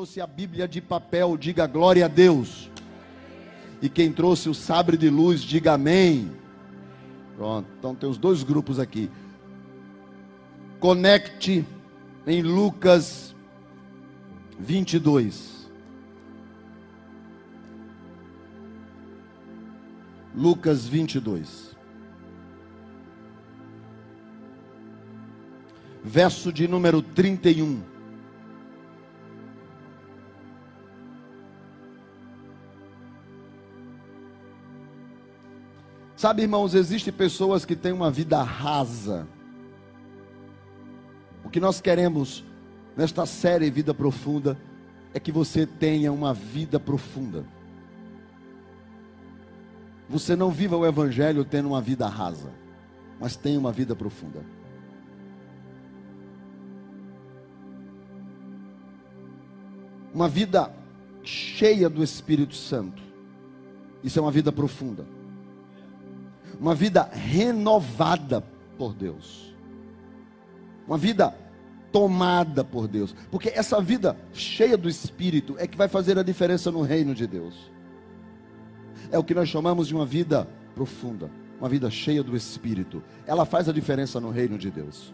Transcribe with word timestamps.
trouxe 0.00 0.18
a 0.18 0.26
Bíblia 0.26 0.66
de 0.66 0.80
papel, 0.80 1.36
diga 1.36 1.66
glória 1.66 2.06
a 2.06 2.08
Deus. 2.08 2.70
E 3.82 3.88
quem 3.90 4.10
trouxe 4.10 4.48
o 4.48 4.54
sabre 4.54 4.96
de 4.96 5.10
luz, 5.10 5.42
diga 5.42 5.74
amém. 5.74 6.32
Pronto, 7.36 7.68
então 7.78 7.94
tem 7.94 8.08
os 8.08 8.16
dois 8.16 8.42
grupos 8.42 8.78
aqui. 8.78 9.10
Conecte 10.78 11.66
em 12.26 12.40
Lucas 12.40 13.34
22. 14.58 15.68
Lucas 20.34 20.86
22. 20.86 21.76
Verso 26.02 26.50
de 26.50 26.66
número 26.66 27.02
31. 27.02 27.89
Sabe, 36.20 36.42
irmãos, 36.42 36.74
existem 36.74 37.10
pessoas 37.10 37.64
que 37.64 37.74
têm 37.74 37.92
uma 37.92 38.10
vida 38.10 38.42
rasa. 38.42 39.26
O 41.42 41.48
que 41.48 41.58
nós 41.58 41.80
queremos 41.80 42.44
nesta 42.94 43.24
série 43.24 43.70
Vida 43.70 43.94
Profunda 43.94 44.54
é 45.14 45.18
que 45.18 45.32
você 45.32 45.64
tenha 45.64 46.12
uma 46.12 46.34
vida 46.34 46.78
profunda. 46.78 47.46
Você 50.10 50.36
não 50.36 50.50
viva 50.50 50.76
o 50.76 50.84
Evangelho 50.84 51.42
tendo 51.42 51.68
uma 51.68 51.80
vida 51.80 52.06
rasa, 52.06 52.50
mas 53.18 53.34
tenha 53.34 53.58
uma 53.58 53.72
vida 53.72 53.96
profunda. 53.96 54.44
Uma 60.12 60.28
vida 60.28 60.70
cheia 61.24 61.88
do 61.88 62.04
Espírito 62.04 62.56
Santo. 62.56 63.02
Isso 64.04 64.18
é 64.18 64.22
uma 64.22 64.30
vida 64.30 64.52
profunda 64.52 65.18
uma 66.60 66.74
vida 66.74 67.08
renovada 67.10 68.42
por 68.76 68.92
Deus, 68.92 69.54
uma 70.86 70.98
vida 70.98 71.34
tomada 71.90 72.62
por 72.62 72.86
Deus, 72.86 73.16
porque 73.30 73.48
essa 73.48 73.80
vida 73.80 74.16
cheia 74.32 74.76
do 74.76 74.88
Espírito 74.88 75.56
é 75.58 75.66
que 75.66 75.76
vai 75.76 75.88
fazer 75.88 76.18
a 76.18 76.22
diferença 76.22 76.70
no 76.70 76.82
reino 76.82 77.14
de 77.14 77.26
Deus. 77.26 77.72
É 79.10 79.18
o 79.18 79.24
que 79.24 79.34
nós 79.34 79.48
chamamos 79.48 79.88
de 79.88 79.94
uma 79.94 80.04
vida 80.04 80.46
profunda, 80.74 81.30
uma 81.58 81.68
vida 81.68 81.90
cheia 81.90 82.22
do 82.22 82.36
Espírito. 82.36 83.02
Ela 83.26 83.44
faz 83.44 83.68
a 83.68 83.72
diferença 83.72 84.20
no 84.20 84.30
reino 84.30 84.56
de 84.56 84.70
Deus. 84.70 85.12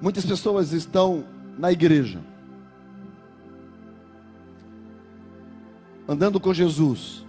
Muitas 0.00 0.26
pessoas 0.26 0.72
estão 0.72 1.24
na 1.58 1.70
igreja, 1.70 2.20
andando 6.08 6.38
com 6.38 6.54
Jesus, 6.54 7.24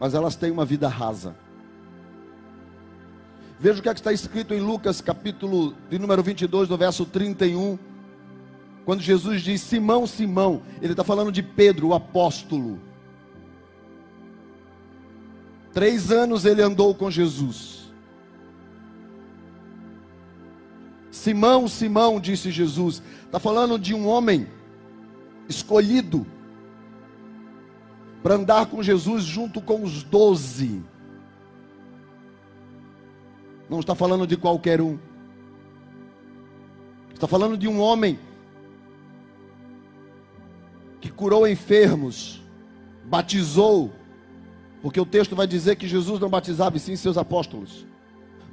mas 0.00 0.14
elas 0.14 0.36
têm 0.36 0.50
uma 0.50 0.64
vida 0.64 0.88
rasa. 0.88 1.36
Veja 3.58 3.80
o 3.80 3.82
que, 3.82 3.88
é 3.88 3.94
que 3.94 4.00
está 4.00 4.12
escrito 4.12 4.52
em 4.52 4.60
Lucas, 4.60 5.00
capítulo 5.00 5.74
de 5.88 5.98
número 5.98 6.22
22, 6.22 6.68
do 6.68 6.76
verso 6.76 7.06
31. 7.06 7.78
Quando 8.84 9.00
Jesus 9.00 9.42
diz 9.42 9.62
Simão, 9.62 10.06
Simão, 10.06 10.62
ele 10.82 10.92
está 10.92 11.02
falando 11.02 11.32
de 11.32 11.42
Pedro, 11.42 11.88
o 11.88 11.94
apóstolo. 11.94 12.78
Três 15.72 16.10
anos 16.10 16.44
ele 16.44 16.62
andou 16.62 16.94
com 16.94 17.10
Jesus. 17.10 17.86
Simão, 21.10 21.66
Simão, 21.66 22.20
disse 22.20 22.50
Jesus, 22.50 23.02
está 23.24 23.40
falando 23.40 23.78
de 23.78 23.94
um 23.94 24.06
homem 24.06 24.46
escolhido, 25.48 26.26
para 28.26 28.34
andar 28.34 28.66
com 28.66 28.82
Jesus 28.82 29.22
junto 29.22 29.60
com 29.60 29.84
os 29.84 30.02
doze. 30.02 30.82
Não 33.70 33.78
está 33.78 33.94
falando 33.94 34.26
de 34.26 34.36
qualquer 34.36 34.80
um. 34.80 34.98
Está 37.14 37.28
falando 37.28 37.56
de 37.56 37.68
um 37.68 37.78
homem 37.78 38.18
que 41.00 41.08
curou 41.08 41.46
enfermos, 41.46 42.42
batizou, 43.04 43.92
porque 44.82 45.00
o 45.00 45.06
texto 45.06 45.36
vai 45.36 45.46
dizer 45.46 45.76
que 45.76 45.86
Jesus 45.86 46.18
não 46.18 46.28
batizava, 46.28 46.76
e 46.76 46.80
sim 46.80 46.96
seus 46.96 47.16
apóstolos. 47.16 47.86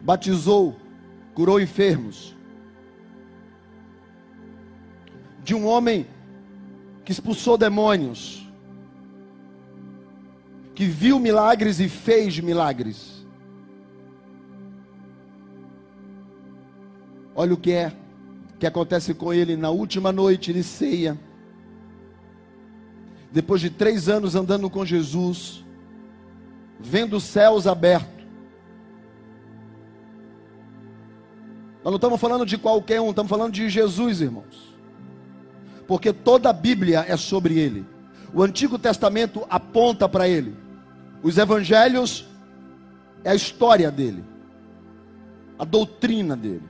Batizou, 0.04 0.76
curou 1.34 1.60
enfermos. 1.60 2.36
De 5.44 5.56
um 5.56 5.66
homem 5.66 6.06
que 7.04 7.12
expulsou 7.12 7.58
demônios 7.58 8.43
que 10.76 10.86
viu 10.86 11.20
milagres 11.20 11.80
e 11.80 11.88
fez 11.88 12.40
milagres. 12.40 13.26
Olha 17.36 17.54
o 17.54 17.58
que 17.58 17.72
é 17.72 17.94
que 18.60 18.68
acontece 18.68 19.14
com 19.14 19.34
ele 19.34 19.58
na 19.58 19.70
última 19.70 20.12
noite 20.12 20.54
de 20.54 20.64
ceia. 20.64 21.20
Depois 23.32 23.60
de 23.60 23.70
três 23.70 24.08
anos 24.08 24.36
andando 24.36 24.70
com 24.70 24.86
Jesus, 24.86 25.66
vendo 26.80 27.18
os 27.18 27.24
céus 27.24 27.68
abertos. 27.68 28.24
Nós 31.84 31.92
não 31.92 31.96
estamos 31.96 32.22
falando 32.22 32.46
de 32.46 32.58
qualquer 32.58 33.02
um, 33.02 33.10
estamos 33.10 33.30
falando 33.30 33.52
de 33.52 33.70
Jesus, 33.70 34.22
irmãos. 34.22 34.74
Porque 35.86 36.14
toda 36.14 36.50
a 36.50 36.54
Bíblia 36.54 37.04
é 37.08 37.18
sobre 37.18 37.60
ele. 37.60 37.86
O 38.34 38.42
Antigo 38.42 38.80
Testamento 38.80 39.46
aponta 39.50 40.08
para 40.08 40.28
ele. 40.28 40.63
Os 41.24 41.38
evangelhos 41.38 42.28
é 43.24 43.32
a 43.32 43.36
história 43.36 43.90
dele, 43.90 44.26
a 45.58 45.64
doutrina 45.64 46.36
dele. 46.36 46.68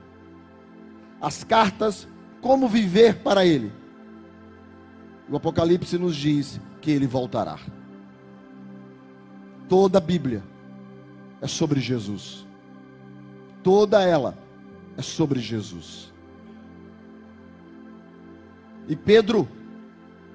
As 1.20 1.42
cartas, 1.42 2.06
como 2.40 2.68
viver 2.68 3.16
para 3.16 3.44
ele. 3.44 3.72
O 5.28 5.36
Apocalipse 5.36 5.98
nos 5.98 6.14
diz 6.14 6.60
que 6.80 6.92
ele 6.92 7.06
voltará. 7.06 7.58
Toda 9.68 9.98
a 9.98 10.00
Bíblia 10.00 10.42
é 11.40 11.48
sobre 11.48 11.80
Jesus. 11.80 12.46
Toda 13.62 14.02
ela 14.02 14.36
é 14.96 15.02
sobre 15.02 15.40
Jesus. 15.40 16.12
E 18.86 18.94
Pedro, 18.94 19.48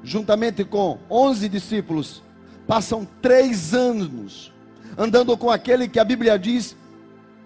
juntamente 0.03 0.65
com 0.65 0.97
onze 1.09 1.47
discípulos, 1.47 2.23
passam 2.69 3.03
três 3.19 3.73
anos 3.73 4.53
andando 4.95 5.35
com 5.35 5.49
aquele 5.49 5.87
que 5.87 5.97
a 5.97 6.03
Bíblia 6.03 6.37
diz 6.37 6.75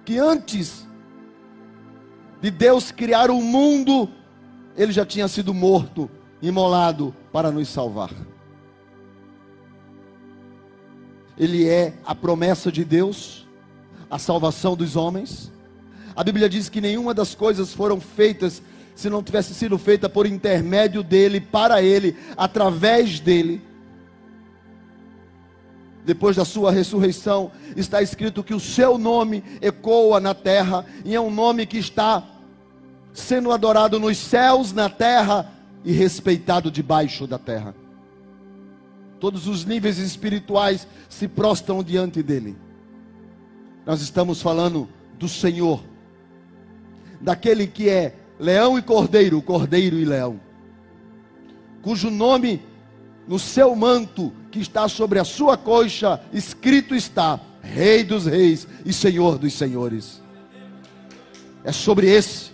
que 0.04 0.20
antes 0.20 0.86
de 2.42 2.52
Deus 2.52 2.92
criar 2.92 3.32
o 3.32 3.42
mundo, 3.42 4.10
ele 4.76 4.92
já 4.92 5.06
tinha 5.06 5.30
sido 5.30 5.54
morto, 5.54 6.12
imolado 6.42 7.16
para 7.32 7.52
nos 7.52 7.70
salvar. 7.70 8.12
Ele 11.38 11.70
é 11.70 11.94
a 12.06 12.14
promessa 12.14 12.70
de 12.70 12.84
Deus, 12.84 13.48
a 14.12 14.20
salvação 14.20 14.76
dos 14.76 14.98
homens. 14.98 15.50
A 16.14 16.22
Bíblia 16.22 16.50
diz 16.50 16.68
que 16.68 16.82
nenhuma 16.82 17.14
das 17.14 17.34
coisas 17.34 17.74
foram 17.74 18.02
feitas 18.02 18.62
se 18.94 19.10
não 19.10 19.24
tivesse 19.24 19.54
sido 19.54 19.78
feita 19.78 20.10
por 20.10 20.28
intermédio 20.28 21.02
dele, 21.02 21.40
para 21.40 21.82
ele, 21.82 22.18
através 22.36 23.22
dele 23.22 23.62
depois 26.06 26.36
da 26.36 26.46
sua 26.46 26.72
ressurreição, 26.72 27.52
está 27.76 28.02
escrito 28.02 28.44
que 28.44 28.54
o 28.54 28.60
seu 28.60 28.98
nome 28.98 29.44
ecoa 29.62 30.20
na 30.20 30.34
terra, 30.34 30.86
e 31.06 31.16
é 31.16 31.22
um 31.22 31.32
nome 31.32 31.66
que 31.66 31.78
está 31.78 32.24
sendo 33.14 33.52
adorado 33.52 34.00
nos 34.00 34.18
céus, 34.18 34.74
na 34.74 34.90
terra 34.90 35.52
e 35.84 35.92
respeitado 35.92 36.70
debaixo 36.70 37.26
da 37.28 37.38
terra. 37.38 37.76
Todos 39.20 39.48
os 39.48 39.64
níveis 39.64 39.98
espirituais 39.98 40.88
se 41.08 41.28
prostram 41.28 41.82
diante 41.82 42.22
dele. 42.22 42.58
Nós 43.86 44.02
estamos 44.02 44.42
falando 44.42 44.90
do 45.18 45.30
Senhor, 45.30 45.82
daquele 47.22 47.68
que 47.68 47.88
é 47.88 48.16
leão 48.40 48.78
e 48.78 48.82
cordeiro, 48.82 49.42
cordeiro 49.42 49.98
e 49.98 50.04
leão, 50.04 50.40
cujo 51.82 52.10
nome 52.10 52.62
no 53.28 53.40
seu 53.40 53.76
manto 53.76 54.34
que 54.52 54.60
está 54.60 54.88
sobre 54.88 55.20
a 55.20 55.24
sua 55.24 55.58
coxa, 55.58 56.22
escrito 56.32 56.94
está: 56.94 57.40
Rei 57.62 58.04
dos 58.04 58.26
Reis 58.26 58.68
e 58.86 58.92
Senhor 58.92 59.38
dos 59.38 59.54
Senhores. 59.54 60.22
É 61.64 61.72
sobre 61.72 62.08
esse 62.08 62.52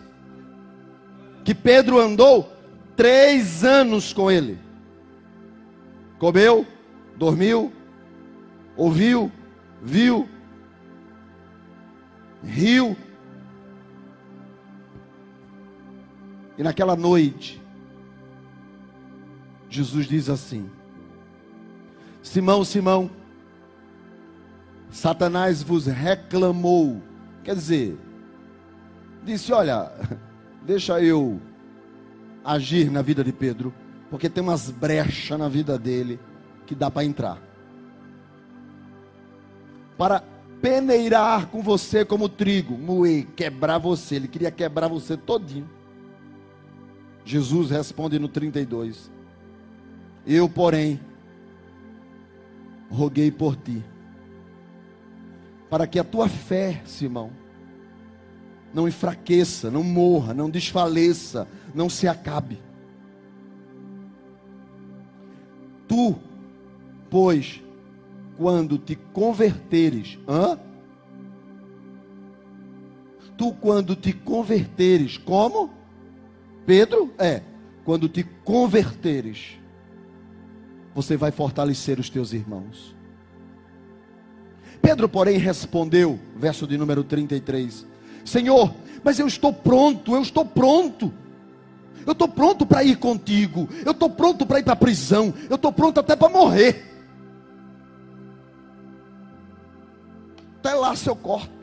que 1.44 1.56
Pedro 1.56 2.00
andou 2.00 2.54
três 2.96 3.64
anos 3.64 4.14
com 4.14 4.30
ele. 4.30 4.60
Comeu, 6.20 6.68
dormiu, 7.16 7.74
ouviu, 8.76 9.32
viu, 9.82 10.30
riu. 12.44 12.96
E 16.58 16.62
naquela 16.62 16.96
noite, 16.96 17.59
Jesus 19.70 20.08
diz 20.08 20.30
assim: 20.30 20.70
Simão, 22.22 22.66
Simão, 22.66 23.10
Satanás 24.90 25.62
vos 25.62 25.86
reclamou. 25.86 27.02
Quer 27.44 27.56
dizer, 27.56 27.98
disse: 29.24 29.54
Olha, 29.54 29.92
deixa 30.66 31.00
eu 31.02 31.40
agir 32.44 32.90
na 32.90 33.02
vida 33.02 33.24
de 33.24 33.32
Pedro, 33.32 33.74
porque 34.10 34.30
tem 34.30 34.44
umas 34.44 34.72
brechas 34.72 35.38
na 35.38 35.48
vida 35.48 35.78
dele 35.78 36.20
que 36.66 36.74
dá 36.74 36.90
para 36.90 37.06
entrar. 37.06 37.38
Para 39.98 40.24
peneirar 40.62 41.48
com 41.48 41.62
você 41.62 42.04
como 42.04 42.28
trigo, 42.28 42.78
moer, 42.78 43.28
quebrar 43.36 43.78
você. 43.78 44.16
Ele 44.16 44.28
queria 44.28 44.52
quebrar 44.52 44.88
você 44.88 45.16
todinho. 45.16 45.70
Jesus 47.24 47.70
responde 47.70 48.18
no 48.18 48.28
32: 48.28 49.12
Eu, 50.32 50.48
porém, 50.48 51.00
roguei 52.88 53.32
por 53.32 53.56
ti, 53.56 53.84
para 55.72 55.88
que 55.88 55.98
a 55.98 56.04
tua 56.04 56.30
fé, 56.30 56.84
Simão, 56.86 57.32
não 58.72 58.88
enfraqueça, 58.88 59.72
não 59.72 59.82
morra, 59.82 60.32
não 60.36 60.48
desfaleça, 60.48 61.48
não 61.74 61.90
se 61.90 62.08
acabe. 62.08 62.60
Tu, 65.88 66.16
pois, 67.10 67.64
quando 68.38 68.78
te 68.78 68.96
converteres, 68.96 70.20
hã? 70.28 70.60
Tu, 73.36 73.52
quando 73.54 73.96
te 73.96 74.14
converteres, 74.14 75.18
como? 75.18 75.72
Pedro? 76.68 77.12
É, 77.18 77.42
quando 77.84 78.08
te 78.08 78.24
converteres, 78.44 79.58
você 80.94 81.16
vai 81.16 81.32
fortalecer 81.32 82.00
os 82.00 82.10
teus 82.10 82.34
irmãos. 82.34 82.96
Pedro, 84.82 85.10
porém, 85.10 85.38
respondeu, 85.38 86.20
verso 86.36 86.66
de 86.66 86.78
número 86.78 87.04
33, 87.04 87.86
Senhor, 88.26 88.74
mas 89.04 89.20
eu 89.20 89.28
estou 89.28 89.52
pronto, 89.54 90.16
eu 90.16 90.22
estou 90.22 90.46
pronto. 90.46 91.14
Eu 92.06 92.14
estou 92.14 92.28
pronto 92.28 92.66
para 92.66 92.84
ir 92.84 92.98
contigo. 92.98 93.68
Eu 93.86 93.92
estou 93.92 94.10
pronto 94.10 94.46
para 94.46 94.60
ir 94.60 94.64
para 94.64 94.74
a 94.74 94.76
prisão. 94.76 95.34
Eu 95.50 95.56
estou 95.56 95.72
pronto 95.72 96.00
até 96.00 96.16
para 96.16 96.30
morrer. 96.30 96.86
Até 100.58 100.74
lá 100.74 100.96
se 100.96 101.08
eu 101.08 101.16
corto. 101.16 101.60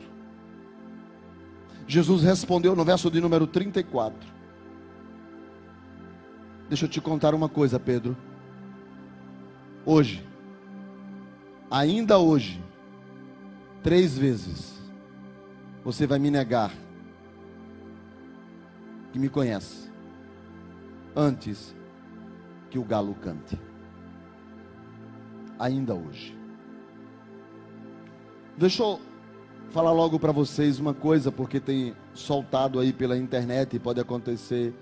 Jesus 1.87 2.23
respondeu 2.23 2.75
no 2.75 2.83
verso 2.83 3.09
de 3.09 3.21
número 3.21 3.47
34. 3.47 4.17
Deixa 6.67 6.85
eu 6.85 6.89
te 6.89 6.99
contar 6.99 7.33
uma 7.33 7.47
coisa, 7.47 7.79
Pedro. 7.79 8.15
Hoje, 9.89 10.21
ainda 11.71 12.19
hoje, 12.19 12.61
três 13.81 14.17
vezes, 14.17 14.77
você 15.81 16.05
vai 16.05 16.19
me 16.19 16.29
negar 16.29 16.73
que 19.13 19.17
me 19.17 19.29
conhece 19.29 19.89
antes 21.15 21.73
que 22.69 22.77
o 22.77 22.83
galo 22.83 23.15
cante. 23.15 23.57
Ainda 25.57 25.95
hoje. 25.95 26.37
Deixa 28.57 28.83
eu 28.83 28.99
falar 29.69 29.93
logo 29.93 30.19
para 30.19 30.33
vocês 30.33 30.79
uma 30.79 30.93
coisa, 30.93 31.31
porque 31.31 31.61
tem 31.61 31.95
soltado 32.13 32.81
aí 32.81 32.91
pela 32.91 33.17
internet 33.17 33.77
e 33.77 33.79
pode 33.79 34.01
acontecer 34.01 34.75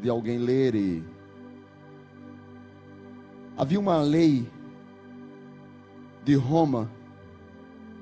de 0.00 0.08
alguém 0.08 0.38
ler 0.38 0.74
e 0.74 1.15
havia 3.56 3.80
uma 3.80 3.98
lei 3.98 4.50
de 6.24 6.34
Roma 6.34 6.90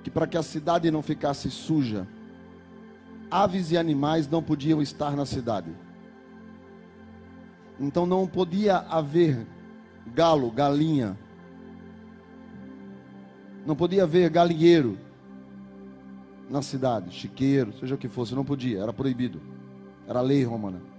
que 0.03 0.11
para 0.11 0.27
que 0.27 0.37
a 0.37 0.43
cidade 0.43 0.91
não 0.91 1.01
ficasse 1.01 1.51
suja, 1.51 2.07
aves 3.31 3.71
e 3.71 3.79
animais 3.79 4.29
não 4.29 4.43
podiam 4.43 4.83
estar 4.83 5.17
na 5.17 5.25
cidade. 5.25 5.71
Então 7.81 8.05
não 8.05 8.27
podia 8.27 8.79
haver 8.79 9.47
galo, 10.15 10.51
galinha. 10.51 11.19
Não 13.67 13.75
podia 13.75 14.03
haver 14.03 14.29
galinheiro 14.29 14.99
na 16.51 16.61
cidade, 16.61 17.11
chiqueiro, 17.11 17.73
seja 17.79 17.95
o 17.95 17.99
que 17.99 18.09
fosse, 18.09 18.35
não 18.35 18.45
podia, 18.45 18.81
era 18.81 18.93
proibido. 18.93 19.41
Era 20.07 20.21
lei 20.21 20.45
romana. 20.45 20.94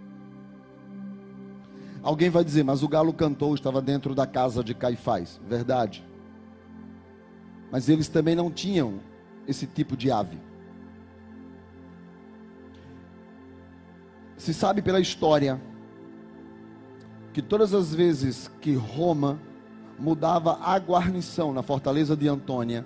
Alguém 2.05 2.29
vai 2.29 2.45
dizer, 2.45 2.63
mas 2.63 2.83
o 2.83 2.87
galo 2.87 3.11
cantou, 3.11 3.53
estava 3.53 3.81
dentro 3.81 4.15
da 4.15 4.25
casa 4.25 4.63
de 4.63 4.73
Caifás. 4.73 5.41
Verdade 5.45 6.05
mas 7.75 7.89
eles 7.89 8.07
também 8.07 8.35
não 8.35 8.49
tinham 8.49 9.01
esse 9.45 9.67
tipo 9.67 9.97
de 9.97 10.09
ave. 10.09 10.37
Se 14.37 14.53
sabe 14.53 14.81
pela 14.81 14.99
história 14.99 15.59
que 17.33 17.41
todas 17.41 17.73
as 17.73 17.93
vezes 17.93 18.49
que 18.61 18.73
Roma 18.75 19.37
mudava 19.99 20.57
a 20.61 20.77
guarnição 20.77 21.53
na 21.53 21.61
fortaleza 21.61 22.15
de 22.15 22.29
Antônia, 22.29 22.85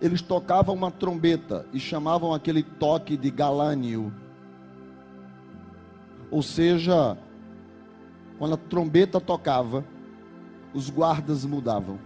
eles 0.00 0.20
tocavam 0.20 0.74
uma 0.74 0.90
trombeta 0.90 1.64
e 1.72 1.78
chamavam 1.78 2.34
aquele 2.34 2.64
toque 2.64 3.16
de 3.16 3.30
galânio. 3.30 4.12
Ou 6.28 6.42
seja, 6.42 7.16
quando 8.40 8.54
a 8.54 8.56
trombeta 8.56 9.20
tocava, 9.20 9.84
os 10.72 10.88
guardas 10.88 11.44
mudavam. 11.44 11.98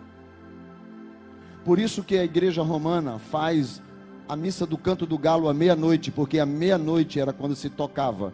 Por 1.64 1.78
isso 1.78 2.02
que 2.02 2.18
a 2.18 2.24
igreja 2.24 2.60
romana 2.60 3.20
faz 3.20 3.80
a 4.28 4.34
missa 4.34 4.66
do 4.66 4.76
canto 4.76 5.06
do 5.06 5.16
galo 5.16 5.48
à 5.48 5.54
meia-noite, 5.54 6.10
porque 6.10 6.40
à 6.40 6.44
meia-noite 6.44 7.20
era 7.20 7.32
quando 7.32 7.54
se 7.54 7.70
tocava, 7.70 8.32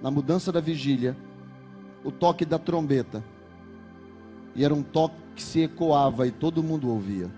na 0.00 0.12
mudança 0.12 0.52
da 0.52 0.60
vigília, 0.60 1.16
o 2.04 2.12
toque 2.12 2.44
da 2.44 2.56
trombeta. 2.56 3.20
E 4.54 4.64
era 4.64 4.72
um 4.72 4.84
toque 4.84 5.16
que 5.34 5.42
se 5.42 5.62
ecoava 5.62 6.28
e 6.28 6.30
todo 6.30 6.62
mundo 6.62 6.88
ouvia. 6.88 7.28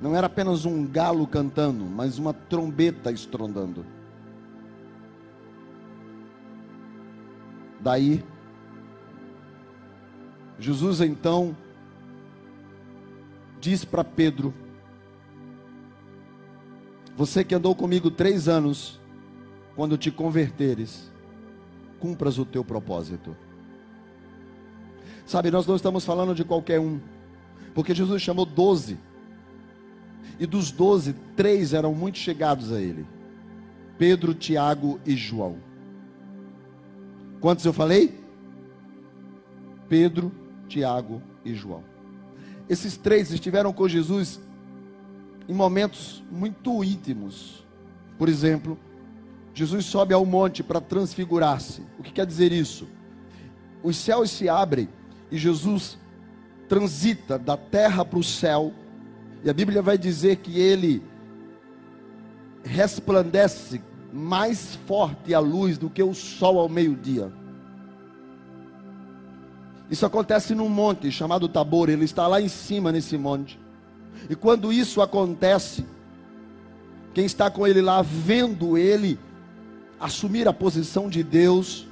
Não 0.00 0.14
era 0.14 0.28
apenas 0.28 0.64
um 0.64 0.86
galo 0.86 1.26
cantando, 1.26 1.84
mas 1.84 2.20
uma 2.20 2.32
trombeta 2.32 3.10
estrondando. 3.10 3.84
Daí, 7.80 8.24
Jesus 10.58 11.00
então 11.00 11.56
diz 13.60 13.84
para 13.84 14.02
Pedro: 14.02 14.52
Você 17.16 17.44
que 17.44 17.54
andou 17.54 17.74
comigo 17.74 18.10
três 18.10 18.48
anos, 18.48 19.00
quando 19.76 19.96
te 19.96 20.10
converteres, 20.10 21.10
cumpras 22.00 22.38
o 22.38 22.44
teu 22.44 22.64
propósito. 22.64 23.36
Sabe, 25.24 25.50
nós 25.50 25.66
não 25.66 25.76
estamos 25.76 26.04
falando 26.04 26.34
de 26.34 26.44
qualquer 26.44 26.80
um, 26.80 26.98
porque 27.74 27.94
Jesus 27.94 28.22
chamou 28.22 28.46
doze, 28.46 28.98
e 30.40 30.46
dos 30.46 30.70
doze, 30.70 31.14
três 31.36 31.74
eram 31.74 31.94
muito 31.94 32.18
chegados 32.18 32.72
a 32.72 32.80
ele: 32.80 33.06
Pedro, 33.96 34.34
Tiago 34.34 34.98
e 35.06 35.14
João. 35.14 35.67
Quantos 37.40 37.64
eu 37.64 37.72
falei? 37.72 38.18
Pedro, 39.88 40.32
Tiago 40.68 41.22
e 41.44 41.54
João. 41.54 41.84
Esses 42.68 42.96
três 42.96 43.30
estiveram 43.30 43.72
com 43.72 43.88
Jesus 43.88 44.40
em 45.48 45.54
momentos 45.54 46.22
muito 46.30 46.84
íntimos. 46.84 47.64
Por 48.18 48.28
exemplo, 48.28 48.78
Jesus 49.54 49.86
sobe 49.86 50.12
ao 50.12 50.26
monte 50.26 50.62
para 50.62 50.80
transfigurar-se. 50.80 51.82
O 51.98 52.02
que 52.02 52.12
quer 52.12 52.26
dizer 52.26 52.52
isso? 52.52 52.86
Os 53.82 53.96
céus 53.96 54.30
se 54.30 54.48
abrem 54.48 54.88
e 55.30 55.38
Jesus 55.38 55.96
transita 56.68 57.38
da 57.38 57.56
terra 57.56 58.04
para 58.04 58.18
o 58.18 58.24
céu. 58.24 58.72
E 59.42 59.48
a 59.48 59.54
Bíblia 59.54 59.80
vai 59.80 59.96
dizer 59.96 60.36
que 60.36 60.60
ele 60.60 61.02
resplandece 62.62 63.80
mais 64.12 64.76
forte 64.86 65.34
a 65.34 65.38
luz 65.38 65.76
do 65.78 65.90
que 65.90 66.02
o 66.02 66.14
sol 66.14 66.58
ao 66.58 66.68
meio-dia. 66.68 67.30
Isso 69.90 70.04
acontece 70.04 70.54
num 70.54 70.68
monte 70.68 71.10
chamado 71.10 71.48
Tabor, 71.48 71.88
ele 71.88 72.04
está 72.04 72.26
lá 72.26 72.40
em 72.40 72.48
cima 72.48 72.92
nesse 72.92 73.16
monte. 73.16 73.58
E 74.28 74.34
quando 74.34 74.72
isso 74.72 75.00
acontece, 75.00 75.86
quem 77.14 77.24
está 77.24 77.50
com 77.50 77.66
ele 77.66 77.80
lá, 77.80 78.02
vendo 78.02 78.76
ele 78.76 79.18
assumir 79.98 80.46
a 80.46 80.52
posição 80.52 81.08
de 81.08 81.22
Deus, 81.22 81.86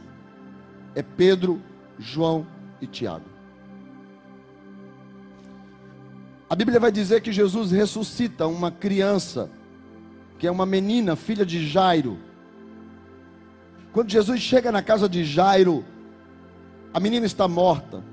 é 0.95 1.03
Pedro, 1.03 1.61
João 1.99 2.47
e 2.81 2.87
Tiago. 2.87 3.25
A 6.49 6.55
Bíblia 6.55 6.79
vai 6.79 6.93
dizer 6.93 7.23
que 7.23 7.33
Jesus 7.33 7.73
ressuscita 7.73 8.47
uma 8.47 8.71
criança, 8.71 9.51
que 10.39 10.47
é 10.47 10.51
uma 10.51 10.67
menina, 10.67 11.17
filha 11.17 11.45
de 11.45 11.67
Jairo. 11.67 12.19
Quando 13.93 14.11
Jesus 14.11 14.41
chega 14.41 14.71
na 14.71 14.83
casa 14.83 15.09
de 15.09 15.25
Jairo, 15.25 15.85
a 16.93 17.01
menina 17.01 17.25
está 17.25 17.49
morta. 17.49 18.05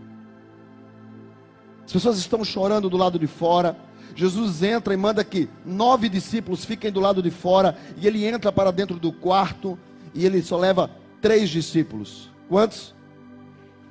As 1.86 1.92
pessoas 1.92 2.18
estão 2.18 2.44
chorando 2.44 2.90
do 2.90 2.98
lado 2.98 3.20
de 3.20 3.28
fora. 3.28 3.78
Jesus 4.16 4.64
entra 4.64 4.94
e 4.94 4.98
manda 4.98 5.24
que 5.24 5.50
nove 5.66 6.08
discípulos 6.08 6.64
fiquem 6.64 6.92
do 6.92 7.00
lado 7.00 7.22
de 7.22 7.32
fora. 7.32 7.78
E 7.98 8.08
ele 8.08 8.26
entra 8.26 8.52
para 8.52 8.72
dentro 8.72 8.98
do 8.98 9.12
quarto. 9.12 9.78
E 10.14 10.26
ele 10.26 10.42
só 10.42 10.58
leva 10.58 10.90
três 11.22 11.50
discípulos. 11.50 12.30
Quantos? 12.48 12.96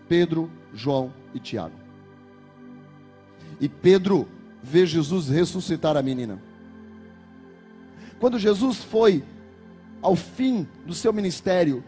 Pedro, 0.08 0.50
João 0.72 1.12
e 1.34 1.38
Tiago. 1.38 1.74
E 3.60 3.68
Pedro 3.68 4.26
vê 4.62 4.86
Jesus 4.86 5.28
ressuscitar 5.28 5.96
a 5.96 6.02
menina. 6.02 6.40
Quando 8.23 8.38
Jesus 8.38 8.76
foi 8.76 9.25
ao 10.00 10.14
fim 10.14 10.64
do 10.87 10.95
seu 10.95 11.12
ministério, 11.12 11.83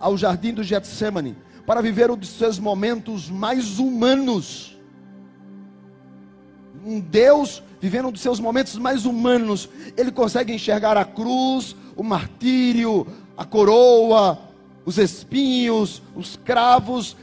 ao 0.00 0.18
jardim 0.18 0.52
do 0.52 0.64
Getsemane, 0.64 1.36
para 1.64 1.80
viver 1.80 2.10
um 2.10 2.16
dos 2.16 2.30
seus 2.30 2.58
momentos 2.58 3.30
mais 3.30 3.78
humanos. 3.78 4.76
Um 6.84 6.98
Deus 6.98 7.62
vivendo 7.80 8.08
um 8.08 8.10
dos 8.10 8.20
seus 8.20 8.40
momentos 8.40 8.74
mais 8.76 9.06
humanos, 9.06 9.68
ele 9.96 10.10
consegue 10.10 10.52
enxergar 10.52 10.96
a 10.96 11.04
cruz, 11.04 11.76
o 11.94 12.02
martírio, 12.02 13.06
a 13.36 13.44
coroa, 13.44 14.40
os 14.84 14.98
espinhos, 14.98 16.02
os 16.16 16.34
cravos, 16.34 17.16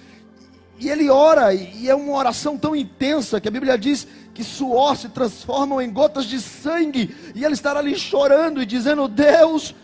e 0.81 0.89
ele 0.89 1.11
ora, 1.11 1.53
e 1.53 1.87
é 1.87 1.93
uma 1.93 2.17
oração 2.17 2.57
tão 2.57 2.75
intensa 2.75 3.39
que 3.39 3.47
a 3.47 3.51
Bíblia 3.51 3.77
diz 3.77 4.07
que 4.33 4.43
suor 4.43 4.97
se 4.97 5.09
transformam 5.09 5.79
em 5.79 5.91
gotas 5.91 6.25
de 6.25 6.41
sangue, 6.41 7.15
e 7.35 7.45
ele 7.45 7.53
estará 7.53 7.79
ali 7.79 7.95
chorando 7.95 8.59
e 8.59 8.65
dizendo: 8.65 9.07
Deus, 9.07 9.75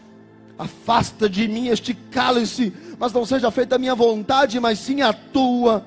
afasta 0.57 1.29
de 1.29 1.47
mim 1.47 1.67
este 1.67 1.93
cálice, 1.93 2.73
mas 2.97 3.13
não 3.13 3.27
seja 3.27 3.51
feita 3.51 3.75
a 3.75 3.77
minha 3.77 3.93
vontade, 3.93 4.59
mas 4.59 4.79
sim 4.79 5.03
a 5.03 5.13
tua. 5.13 5.85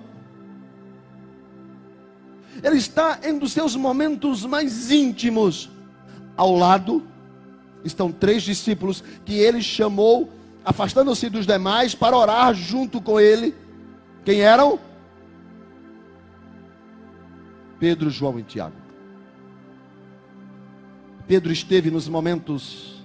Ele 2.62 2.76
está 2.76 3.18
em 3.24 3.32
um 3.32 3.38
dos 3.40 3.50
seus 3.50 3.74
momentos 3.74 4.46
mais 4.46 4.92
íntimos. 4.92 5.68
Ao 6.36 6.54
lado 6.54 7.02
estão 7.84 8.12
três 8.12 8.44
discípulos 8.44 9.02
que 9.24 9.34
ele 9.34 9.60
chamou, 9.60 10.30
afastando-se 10.64 11.28
dos 11.28 11.48
demais, 11.48 11.96
para 11.96 12.16
orar 12.16 12.54
junto 12.54 13.00
com 13.00 13.18
ele. 13.18 13.56
Quem 14.24 14.42
eram? 14.42 14.78
Pedro, 17.80 18.10
João 18.10 18.38
e 18.38 18.42
Tiago. 18.42 18.76
Pedro 21.26 21.50
esteve 21.50 21.90
nos 21.90 22.06
momentos 22.06 23.02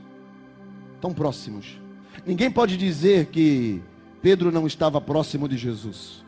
tão 1.00 1.14
próximos. 1.14 1.80
Ninguém 2.26 2.52
pode 2.52 2.76
dizer 2.76 3.28
que 3.28 3.82
Pedro 4.22 4.52
não 4.52 4.68
estava 4.68 5.00
próximo 5.00 5.48
de 5.48 5.58
Jesus. 5.58 6.26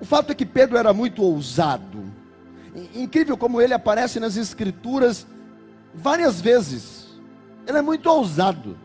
O 0.00 0.04
fato 0.04 0.30
é 0.30 0.34
que 0.34 0.46
Pedro 0.46 0.76
era 0.76 0.92
muito 0.92 1.22
ousado. 1.22 2.04
Incrível 2.94 3.36
como 3.36 3.60
ele 3.60 3.74
aparece 3.74 4.20
nas 4.20 4.36
Escrituras 4.36 5.26
várias 5.92 6.40
vezes. 6.40 7.08
Ele 7.66 7.78
é 7.78 7.82
muito 7.82 8.08
ousado. 8.08 8.78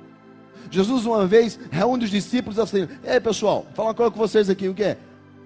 Jesus, 0.72 1.06
uma 1.06 1.28
vez, 1.28 1.60
reúne 1.70 2.06
os 2.06 2.10
discípulos 2.10 2.58
assim: 2.58 2.88
Ei 3.04 3.20
pessoal, 3.20 3.68
fala 3.76 3.90
uma 3.90 3.94
coisa 3.94 4.12
com 4.12 4.18
vocês 4.18 4.50
aqui, 4.50 4.68
o 4.68 4.74
que 4.74 4.84
é? 4.84 4.98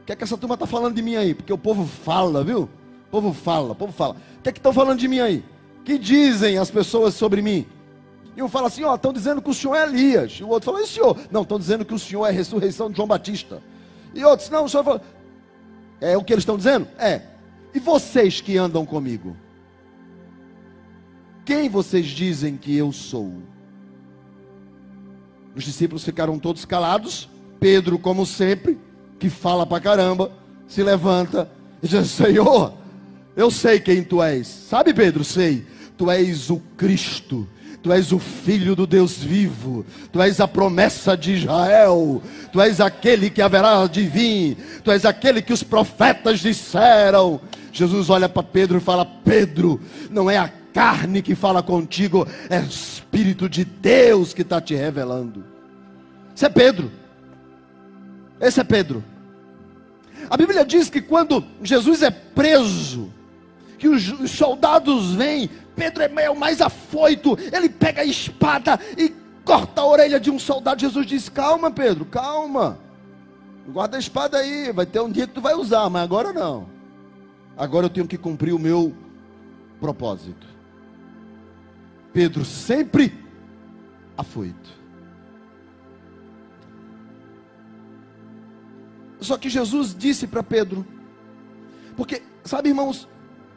Que 0.08 0.14
é 0.14 0.16
que 0.16 0.24
essa 0.24 0.38
turma 0.38 0.54
está 0.54 0.66
falando 0.66 0.96
de 0.96 1.02
mim 1.02 1.18
aí? 1.18 1.34
Porque 1.36 1.52
o 1.52 1.58
povo 1.58 1.86
fala, 1.86 2.42
viu? 2.42 2.62
O 2.62 3.12
povo 3.12 3.34
fala, 3.34 3.74
o 3.74 3.76
povo 3.76 3.92
fala. 3.92 4.16
O 4.40 4.42
que 4.42 4.48
é 4.48 4.52
que 4.54 4.60
estão 4.60 4.72
falando 4.72 4.98
de 4.98 5.06
mim 5.06 5.20
aí? 5.20 5.44
O 5.82 5.84
que 5.84 6.00
dizem 6.00 6.58
as 6.58 6.72
pessoas 6.72 7.14
sobre 7.14 7.42
mim? 7.42 7.68
E 8.34 8.42
um 8.42 8.48
fala 8.48 8.68
assim: 8.68 8.86
Ó, 8.86 8.96
estão 8.96 9.12
dizendo 9.12 9.42
que 9.42 9.50
o 9.50 9.54
senhor 9.54 9.76
é 9.76 9.84
Elias. 9.84 10.32
E 10.40 10.46
o 10.46 10.48
outro 10.48 10.72
fala: 10.72 10.80
E 10.80 10.84
o 10.86 10.88
senhor? 10.88 11.20
Não, 11.30 11.42
estão 11.42 11.60
dizendo 11.60 11.84
que 11.84 11.94
o 11.94 12.00
senhor 12.00 12.26
é 12.26 12.30
a 12.30 12.32
ressurreição 12.32 12.90
de 12.90 12.96
João 12.96 13.08
Batista. 13.08 13.62
E 14.16 14.24
outros: 14.24 14.50
Não, 14.50 14.64
o 14.64 14.70
senhor 14.70 14.86
fala. 14.86 15.02
É 16.00 16.16
o 16.16 16.24
que 16.24 16.32
eles 16.32 16.44
estão 16.44 16.56
dizendo? 16.56 16.88
É. 16.98 17.24
E 17.74 17.80
vocês 17.80 18.40
que 18.40 18.58
andam 18.58 18.86
comigo? 18.86 19.36
Quem 21.44 21.68
vocês 21.68 22.06
dizem 22.06 22.56
que 22.56 22.74
eu 22.74 22.94
sou? 22.94 23.34
Os 25.54 25.66
discípulos 25.66 26.06
ficaram 26.06 26.40
todos 26.40 26.64
calados. 26.64 27.28
Pedro, 27.60 28.00
como 28.00 28.26
sempre, 28.26 28.78
que 29.20 29.30
fala 29.30 29.66
pra 29.66 29.80
caramba, 29.80 30.32
se 30.68 30.84
levanta 30.84 31.50
e 31.82 31.88
diz: 31.88 32.10
Senhor, 32.10 32.74
eu 33.36 33.52
sei 33.52 33.80
quem 33.80 34.04
tu 34.04 34.22
és. 34.22 34.48
Sabe, 34.48 34.94
Pedro? 34.94 35.24
Sei. 35.24 35.66
Tu 35.98 36.12
és 36.12 36.50
o 36.52 36.62
Cristo, 36.78 37.48
Tu 37.82 37.92
és 37.92 38.12
o 38.12 38.20
filho 38.20 38.76
do 38.76 38.86
Deus 38.86 39.18
vivo, 39.18 39.86
Tu 40.12 40.22
és 40.22 40.40
a 40.40 40.48
promessa 40.48 41.16
de 41.16 41.34
Israel, 41.34 42.22
Tu 42.52 42.62
és 42.62 42.80
aquele 42.80 43.30
que 43.30 43.42
haverá 43.42 43.88
de 43.88 44.04
vir, 44.04 44.58
Tu 44.84 44.92
és 44.92 45.06
aquele 45.06 45.42
que 45.42 45.54
os 45.54 45.64
profetas 45.64 46.40
disseram. 46.40 47.42
Jesus 47.72 48.10
olha 48.10 48.28
para 48.30 48.44
Pedro 48.44 48.78
e 48.78 48.82
fala: 48.82 49.06
Pedro, 49.06 49.80
não 50.10 50.30
é 50.30 50.38
a 50.38 50.52
carne 50.74 51.22
que 51.22 51.34
fala 51.34 51.64
contigo, 51.64 52.28
é 52.50 52.60
o 52.60 52.66
Espírito 52.66 53.50
de 53.50 53.66
Deus 53.66 54.34
que 54.34 54.44
está 54.44 54.62
te 54.62 54.76
revelando. 54.76 55.44
Esse 56.36 56.46
é 56.46 56.50
Pedro. 56.50 56.92
Esse 58.40 58.60
é 58.60 58.64
Pedro. 58.64 59.04
A 60.30 60.38
Bíblia 60.38 60.66
diz 60.66 60.90
que 60.90 61.02
quando 61.02 61.44
Jesus 61.62 62.02
é 62.02 62.12
preso, 62.12 63.12
que 63.78 63.88
os, 63.88 64.08
os 64.20 64.32
soldados 64.32 65.14
vêm, 65.14 65.50
Pedro 65.76 66.04
é 66.04 66.30
o 66.30 66.36
mais 66.36 66.62
afoito, 66.62 67.38
ele 67.52 67.70
pega 67.70 68.02
a 68.02 68.06
espada 68.06 68.80
e 68.98 69.14
corta 69.46 69.82
a 69.82 69.86
orelha 69.86 70.20
de 70.20 70.30
um 70.30 70.40
soldado. 70.40 70.82
Jesus 70.82 71.06
diz: 71.06 71.30
Calma, 71.30 71.72
Pedro, 71.72 72.06
calma. 72.06 72.80
Guarda 73.68 73.98
a 73.98 74.00
espada 74.00 74.38
aí, 74.38 74.72
vai 74.72 74.86
ter 74.86 75.00
um 75.02 75.12
dia 75.12 75.28
que 75.28 75.34
tu 75.34 75.42
vai 75.42 75.54
usar, 75.54 75.90
mas 75.90 76.04
agora 76.04 76.32
não. 76.34 76.68
Agora 77.56 77.86
eu 77.86 77.90
tenho 77.90 78.08
que 78.08 78.18
cumprir 78.18 78.54
o 78.54 78.60
meu 78.60 78.94
propósito. 79.80 80.48
Pedro 82.14 82.46
sempre 82.46 83.14
afoito. 84.18 84.78
Só 89.20 89.38
que 89.38 89.50
Jesus 89.50 89.96
disse 89.98 90.28
para 90.28 90.44
Pedro, 90.44 90.86
porque, 91.96 92.22
sabe, 92.44 92.70
irmãos, 92.70 93.08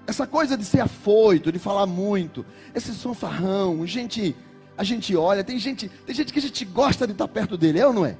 essa 0.07 0.26
coisa 0.26 0.57
de 0.57 0.64
ser 0.64 0.81
afoito, 0.81 1.52
de 1.52 1.59
falar 1.59 1.87
muito, 1.87 2.45
esse 2.75 2.93
sonfarrão, 2.95 3.87
gente, 3.87 4.35
a 4.76 4.83
gente 4.83 5.14
olha, 5.14 5.45
tem 5.45 5.59
gente, 5.59 5.88
tem 6.07 6.14
gente 6.14 6.33
que 6.33 6.38
a 6.38 6.43
gente 6.43 6.64
gosta 6.64 7.07
de 7.07 7.12
estar 7.12 7.29
perto 7.29 7.57
dele, 7.57 7.81
é 7.81 7.87
ou 7.87 7.93
não 7.93 8.07
é? 8.07 8.17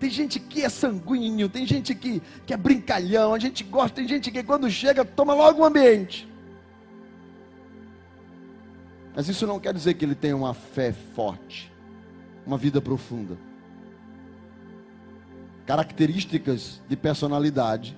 Tem 0.00 0.10
gente 0.10 0.40
que 0.40 0.62
é 0.62 0.68
sanguíneo, 0.68 1.48
tem 1.48 1.64
gente 1.64 1.94
que, 1.94 2.20
que 2.44 2.52
é 2.52 2.56
brincalhão, 2.56 3.34
a 3.34 3.38
gente 3.38 3.62
gosta, 3.62 3.96
tem 3.96 4.08
gente 4.08 4.30
que 4.30 4.42
quando 4.42 4.68
chega 4.70 5.04
toma 5.04 5.34
logo 5.34 5.62
o 5.62 5.64
ambiente. 5.64 6.28
Mas 9.14 9.28
isso 9.28 9.46
não 9.46 9.60
quer 9.60 9.74
dizer 9.74 9.94
que 9.94 10.04
ele 10.04 10.14
tenha 10.14 10.36
uma 10.36 10.54
fé 10.54 10.92
forte, 10.92 11.70
uma 12.46 12.56
vida 12.56 12.80
profunda. 12.80 13.36
Características 15.66 16.80
de 16.88 16.96
personalidade 16.96 17.96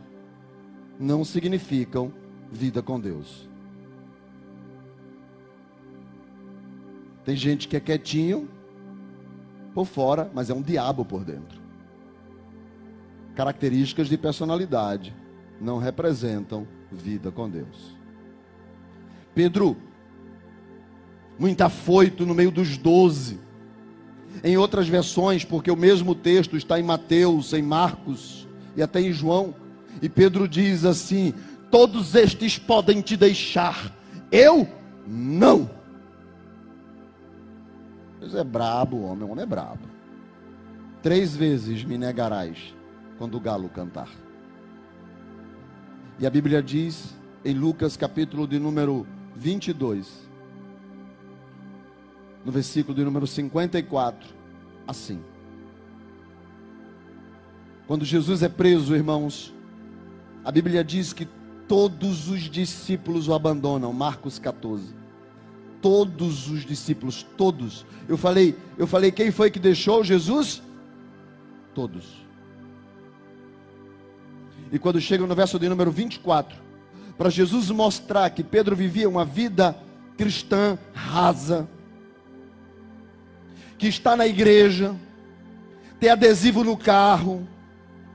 não 0.98 1.24
significam 1.24 2.12
vida 2.50 2.82
com 2.82 3.00
Deus. 3.00 3.48
Tem 7.24 7.34
gente 7.34 7.66
que 7.66 7.76
é 7.76 7.80
quietinho 7.80 8.48
por 9.74 9.86
fora, 9.86 10.30
mas 10.34 10.50
é 10.50 10.54
um 10.54 10.62
diabo 10.62 11.04
por 11.04 11.24
dentro. 11.24 11.60
Características 13.34 14.08
de 14.08 14.16
personalidade 14.16 15.14
não 15.60 15.78
representam 15.78 16.66
vida 16.92 17.32
com 17.32 17.48
Deus. 17.48 17.96
Pedro, 19.34 19.76
muito 21.38 21.60
afoito 21.62 22.24
no 22.24 22.34
meio 22.34 22.50
dos 22.50 22.76
doze. 22.76 23.40
Em 24.42 24.56
outras 24.56 24.88
versões, 24.88 25.44
porque 25.44 25.70
o 25.70 25.76
mesmo 25.76 26.14
texto 26.14 26.56
está 26.56 26.78
em 26.78 26.82
Mateus, 26.82 27.52
em 27.52 27.62
Marcos 27.62 28.46
e 28.76 28.82
até 28.82 29.00
em 29.00 29.12
João. 29.12 29.54
E 30.02 30.08
Pedro 30.08 30.48
diz 30.48 30.84
assim: 30.84 31.32
todos 31.70 32.14
estes 32.14 32.58
podem 32.58 33.00
te 33.00 33.16
deixar, 33.16 33.92
eu 34.30 34.68
não. 35.06 35.70
Deus 38.20 38.34
é 38.34 38.44
brabo, 38.44 39.02
homem, 39.02 39.24
o 39.24 39.32
homem 39.32 39.42
é 39.44 39.46
brabo. 39.46 39.86
Três 41.02 41.36
vezes 41.36 41.84
me 41.84 41.98
negarás 41.98 42.74
quando 43.18 43.36
o 43.36 43.40
galo 43.40 43.68
cantar. 43.68 44.08
E 46.18 46.26
a 46.26 46.30
Bíblia 46.30 46.62
diz 46.62 47.14
em 47.44 47.52
Lucas 47.52 47.96
capítulo 47.96 48.48
de 48.48 48.58
número 48.58 49.06
22, 49.36 50.23
no 52.44 52.52
versículo 52.52 52.94
de 52.94 53.04
número 53.04 53.26
54, 53.26 54.28
assim. 54.86 55.20
Quando 57.86 58.04
Jesus 58.04 58.42
é 58.42 58.48
preso, 58.48 58.94
irmãos, 58.94 59.52
a 60.44 60.50
Bíblia 60.50 60.84
diz 60.84 61.12
que 61.12 61.26
todos 61.66 62.28
os 62.28 62.42
discípulos 62.42 63.28
o 63.28 63.34
abandonam. 63.34 63.92
Marcos 63.92 64.38
14. 64.38 65.04
todos 65.80 66.50
os 66.50 66.64
discípulos, 66.64 67.26
todos. 67.36 67.84
Eu 68.08 68.16
falei, 68.16 68.56
eu 68.78 68.86
falei 68.86 69.12
quem 69.12 69.30
foi 69.30 69.50
que 69.50 69.58
deixou 69.58 70.02
Jesus? 70.02 70.62
Todos. 71.74 72.24
E 74.72 74.78
quando 74.78 74.98
chega 74.98 75.26
no 75.26 75.34
verso 75.34 75.58
de 75.58 75.68
número 75.68 75.90
24, 75.90 76.56
para 77.18 77.28
Jesus 77.28 77.70
mostrar 77.70 78.30
que 78.30 78.42
Pedro 78.42 78.74
vivia 78.74 79.06
uma 79.06 79.26
vida 79.26 79.76
cristã 80.16 80.78
rasa, 80.94 81.68
que 83.84 83.88
está 83.88 84.16
na 84.16 84.26
igreja, 84.26 84.96
tem 86.00 86.08
adesivo 86.08 86.64
no 86.64 86.74
carro, 86.74 87.46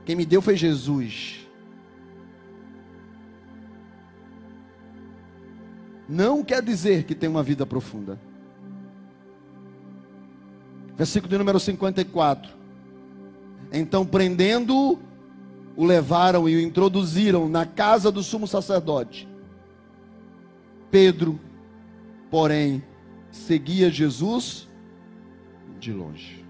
quem 0.04 0.16
me 0.16 0.26
deu 0.26 0.42
foi 0.42 0.56
Jesus. 0.56 1.46
Não 6.08 6.42
quer 6.42 6.60
dizer 6.60 7.04
que 7.04 7.14
tem 7.14 7.30
uma 7.30 7.44
vida 7.44 7.64
profunda. 7.64 8.18
Versículo 10.96 11.30
de 11.30 11.38
número 11.38 11.60
54. 11.60 12.52
Então, 13.72 14.04
prendendo-o, 14.04 14.98
o 15.76 15.84
levaram 15.84 16.48
e 16.48 16.56
o 16.56 16.60
introduziram 16.60 17.48
na 17.48 17.64
casa 17.64 18.10
do 18.10 18.24
sumo 18.24 18.48
sacerdote. 18.48 19.28
Pedro, 20.90 21.38
porém, 22.28 22.82
seguia 23.30 23.88
Jesus 23.88 24.68
de 25.80 25.92
longe. 25.92 26.44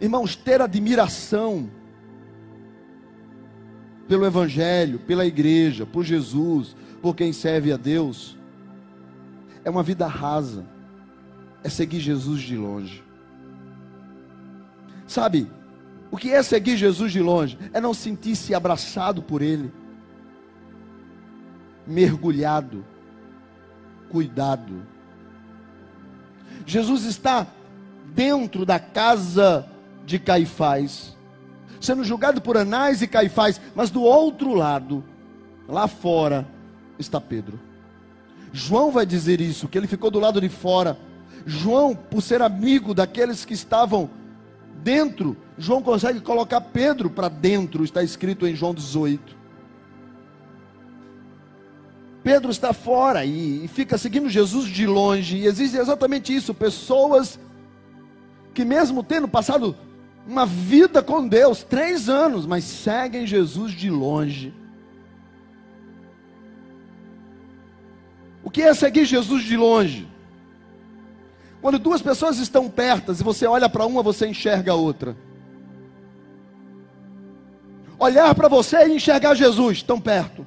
Irmãos, 0.00 0.36
ter 0.36 0.62
admiração 0.62 1.68
pelo 4.06 4.24
Evangelho, 4.24 4.98
pela 5.00 5.26
igreja, 5.26 5.84
por 5.84 6.04
Jesus, 6.04 6.74
por 7.02 7.14
quem 7.14 7.32
serve 7.32 7.72
a 7.72 7.76
Deus, 7.76 8.38
é 9.64 9.70
uma 9.70 9.82
vida 9.82 10.06
rasa, 10.06 10.64
é 11.62 11.68
seguir 11.68 12.00
Jesus 12.00 12.40
de 12.40 12.56
longe. 12.56 13.02
Sabe, 15.06 15.50
o 16.10 16.16
que 16.16 16.30
é 16.30 16.42
seguir 16.42 16.76
Jesus 16.76 17.12
de 17.12 17.20
longe? 17.20 17.58
É 17.72 17.80
não 17.80 17.92
sentir-se 17.92 18.54
abraçado 18.54 19.22
por 19.22 19.42
Ele, 19.42 19.70
mergulhado, 21.86 22.84
cuidado. 24.08 24.86
Jesus 26.68 27.06
está 27.06 27.46
dentro 28.14 28.66
da 28.66 28.78
casa 28.78 29.66
de 30.04 30.18
Caifás, 30.18 31.16
sendo 31.80 32.04
julgado 32.04 32.42
por 32.42 32.58
Anás 32.58 33.00
e 33.00 33.08
Caifás, 33.08 33.58
mas 33.74 33.88
do 33.88 34.02
outro 34.02 34.52
lado, 34.52 35.02
lá 35.66 35.88
fora, 35.88 36.46
está 36.98 37.18
Pedro. 37.18 37.58
João 38.52 38.90
vai 38.90 39.06
dizer 39.06 39.40
isso, 39.40 39.66
que 39.66 39.78
ele 39.78 39.86
ficou 39.86 40.10
do 40.10 40.20
lado 40.20 40.42
de 40.42 40.50
fora. 40.50 40.98
João, 41.46 41.96
por 41.96 42.20
ser 42.20 42.42
amigo 42.42 42.92
daqueles 42.92 43.46
que 43.46 43.54
estavam 43.54 44.10
dentro, 44.82 45.38
João 45.56 45.82
consegue 45.82 46.20
colocar 46.20 46.60
Pedro 46.60 47.08
para 47.08 47.30
dentro, 47.30 47.82
está 47.82 48.02
escrito 48.02 48.46
em 48.46 48.54
João 48.54 48.74
18. 48.74 49.37
Pedro 52.22 52.50
está 52.50 52.72
fora 52.72 53.24
e, 53.24 53.64
e 53.64 53.68
fica 53.68 53.96
seguindo 53.96 54.28
Jesus 54.28 54.66
de 54.66 54.86
longe, 54.86 55.36
e 55.36 55.46
existe 55.46 55.76
exatamente 55.76 56.34
isso: 56.34 56.52
pessoas 56.52 57.38
que, 58.52 58.64
mesmo 58.64 59.02
tendo 59.02 59.28
passado 59.28 59.76
uma 60.26 60.44
vida 60.44 61.02
com 61.02 61.26
Deus, 61.26 61.62
três 61.62 62.08
anos, 62.08 62.44
mas 62.44 62.64
seguem 62.64 63.26
Jesus 63.26 63.72
de 63.72 63.88
longe. 63.88 64.52
O 68.42 68.50
que 68.50 68.62
é 68.62 68.74
seguir 68.74 69.04
Jesus 69.04 69.42
de 69.44 69.56
longe? 69.56 70.06
Quando 71.60 71.78
duas 71.78 72.00
pessoas 72.00 72.38
estão 72.38 72.68
pertas 72.68 73.20
e 73.20 73.24
você 73.24 73.46
olha 73.46 73.68
para 73.68 73.86
uma, 73.86 74.02
você 74.02 74.26
enxerga 74.26 74.72
a 74.72 74.74
outra. 74.74 75.16
Olhar 77.98 78.34
para 78.34 78.48
você 78.48 78.86
e 78.86 78.96
enxergar 78.96 79.34
Jesus, 79.34 79.82
tão 79.82 80.00
perto. 80.00 80.46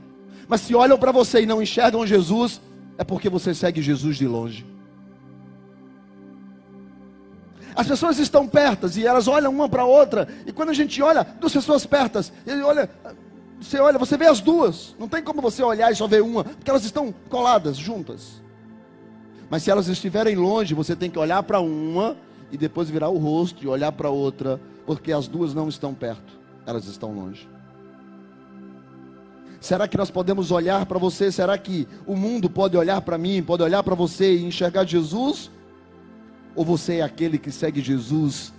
Mas 0.51 0.59
se 0.59 0.75
olham 0.75 0.99
para 0.99 1.13
você 1.13 1.43
e 1.43 1.45
não 1.45 1.61
enxergam 1.61 2.05
Jesus, 2.05 2.59
é 2.97 3.05
porque 3.05 3.29
você 3.29 3.53
segue 3.55 3.81
Jesus 3.81 4.17
de 4.17 4.27
longe. 4.27 4.65
As 7.73 7.87
pessoas 7.87 8.19
estão 8.19 8.45
pertas 8.45 8.97
e 8.97 9.07
elas 9.07 9.29
olham 9.29 9.49
uma 9.49 9.69
para 9.69 9.83
a 9.83 9.85
outra. 9.85 10.27
E 10.45 10.51
quando 10.51 10.71
a 10.71 10.73
gente 10.73 11.01
olha 11.01 11.23
duas 11.39 11.53
pessoas 11.53 11.85
pertas, 11.85 12.33
ele 12.45 12.61
olha, 12.63 12.89
você 13.61 13.79
olha, 13.79 13.97
você 13.97 14.17
vê 14.17 14.25
as 14.25 14.41
duas. 14.41 14.93
Não 14.99 15.07
tem 15.07 15.23
como 15.23 15.41
você 15.41 15.63
olhar 15.63 15.89
e 15.89 15.95
só 15.95 16.05
ver 16.05 16.21
uma, 16.21 16.43
porque 16.43 16.69
elas 16.69 16.83
estão 16.83 17.13
coladas 17.29 17.77
juntas. 17.77 18.41
Mas 19.49 19.63
se 19.63 19.71
elas 19.71 19.87
estiverem 19.87 20.35
longe, 20.35 20.73
você 20.73 20.97
tem 20.97 21.09
que 21.09 21.17
olhar 21.17 21.41
para 21.43 21.61
uma 21.61 22.17
e 22.51 22.57
depois 22.57 22.89
virar 22.89 23.07
o 23.07 23.17
rosto 23.17 23.63
e 23.63 23.69
olhar 23.69 23.93
para 23.93 24.09
outra, 24.09 24.59
porque 24.85 25.13
as 25.13 25.29
duas 25.29 25.53
não 25.53 25.69
estão 25.69 25.93
perto, 25.93 26.37
elas 26.65 26.87
estão 26.87 27.13
longe. 27.13 27.47
Será 29.61 29.87
que 29.87 29.95
nós 29.95 30.09
podemos 30.09 30.49
olhar 30.49 30.87
para 30.87 30.97
você? 30.97 31.31
Será 31.31 31.55
que 31.55 31.87
o 32.07 32.15
mundo 32.15 32.49
pode 32.49 32.75
olhar 32.75 32.99
para 33.01 33.15
mim, 33.15 33.43
pode 33.43 33.61
olhar 33.61 33.83
para 33.83 33.93
você 33.93 34.35
e 34.35 34.43
enxergar 34.43 34.85
Jesus? 34.85 35.51
Ou 36.55 36.65
você 36.65 36.95
é 36.95 37.01
aquele 37.03 37.37
que 37.37 37.51
segue 37.51 37.79
Jesus 37.79 38.51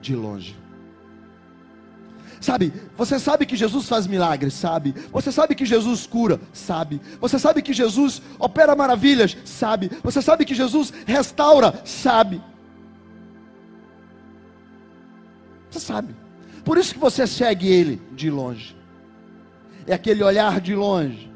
de 0.00 0.14
longe? 0.14 0.56
Sabe, 2.40 2.72
você 2.96 3.18
sabe 3.18 3.46
que 3.46 3.56
Jesus 3.56 3.88
faz 3.88 4.06
milagres, 4.06 4.54
sabe? 4.54 4.94
Você 5.10 5.32
sabe 5.32 5.56
que 5.56 5.66
Jesus 5.66 6.06
cura, 6.06 6.40
sabe? 6.52 7.00
Você 7.20 7.36
sabe 7.36 7.60
que 7.60 7.72
Jesus 7.72 8.22
opera 8.38 8.76
maravilhas, 8.76 9.36
sabe? 9.44 9.90
Você 10.04 10.22
sabe 10.22 10.44
que 10.44 10.54
Jesus 10.54 10.92
restaura, 11.04 11.82
sabe? 11.84 12.40
Você 15.68 15.80
sabe. 15.80 16.14
Por 16.64 16.78
isso 16.78 16.94
que 16.94 17.00
você 17.00 17.26
segue 17.26 17.66
ele 17.66 18.00
de 18.12 18.30
longe. 18.30 18.75
É 19.86 19.94
aquele 19.94 20.22
olhar 20.22 20.60
de 20.60 20.74
longe. 20.74 21.30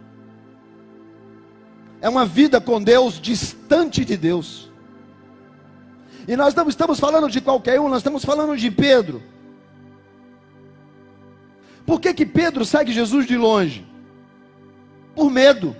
É 2.01 2.09
uma 2.09 2.25
vida 2.25 2.61
com 2.61 2.83
Deus 2.83 3.21
distante 3.21 4.05
de 4.05 4.17
Deus. 4.17 4.71
E 6.27 6.37
nós 6.37 6.55
não 6.55 6.69
estamos 6.69 6.99
falando 6.99 7.29
de 7.29 7.41
qualquer 7.41 7.81
um, 7.81 7.89
nós 7.89 7.99
estamos 7.99 8.25
falando 8.25 8.57
de 8.57 8.71
Pedro. 8.71 9.23
Por 11.85 12.01
que, 12.01 12.15
que 12.15 12.25
Pedro 12.25 12.65
segue 12.65 12.93
Jesus 12.93 13.27
de 13.27 13.37
longe? 13.37 13.87
Por 15.15 15.31
medo. 15.31 15.77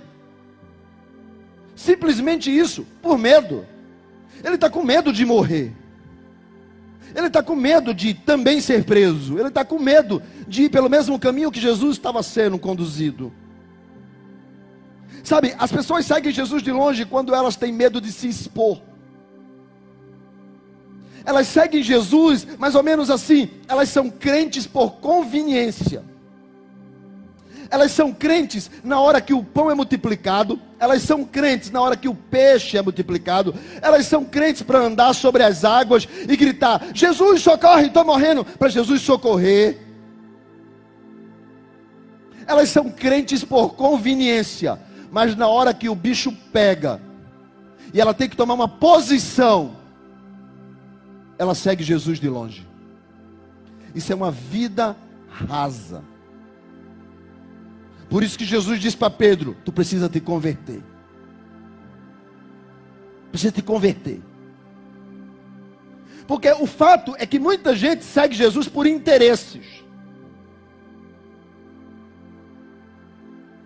Simplesmente 1.75 2.55
isso, 2.55 2.85
por 3.01 3.17
medo. 3.17 3.65
Ele 4.43 4.55
está 4.55 4.69
com 4.69 4.83
medo 4.83 5.13
de 5.13 5.25
morrer. 5.25 5.73
Ele 7.15 7.27
está 7.27 7.43
com 7.43 7.55
medo 7.55 7.93
de 7.93 8.13
também 8.13 8.61
ser 8.61 8.83
preso. 8.83 9.37
Ele 9.37 9.49
está 9.49 9.63
com 9.65 9.79
medo 9.79 10.21
de 10.47 10.63
ir 10.63 10.69
pelo 10.69 10.89
mesmo 10.89 11.19
caminho 11.19 11.51
que 11.51 11.59
Jesus 11.59 11.97
estava 11.97 12.21
sendo 12.23 12.57
conduzido. 12.57 13.31
Sabe, 15.23 15.53
as 15.59 15.71
pessoas 15.71 16.05
seguem 16.05 16.31
Jesus 16.31 16.63
de 16.63 16.71
longe 16.71 17.05
quando 17.05 17.33
elas 17.33 17.55
têm 17.55 17.71
medo 17.71 18.01
de 18.01 18.11
se 18.11 18.27
expor 18.27 18.81
elas 21.25 21.47
seguem 21.47 21.83
Jesus 21.83 22.47
mais 22.57 22.75
ou 22.75 22.83
menos 22.83 23.09
assim, 23.09 23.49
elas 23.67 23.89
são 23.89 24.09
crentes 24.09 24.65
por 24.65 24.93
conveniência. 24.93 26.03
Elas 27.71 27.93
são 27.93 28.11
crentes 28.11 28.69
na 28.83 28.99
hora 28.99 29.21
que 29.21 29.33
o 29.33 29.41
pão 29.41 29.71
é 29.71 29.73
multiplicado, 29.73 30.59
elas 30.77 31.03
são 31.03 31.23
crentes 31.23 31.71
na 31.71 31.79
hora 31.79 31.95
que 31.95 32.09
o 32.09 32.13
peixe 32.13 32.77
é 32.77 32.81
multiplicado, 32.81 33.55
elas 33.81 34.05
são 34.05 34.25
crentes 34.25 34.61
para 34.61 34.79
andar 34.79 35.15
sobre 35.15 35.41
as 35.41 35.63
águas 35.63 36.05
e 36.27 36.35
gritar: 36.35 36.85
Jesus 36.93 37.41
socorre, 37.41 37.87
estou 37.87 38.03
morrendo, 38.03 38.43
para 38.43 38.67
Jesus 38.67 39.01
socorrer. 39.01 39.79
Elas 42.45 42.67
são 42.67 42.89
crentes 42.89 43.41
por 43.41 43.73
conveniência, 43.75 44.77
mas 45.09 45.33
na 45.37 45.47
hora 45.47 45.73
que 45.73 45.87
o 45.87 45.95
bicho 45.95 46.33
pega 46.51 46.99
e 47.93 48.01
ela 48.01 48.13
tem 48.13 48.27
que 48.27 48.35
tomar 48.35 48.53
uma 48.53 48.67
posição, 48.67 49.77
ela 51.37 51.55
segue 51.55 51.83
Jesus 51.83 52.19
de 52.19 52.27
longe. 52.27 52.67
Isso 53.95 54.11
é 54.11 54.15
uma 54.15 54.31
vida 54.31 54.95
rasa. 55.29 56.10
Por 58.11 58.21
isso 58.23 58.37
que 58.37 58.43
Jesus 58.43 58.77
diz 58.77 58.93
para 58.93 59.09
Pedro: 59.09 59.55
Tu 59.63 59.71
precisa 59.71 60.09
te 60.09 60.19
converter. 60.19 60.83
Precisa 63.31 63.53
te 63.53 63.61
converter. 63.61 64.21
Porque 66.27 66.51
o 66.51 66.67
fato 66.67 67.15
é 67.17 67.25
que 67.25 67.39
muita 67.39 67.73
gente 67.73 68.03
segue 68.03 68.35
Jesus 68.35 68.67
por 68.67 68.85
interesses. 68.85 69.65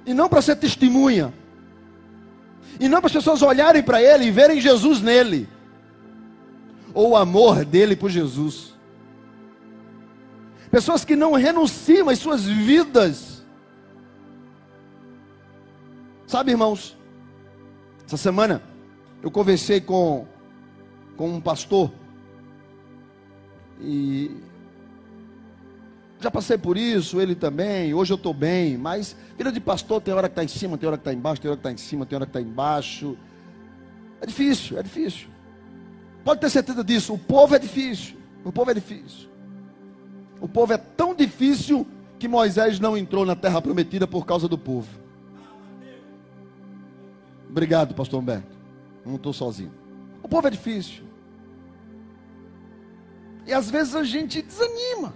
E 0.06 0.14
não 0.14 0.30
para 0.30 0.44
ser 0.44 0.56
testemunha. 0.58 1.34
E 2.80 2.88
não 2.88 3.00
para 3.00 3.08
as 3.08 3.14
pessoas 3.14 3.42
olharem 3.42 3.82
para 3.82 4.00
ele 4.00 4.26
e 4.26 4.32
verem 4.32 4.62
Jesus 4.62 5.02
nele 5.02 5.50
ou 6.94 7.10
o 7.10 7.18
amor 7.18 7.66
dele 7.66 7.96
por 7.96 8.12
Jesus. 8.12 8.76
Pessoas 10.70 11.04
que 11.04 11.16
não 11.16 11.34
renunciam 11.34 12.10
às 12.10 12.20
suas 12.20 12.46
vidas. 12.46 13.35
Sabe, 16.28 16.52
irmãos? 16.52 16.98
Essa 18.06 18.18
semana 18.18 18.62
eu 19.22 19.30
conversei 19.30 19.80
com, 19.80 20.26
com 21.16 21.30
um 21.30 21.42
pastor 21.42 21.92
e 23.80 24.32
já 26.20 26.32
passei 26.32 26.58
por 26.58 26.78
isso, 26.78 27.22
ele 27.22 27.36
também, 27.36 27.94
hoje 27.94 28.12
eu 28.12 28.16
estou 28.16 28.34
bem, 28.34 28.78
mas 28.78 29.16
vida 29.38 29.52
de 29.52 29.60
pastor 29.60 30.02
tem 30.02 30.14
hora 30.14 30.28
que 30.28 30.32
está 30.32 30.44
em 30.44 30.48
cima, 30.48 30.78
tem 30.78 30.88
hora 30.88 30.98
que 30.98 31.02
está 31.02 31.14
embaixo, 31.14 31.42
tem 31.42 31.50
hora 31.50 31.58
que 31.58 31.68
está 31.68 31.72
em 31.72 31.78
cima, 31.78 32.06
tem 32.06 32.16
hora 32.16 32.26
que 32.26 32.30
está 32.30 32.42
embaixo. 32.42 33.16
É 34.20 34.26
difícil, 34.26 34.80
é 34.80 34.84
difícil. 34.84 35.28
Pode 36.24 36.42
ter 36.42 36.50
certeza 36.50 36.84
disso, 36.84 37.14
o 37.14 37.20
povo 37.20 37.56
é 37.56 37.60
difícil, 37.60 38.16
o 38.44 38.52
povo 38.52 38.72
é 38.72 38.74
difícil. 38.74 39.30
O 40.42 40.48
povo 40.48 40.74
é 40.74 40.78
tão 40.78 41.14
difícil 41.14 41.86
que 42.18 42.28
Moisés 42.28 42.80
não 42.80 42.98
entrou 42.98 43.26
na 43.26 43.36
terra 43.36 43.62
prometida 43.62 44.08
por 44.08 44.26
causa 44.26 44.48
do 44.48 44.58
povo. 44.58 45.05
Obrigado, 47.56 47.96
pastor 47.96 48.20
Humberto. 48.20 48.54
Não 49.06 49.16
estou 49.16 49.32
sozinho. 49.32 49.72
O 50.22 50.28
povo 50.28 50.46
é 50.46 50.52
difícil. 50.52 51.06
E 53.48 53.54
às 53.54 53.72
vezes 53.72 53.96
a 53.96 54.04
gente 54.04 54.42
desanima. 54.42 55.14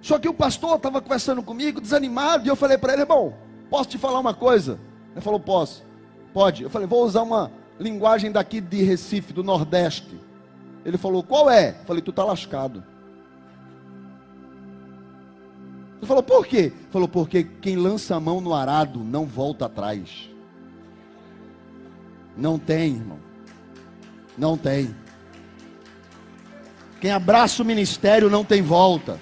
Só 0.00 0.16
que 0.16 0.28
o 0.28 0.32
pastor 0.32 0.76
estava 0.76 1.02
conversando 1.02 1.42
comigo, 1.42 1.80
desanimado, 1.80 2.46
e 2.46 2.48
eu 2.48 2.54
falei 2.54 2.78
para 2.78 2.92
ele, 2.92 3.02
irmão, 3.02 3.34
posso 3.68 3.88
te 3.88 3.98
falar 3.98 4.20
uma 4.20 4.32
coisa? 4.32 4.78
Ele 5.10 5.20
falou, 5.20 5.40
posso. 5.40 5.84
Pode. 6.32 6.62
Eu 6.62 6.70
falei, 6.70 6.86
vou 6.86 7.04
usar 7.04 7.22
uma 7.22 7.50
linguagem 7.80 8.30
daqui 8.30 8.60
de 8.60 8.84
Recife, 8.84 9.32
do 9.32 9.42
Nordeste. 9.42 10.16
Ele 10.84 10.96
falou, 10.96 11.24
qual 11.24 11.50
é? 11.50 11.70
Eu 11.70 11.84
falei, 11.86 12.00
tu 12.00 12.12
tá 12.12 12.22
lascado. 12.22 12.84
Ele 15.98 16.06
falou, 16.06 16.22
por 16.22 16.46
quê? 16.46 16.72
Falou, 16.90 17.08
porque 17.08 17.44
quem 17.44 17.76
lança 17.76 18.14
a 18.14 18.20
mão 18.20 18.40
no 18.40 18.54
arado 18.54 19.00
não 19.00 19.26
volta 19.26 19.66
atrás. 19.66 20.30
Não 22.36 22.58
tem, 22.58 22.94
irmão. 22.94 23.18
Não 24.36 24.56
tem. 24.56 24.94
Quem 27.00 27.10
abraça 27.10 27.62
o 27.62 27.66
ministério 27.66 28.30
não 28.30 28.44
tem 28.44 28.62
volta. 28.62 29.18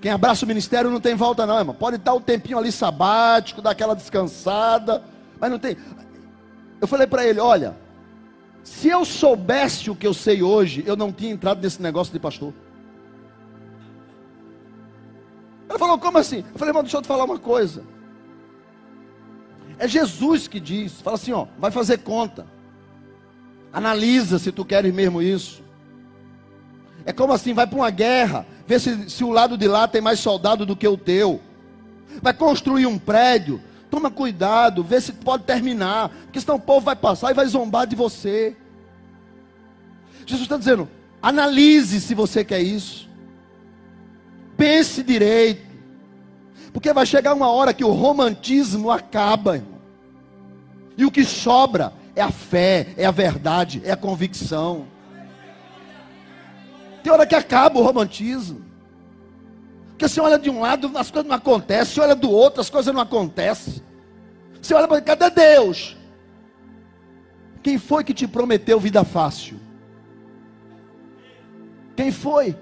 Quem 0.00 0.10
abraça 0.10 0.44
o 0.44 0.48
ministério 0.48 0.90
não 0.90 1.00
tem 1.00 1.14
volta, 1.14 1.46
não, 1.46 1.58
irmão. 1.58 1.74
Pode 1.74 2.00
o 2.04 2.14
um 2.14 2.20
tempinho 2.20 2.58
ali 2.58 2.70
sabático, 2.70 3.62
dar 3.62 3.70
aquela 3.70 3.94
descansada, 3.94 5.02
mas 5.40 5.50
não 5.50 5.58
tem. 5.58 5.76
Eu 6.80 6.86
falei 6.86 7.06
para 7.06 7.26
ele: 7.26 7.40
olha, 7.40 7.76
se 8.62 8.88
eu 8.88 9.04
soubesse 9.04 9.90
o 9.90 9.96
que 9.96 10.06
eu 10.06 10.14
sei 10.14 10.42
hoje, 10.42 10.84
eu 10.86 10.96
não 10.96 11.12
tinha 11.12 11.32
entrado 11.32 11.60
nesse 11.60 11.80
negócio 11.80 12.12
de 12.12 12.18
pastor. 12.18 12.52
Ele 15.68 15.78
falou: 15.78 15.98
como 15.98 16.18
assim? 16.18 16.38
Eu 16.38 16.58
falei: 16.58 16.70
irmão, 16.70 16.82
deixa 16.82 16.96
eu 16.96 17.02
te 17.02 17.08
falar 17.08 17.24
uma 17.24 17.38
coisa. 17.38 17.84
É 19.78 19.86
Jesus 19.86 20.48
que 20.48 20.58
diz: 20.58 21.00
fala 21.00 21.16
assim, 21.16 21.32
ó, 21.32 21.46
vai 21.58 21.70
fazer 21.70 21.98
conta. 21.98 22.46
Analisa 23.72 24.38
se 24.38 24.50
tu 24.50 24.64
queres 24.64 24.92
mesmo 24.92 25.22
isso. 25.22 25.62
É 27.04 27.12
como 27.12 27.32
assim, 27.32 27.54
vai 27.54 27.66
para 27.66 27.78
uma 27.78 27.90
guerra, 27.90 28.46
vê 28.66 28.78
se, 28.78 29.08
se 29.08 29.24
o 29.24 29.30
lado 29.30 29.56
de 29.56 29.68
lá 29.68 29.86
tem 29.86 30.00
mais 30.00 30.18
soldado 30.20 30.66
do 30.66 30.76
que 30.76 30.86
o 30.86 30.96
teu. 30.96 31.40
Vai 32.20 32.34
construir 32.34 32.86
um 32.86 32.98
prédio, 32.98 33.62
toma 33.90 34.10
cuidado, 34.10 34.82
vê 34.82 35.00
se 35.00 35.12
pode 35.12 35.44
terminar, 35.44 36.08
porque 36.24 36.40
senão 36.40 36.56
o 36.56 36.60
povo 36.60 36.84
vai 36.84 36.96
passar 36.96 37.30
e 37.30 37.34
vai 37.34 37.46
zombar 37.46 37.86
de 37.86 37.94
você. 37.94 38.56
Jesus 40.26 40.42
está 40.42 40.56
dizendo: 40.56 40.88
analise 41.22 42.00
se 42.00 42.14
você 42.14 42.44
quer 42.44 42.60
isso, 42.60 43.07
pense 44.58 45.04
direito, 45.04 45.62
porque 46.72 46.92
vai 46.92 47.06
chegar 47.06 47.32
uma 47.32 47.48
hora 47.48 47.72
que 47.72 47.84
o 47.84 47.92
romantismo 47.92 48.90
acaba, 48.90 49.54
irmão. 49.56 49.78
e 50.96 51.04
o 51.04 51.10
que 51.10 51.24
sobra 51.24 51.92
é 52.16 52.20
a 52.20 52.30
fé, 52.30 52.88
é 52.96 53.06
a 53.06 53.12
verdade, 53.12 53.80
é 53.84 53.92
a 53.92 53.96
convicção. 53.96 54.88
Tem 57.02 57.12
hora 57.12 57.24
que 57.24 57.36
acaba 57.36 57.78
o 57.78 57.82
romantismo. 57.82 58.66
Porque 59.90 60.08
você 60.08 60.20
olha 60.20 60.38
de 60.38 60.50
um 60.50 60.60
lado, 60.60 60.90
as 60.96 61.10
coisas 61.10 61.28
não 61.28 61.36
acontecem. 61.36 61.94
Você 61.94 62.00
olha 62.00 62.14
do 62.14 62.30
outro, 62.30 62.60
as 62.60 62.68
coisas 62.68 62.92
não 62.92 63.00
acontecem. 63.00 63.82
Você 64.60 64.74
olha 64.74 64.88
para 64.88 65.00
cadê 65.00 65.30
Deus? 65.30 65.96
Quem 67.62 67.78
foi 67.78 68.02
que 68.02 68.12
te 68.12 68.26
prometeu 68.26 68.80
vida 68.80 69.04
fácil? 69.04 69.58
Quem 71.96 72.10
foi? 72.10 72.56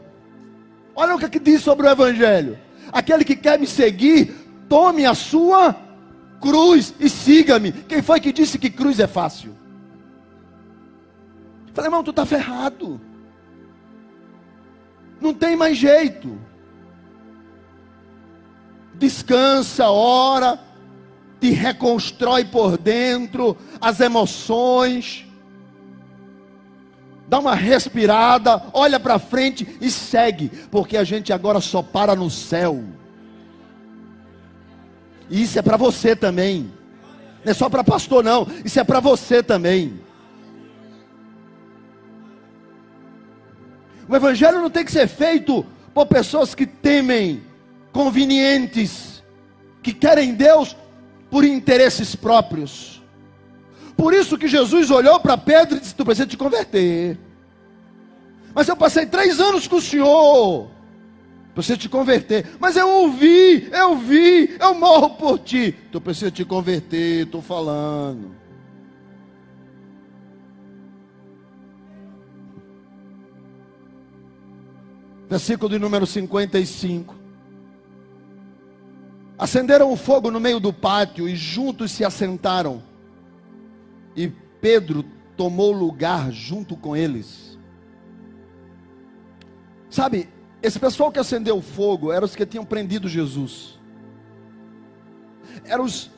Olha 0.97 1.15
o 1.15 1.19
que, 1.19 1.27
é 1.27 1.29
que 1.29 1.39
diz 1.39 1.61
sobre 1.61 1.87
o 1.87 1.91
Evangelho. 1.91 2.59
Aquele 2.91 3.23
que 3.23 3.37
quer 3.37 3.59
me 3.59 3.67
seguir, 3.67 4.35
tome 4.67 5.05
a 5.05 5.15
sua 5.15 5.77
cruz 6.41 6.95
e 6.99 7.11
siga-me. 7.11 7.71
Quem 7.71 8.01
foi 8.01 8.19
que 8.19 8.33
disse 8.33 8.59
que 8.59 8.71
cruz 8.71 8.99
é 8.99 9.07
fácil? 9.07 9.55
Falei, 11.75 11.89
irmão, 11.89 12.03
tu 12.03 12.11
está 12.11 12.25
ferrado. 12.25 12.99
Não 15.21 15.35
tem 15.35 15.55
mais 15.55 15.77
jeito. 15.77 16.39
Descansa, 18.95 19.91
ora, 19.91 20.59
te 21.39 21.51
reconstrói 21.51 22.47
por 22.47 22.79
dentro 22.79 23.55
as 23.79 24.01
emoções. 24.01 25.26
Dá 27.29 27.39
uma 27.41 27.55
respirada, 27.55 28.63
olha 28.73 29.01
para 29.01 29.19
frente 29.19 29.67
e 29.81 29.91
segue, 29.91 30.49
porque 30.71 30.97
a 30.97 31.03
gente 31.03 31.33
agora 31.33 31.61
só 31.61 31.83
para 31.83 32.15
no 32.15 32.31
céu. 32.31 32.85
E 35.29 35.43
isso 35.43 35.59
é 35.59 35.63
para 35.63 35.77
você 35.77 36.15
também. 36.15 36.73
Não 37.45 37.51
é 37.51 37.55
só 37.55 37.69
para 37.69 37.83
pastor 37.83 38.23
não, 38.23 38.47
isso 38.65 38.79
é 38.79 38.85
para 38.85 39.01
você 39.01 39.43
também. 39.43 40.01
O 44.09 44.15
evangelho 44.15 44.61
não 44.61 44.71
tem 44.71 44.85
que 44.85 44.93
ser 44.93 45.09
feito 45.09 45.67
por 45.93 46.07
pessoas 46.07 46.55
que 46.55 46.65
temem, 46.65 47.43
convenientes, 47.93 49.23
que 49.83 49.93
querem 49.93 50.35
Deus 50.35 50.77
por 51.29 51.45
interesses 51.45 52.15
próprios. 52.15 52.96
Por 53.97 54.13
isso 54.13 54.37
que 54.37 54.47
Jesus 54.47 54.91
olhou 54.91 55.19
para 55.21 55.39
Pedro 55.39 55.77
e 55.77 55.81
disse: 55.81 55.95
Tu 55.95 56.05
precisa 56.05 56.27
te 56.27 56.37
converter. 56.37 57.19
Mas 58.55 58.69
eu 58.69 58.77
passei 58.77 59.07
três 59.07 59.41
anos 59.41 59.67
com 59.67 59.77
o 59.77 59.83
Senhor. 59.83 60.69
Precisa 61.55 61.79
te 61.79 61.89
converter. 61.89 62.47
Mas 62.61 62.77
eu 62.77 62.89
ouvi, 62.89 63.69
eu 63.73 63.97
vi, 63.97 64.57
eu 64.61 64.75
morro 64.75 65.11
por 65.11 65.39
ti. 65.39 65.75
Tu 65.91 66.01
precisa 66.01 66.31
te 66.31 66.45
converter, 66.45 67.25
estou 67.25 67.41
falando. 67.41 68.37
versículo 75.29 75.69
de 75.69 75.79
número 75.79 76.07
55. 76.07 77.15
Acenderam 79.39 79.93
o 79.93 79.97
fogo 79.97 80.31
no 80.31 80.41
meio 80.41 80.59
do 80.59 80.73
pátio 80.73 81.29
e 81.29 81.37
juntos 81.37 81.91
se 81.91 82.05
assentaram. 82.05 82.83
E 84.17 84.29
Pedro 84.61 85.05
tomou 85.37 85.71
lugar 85.71 86.33
junto 86.33 86.77
com 86.77 86.97
eles. 86.97 87.59
Sabe, 89.91 90.29
esse 90.63 90.79
pessoal 90.81 91.13
que 91.13 91.19
acendeu 91.19 91.59
o 91.59 91.63
fogo 91.63 92.11
eram 92.11 92.25
os 92.25 92.35
que 92.35 92.47
tinham 92.47 92.65
prendido 92.65 93.09
Jesus. 93.09 93.79
Eram 95.65 95.85
os, 95.85 96.11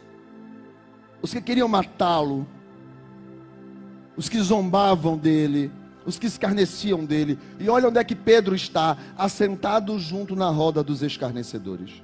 os 1.20 1.32
que 1.32 1.40
queriam 1.40 1.68
matá-lo. 1.68 2.46
Os 4.16 4.28
que 4.28 4.40
zombavam 4.40 5.16
dele 5.16 5.70
os 6.08 6.18
que 6.18 6.26
escarneciam 6.26 7.04
dele. 7.04 7.38
E 7.60 7.68
olha 7.68 7.86
onde 7.86 7.98
é 7.98 8.04
que 8.04 8.14
Pedro 8.14 8.54
está, 8.54 8.96
assentado 9.16 9.98
junto 9.98 10.34
na 10.34 10.48
roda 10.48 10.82
dos 10.82 11.02
escarnecedores. 11.02 12.02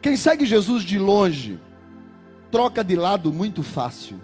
Quem 0.00 0.16
segue 0.16 0.46
Jesus 0.46 0.84
de 0.84 1.00
longe, 1.00 1.58
troca 2.52 2.84
de 2.84 2.94
lado 2.94 3.32
muito 3.32 3.62
fácil. 3.62 4.20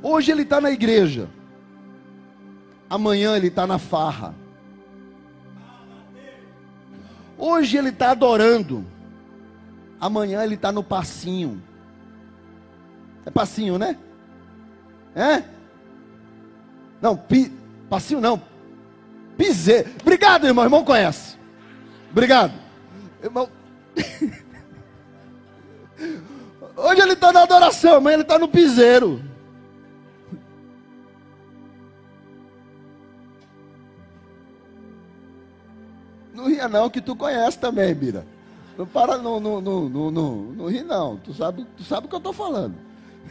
Hoje 0.00 0.30
ele 0.30 0.42
está 0.42 0.60
na 0.60 0.70
igreja, 0.70 1.28
amanhã 2.88 3.36
ele 3.36 3.48
está 3.48 3.66
na 3.66 3.78
farra. 3.78 4.32
Hoje 7.36 7.76
ele 7.76 7.88
está 7.88 8.12
adorando, 8.12 8.86
amanhã 10.00 10.44
ele 10.44 10.54
está 10.54 10.70
no 10.70 10.84
passinho. 10.84 11.60
É 13.26 13.30
passinho, 13.30 13.78
né? 13.78 13.98
É? 15.14 15.42
Não, 17.02 17.16
pi, 17.16 17.52
passinho 17.90 18.20
não. 18.20 18.40
Piseiro. 19.36 19.90
Obrigado, 20.00 20.46
irmão. 20.46 20.64
Irmão 20.64 20.84
conhece. 20.84 21.36
Obrigado. 22.10 22.52
Irmão. 23.22 23.48
Hoje 26.76 27.00
ele 27.00 27.12
está 27.14 27.32
na 27.32 27.42
adoração, 27.42 27.96
amanhã 27.96 28.14
ele 28.14 28.22
está 28.22 28.38
no 28.38 28.48
piseiro. 28.48 29.20
Não 36.32 36.46
ria 36.46 36.68
não, 36.68 36.88
que 36.88 37.00
tu 37.00 37.16
conhece 37.16 37.58
também, 37.58 37.92
Bira. 37.94 38.24
Não 38.76 38.86
para, 38.86 39.18
não, 39.18 39.40
não, 39.40 39.60
não, 39.60 39.88
não, 39.88 40.10
não, 40.10 40.36
não 40.36 40.66
ri 40.68 40.84
não. 40.84 41.16
Tu 41.16 41.34
sabe, 41.34 41.66
tu 41.76 41.82
sabe 41.82 42.06
o 42.06 42.08
que 42.08 42.14
eu 42.14 42.18
estou 42.18 42.32
falando. 42.32 42.76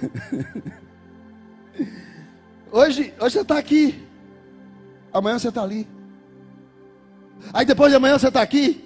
Hoje, 2.70 3.14
hoje 3.20 3.34
você 3.34 3.42
está 3.42 3.58
aqui. 3.58 4.06
Amanhã 5.14 5.40
você 5.40 5.48
está 5.48 5.64
ali. 5.64 5.88
Aí 7.54 7.66
depois 7.66 7.90
de 7.90 7.96
amanhã 7.96 8.18
você 8.20 8.28
está 8.28 8.42
aqui. 8.42 8.84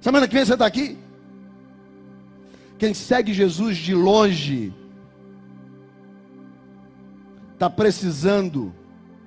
Semana 0.00 0.26
que 0.26 0.34
vem 0.34 0.44
você 0.44 0.54
está 0.54 0.66
aqui. 0.66 0.98
Quem 2.82 2.94
segue 2.94 3.32
Jesus 3.32 3.76
de 3.76 3.94
longe 3.94 4.74
está 7.52 7.70
precisando 7.70 8.74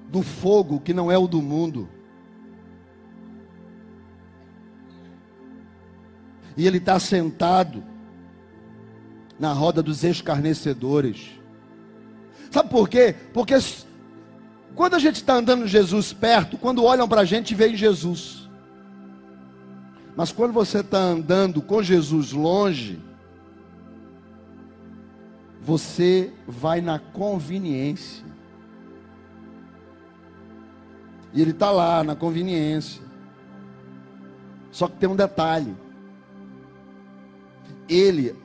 do 0.09 0.21
fogo 0.21 0.81
que 0.81 0.93
não 0.93 1.09
é 1.09 1.17
o 1.17 1.25
do 1.25 1.41
mundo. 1.41 1.87
E 6.57 6.67
ele 6.67 6.79
está 6.79 6.99
sentado 6.99 7.81
na 9.39 9.53
roda 9.53 9.81
dos 9.81 10.03
escarnecedores. 10.03 11.39
Sabe 12.51 12.69
por 12.69 12.89
quê? 12.89 13.15
Porque 13.33 13.55
quando 14.75 14.95
a 14.95 14.99
gente 14.99 15.15
está 15.15 15.35
andando 15.35 15.65
Jesus 15.65 16.11
perto, 16.11 16.57
quando 16.57 16.83
olham 16.83 17.07
para 17.07 17.21
a 17.21 17.25
gente, 17.25 17.55
veem 17.55 17.77
Jesus. 17.77 18.49
Mas 20.13 20.33
quando 20.33 20.51
você 20.51 20.81
está 20.81 20.99
andando 20.99 21.61
com 21.61 21.81
Jesus 21.81 22.33
longe, 22.33 22.99
você 25.65 26.31
vai 26.47 26.79
na 26.79 26.99
conveniência. 26.99 28.23
E 31.33 31.41
ele 31.41 31.51
está 31.51 31.71
lá 31.71 32.03
na 32.03 32.15
conveniência. 32.15 33.01
Só 34.71 34.87
que 34.87 34.97
tem 34.97 35.09
um 35.09 35.15
detalhe. 35.15 35.75
Ele 37.89 38.35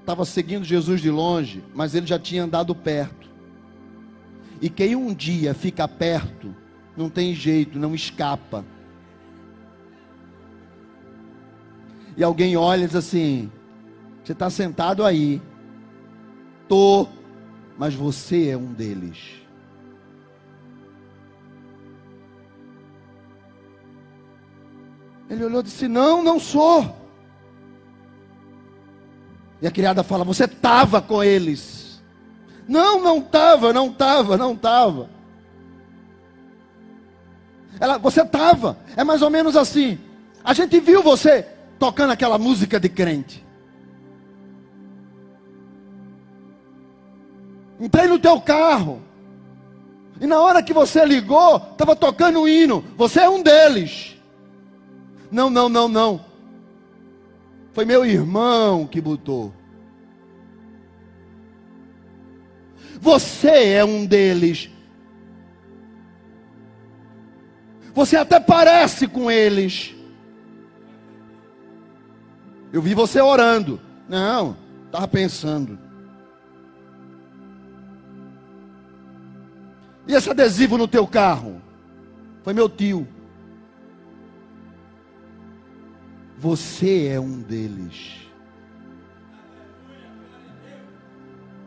estava 0.00 0.24
seguindo 0.24 0.64
Jesus 0.64 1.02
de 1.02 1.10
longe, 1.10 1.62
mas 1.74 1.94
ele 1.94 2.06
já 2.06 2.18
tinha 2.18 2.44
andado 2.44 2.74
perto. 2.74 3.28
E 4.62 4.70
quem 4.70 4.96
um 4.96 5.12
dia 5.12 5.52
fica 5.52 5.86
perto, 5.86 6.54
não 6.96 7.10
tem 7.10 7.34
jeito, 7.34 7.78
não 7.78 7.94
escapa. 7.94 8.64
E 12.16 12.24
alguém 12.24 12.56
olha 12.56 12.84
e 12.84 12.86
diz 12.86 12.96
assim: 12.96 13.50
Você 14.24 14.32
está 14.32 14.48
sentado 14.48 15.04
aí, 15.04 15.40
Tô, 16.70 17.08
mas 17.76 17.94
você 17.94 18.50
é 18.50 18.56
um 18.56 18.72
deles. 18.72 19.18
Ele 25.28 25.44
olhou 25.44 25.62
e 25.62 25.64
disse: 25.64 25.88
Não, 25.88 26.22
não 26.22 26.38
sou. 26.38 26.96
E 29.60 29.66
a 29.66 29.70
criada 29.72 30.04
fala: 30.04 30.22
Você 30.22 30.44
estava 30.44 31.02
com 31.02 31.24
eles. 31.24 32.00
Não, 32.68 33.02
não 33.02 33.18
estava, 33.18 33.72
não 33.72 33.88
estava, 33.88 34.36
não 34.36 34.52
estava. 34.52 35.10
Ela, 37.80 37.98
você 37.98 38.22
estava. 38.22 38.78
É 38.96 39.02
mais 39.02 39.22
ou 39.22 39.30
menos 39.30 39.56
assim. 39.56 39.98
A 40.44 40.54
gente 40.54 40.78
viu 40.78 41.02
você 41.02 41.48
tocando 41.80 42.12
aquela 42.12 42.38
música 42.38 42.78
de 42.78 42.88
crente. 42.88 43.49
Entrei 47.80 48.06
no 48.06 48.18
teu 48.18 48.38
carro. 48.40 49.00
E 50.20 50.26
na 50.26 50.38
hora 50.38 50.62
que 50.62 50.74
você 50.74 51.04
ligou, 51.04 51.56
estava 51.56 51.96
tocando 51.96 52.42
o 52.42 52.48
hino. 52.48 52.84
Você 52.96 53.20
é 53.20 53.28
um 53.28 53.42
deles. 53.42 54.16
Não, 55.30 55.48
não, 55.48 55.68
não, 55.68 55.88
não. 55.88 56.24
Foi 57.72 57.86
meu 57.86 58.04
irmão 58.04 58.86
que 58.86 59.00
botou. 59.00 59.54
Você 63.00 63.72
é 63.72 63.84
um 63.84 64.04
deles. 64.04 64.68
Você 67.94 68.16
até 68.16 68.38
parece 68.38 69.08
com 69.08 69.30
eles. 69.30 69.94
Eu 72.70 72.82
vi 72.82 72.92
você 72.94 73.22
orando. 73.22 73.80
Não, 74.06 74.56
estava 74.86 75.08
pensando. 75.08 75.89
E 80.06 80.14
esse 80.14 80.30
adesivo 80.30 80.78
no 80.78 80.88
teu 80.88 81.06
carro? 81.06 81.60
Foi 82.42 82.52
meu 82.52 82.68
tio. 82.68 83.06
Você 86.38 87.08
é 87.08 87.20
um 87.20 87.40
deles. 87.40 88.20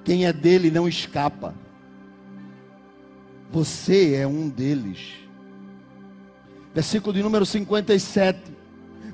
Quem 0.04 0.26
é 0.26 0.34
dele 0.34 0.72
não 0.72 0.88
escapa. 0.88 1.54
Você 3.52 4.16
é 4.16 4.28
um 4.28 4.50
deles. 4.50 5.14
Versículo 6.74 7.14
de 7.14 7.22
número 7.22 7.46
57. 7.46 8.52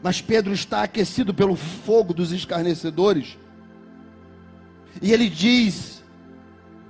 Mas 0.02 0.22
Pedro 0.22 0.54
está 0.54 0.84
aquecido 0.84 1.34
pelo 1.34 1.56
fogo 1.56 2.14
dos 2.14 2.32
escarnecedores. 2.32 3.38
E 5.02 5.12
ele 5.12 5.30
diz: 5.30 5.99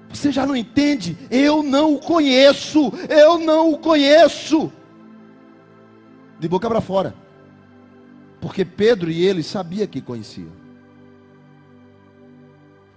você 0.09 0.31
já 0.31 0.45
não 0.45 0.55
entende? 0.55 1.15
Eu 1.29 1.61
não 1.61 1.93
o 1.93 1.99
conheço. 1.99 2.91
Eu 3.07 3.37
não 3.37 3.71
o 3.71 3.77
conheço. 3.77 4.71
De 6.39 6.47
boca 6.47 6.67
para 6.67 6.81
fora. 6.81 7.13
Porque 8.41 8.65
Pedro 8.65 9.11
e 9.11 9.23
ele 9.23 9.43
sabia 9.43 9.85
que 9.85 10.01
conhecia. 10.01 10.47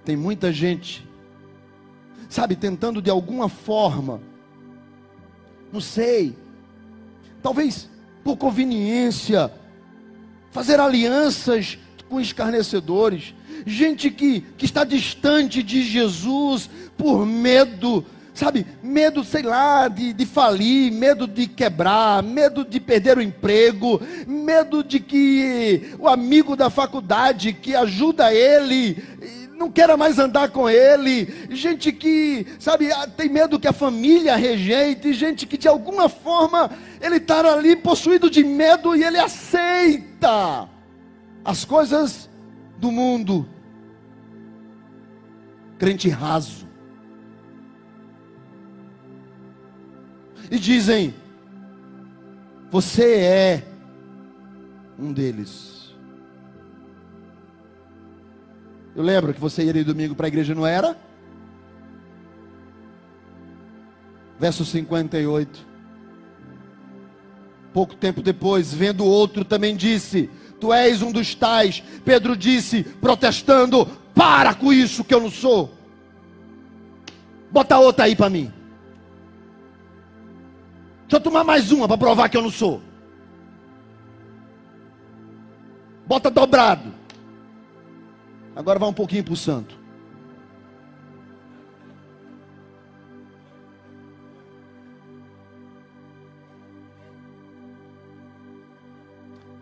Tem 0.04 0.16
muita 0.16 0.52
gente, 0.52 1.06
sabe, 2.28 2.56
tentando 2.56 3.00
de 3.00 3.10
alguma 3.10 3.48
forma, 3.48 4.20
não 5.72 5.80
sei, 5.80 6.36
talvez 7.40 7.88
por 8.24 8.36
conveniência, 8.36 9.52
fazer 10.50 10.80
alianças 10.80 11.78
com 12.12 12.20
escarnecedores, 12.20 13.34
gente 13.64 14.10
que, 14.10 14.42
que 14.58 14.66
está 14.66 14.84
distante 14.84 15.62
de 15.62 15.82
Jesus 15.82 16.68
por 16.94 17.24
medo, 17.24 18.04
sabe, 18.34 18.66
medo, 18.82 19.24
sei 19.24 19.40
lá, 19.40 19.88
de, 19.88 20.12
de 20.12 20.26
falir, 20.26 20.92
medo 20.92 21.26
de 21.26 21.46
quebrar, 21.46 22.22
medo 22.22 22.66
de 22.66 22.78
perder 22.78 23.16
o 23.16 23.22
emprego, 23.22 23.98
medo 24.26 24.84
de 24.84 25.00
que 25.00 25.94
o 25.98 26.06
amigo 26.06 26.54
da 26.54 26.68
faculdade 26.68 27.54
que 27.54 27.74
ajuda 27.74 28.30
ele 28.30 29.02
não 29.56 29.70
queira 29.70 29.96
mais 29.96 30.18
andar 30.18 30.50
com 30.50 30.68
ele, 30.68 31.32
gente 31.48 31.92
que, 31.92 32.46
sabe, 32.58 32.92
ah, 32.92 33.06
tem 33.06 33.30
medo 33.30 33.58
que 33.58 33.68
a 33.68 33.72
família 33.72 34.36
rejeite, 34.36 35.14
gente 35.14 35.46
que 35.46 35.56
de 35.56 35.68
alguma 35.68 36.10
forma 36.10 36.70
ele 37.00 37.16
está 37.16 37.40
ali 37.40 37.74
possuído 37.74 38.28
de 38.28 38.44
medo 38.44 38.94
e 38.94 39.02
ele 39.02 39.18
aceita 39.18 40.68
as 41.44 41.64
coisas 41.64 42.30
do 42.78 42.90
mundo 42.90 43.48
crente 45.78 46.08
raso. 46.08 46.66
E 50.50 50.58
dizem: 50.58 51.14
Você 52.70 53.16
é 53.16 53.62
um 54.98 55.12
deles. 55.12 55.92
Eu 58.94 59.02
lembro 59.02 59.32
que 59.32 59.40
você 59.40 59.64
ia 59.64 59.84
domingo 59.84 60.14
para 60.14 60.26
a 60.26 60.28
igreja, 60.28 60.54
não 60.54 60.66
era? 60.66 60.96
Verso 64.38 64.64
58. 64.64 65.66
Pouco 67.72 67.96
tempo 67.96 68.20
depois, 68.20 68.72
vendo 68.72 69.04
outro, 69.04 69.44
também 69.44 69.74
disse: 69.74 70.30
Tu 70.62 70.72
és 70.72 71.02
um 71.02 71.10
dos 71.10 71.34
tais. 71.34 71.82
Pedro 72.04 72.36
disse, 72.36 72.84
protestando: 72.84 73.84
para 74.14 74.54
com 74.54 74.72
isso 74.72 75.02
que 75.02 75.12
eu 75.12 75.20
não 75.20 75.28
sou. 75.28 75.74
Bota 77.50 77.76
outra 77.78 78.04
aí 78.04 78.14
para 78.14 78.30
mim. 78.30 78.52
Deixa 81.00 81.16
eu 81.16 81.20
tomar 81.20 81.42
mais 81.42 81.72
uma 81.72 81.88
para 81.88 81.98
provar 81.98 82.28
que 82.28 82.36
eu 82.36 82.42
não 82.42 82.50
sou. 82.50 82.80
Bota 86.06 86.30
dobrado. 86.30 86.94
Agora 88.54 88.78
vai 88.78 88.88
um 88.88 88.94
pouquinho 88.94 89.24
para 89.24 89.34
o 89.34 89.36
santo. 89.36 89.81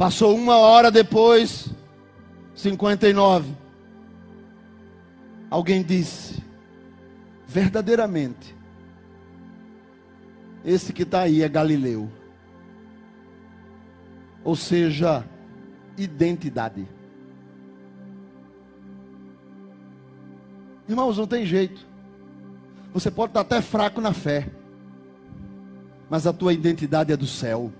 Passou 0.00 0.34
uma 0.34 0.56
hora 0.56 0.90
depois, 0.90 1.68
59. 2.54 3.54
Alguém 5.50 5.82
disse: 5.82 6.42
verdadeiramente, 7.46 8.56
esse 10.64 10.94
que 10.94 11.02
está 11.02 11.20
aí 11.20 11.42
é 11.42 11.48
Galileu. 11.50 12.10
Ou 14.42 14.56
seja, 14.56 15.22
identidade. 15.98 16.88
Irmãos, 20.88 21.18
não 21.18 21.26
tem 21.26 21.44
jeito. 21.44 21.86
Você 22.94 23.10
pode 23.10 23.32
estar 23.32 23.40
até 23.42 23.60
fraco 23.60 24.00
na 24.00 24.14
fé, 24.14 24.50
mas 26.08 26.26
a 26.26 26.32
tua 26.32 26.54
identidade 26.54 27.12
é 27.12 27.16
do 27.18 27.26
céu. 27.26 27.70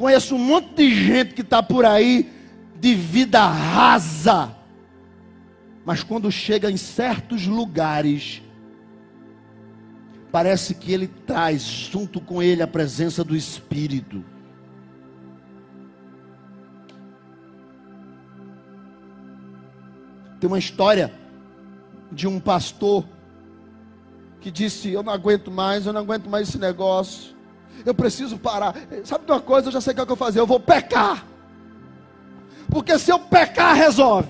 Conheço 0.00 0.34
um 0.34 0.38
monte 0.38 0.76
de 0.76 0.94
gente 0.94 1.34
que 1.34 1.42
está 1.42 1.62
por 1.62 1.84
aí 1.84 2.32
de 2.74 2.94
vida 2.94 3.46
rasa, 3.46 4.56
mas 5.84 6.02
quando 6.02 6.32
chega 6.32 6.70
em 6.70 6.76
certos 6.78 7.46
lugares, 7.46 8.40
parece 10.32 10.74
que 10.74 10.90
ele 10.90 11.06
traz 11.06 11.60
junto 11.60 12.18
com 12.18 12.42
ele 12.42 12.62
a 12.62 12.66
presença 12.66 13.22
do 13.22 13.36
Espírito. 13.36 14.24
Tem 20.40 20.48
uma 20.48 20.58
história 20.58 21.12
de 22.10 22.26
um 22.26 22.40
pastor 22.40 23.04
que 24.40 24.50
disse: 24.50 24.88
Eu 24.88 25.02
não 25.02 25.12
aguento 25.12 25.50
mais, 25.50 25.84
eu 25.84 25.92
não 25.92 26.00
aguento 26.00 26.30
mais 26.30 26.48
esse 26.48 26.56
negócio. 26.56 27.38
Eu 27.84 27.94
preciso 27.94 28.38
parar. 28.38 28.74
Sabe 29.04 29.24
de 29.24 29.32
uma 29.32 29.40
coisa? 29.40 29.68
Eu 29.68 29.72
já 29.72 29.80
sei 29.80 29.92
o 29.92 29.96
que, 29.96 30.02
é 30.02 30.06
que 30.06 30.12
eu 30.12 30.16
vou 30.16 30.26
fazer. 30.26 30.40
Eu 30.40 30.46
vou 30.46 30.60
pecar. 30.60 31.24
Porque 32.68 32.98
se 32.98 33.10
eu 33.10 33.18
pecar, 33.18 33.74
resolve. 33.74 34.28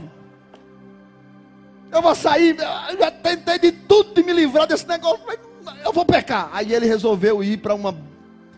Eu 1.90 2.00
vou 2.00 2.14
sair. 2.14 2.56
Eu 2.58 2.98
já 2.98 3.10
tentei 3.10 3.58
de 3.58 3.72
tudo 3.72 4.14
de 4.14 4.22
me 4.22 4.32
livrar 4.32 4.66
desse 4.66 4.86
negócio. 4.86 5.20
Mas 5.26 5.38
eu 5.84 5.92
vou 5.92 6.04
pecar. 6.04 6.48
Aí 6.52 6.72
ele 6.72 6.86
resolveu 6.86 7.42
ir 7.42 7.58
para 7.58 7.74
uma, 7.74 7.94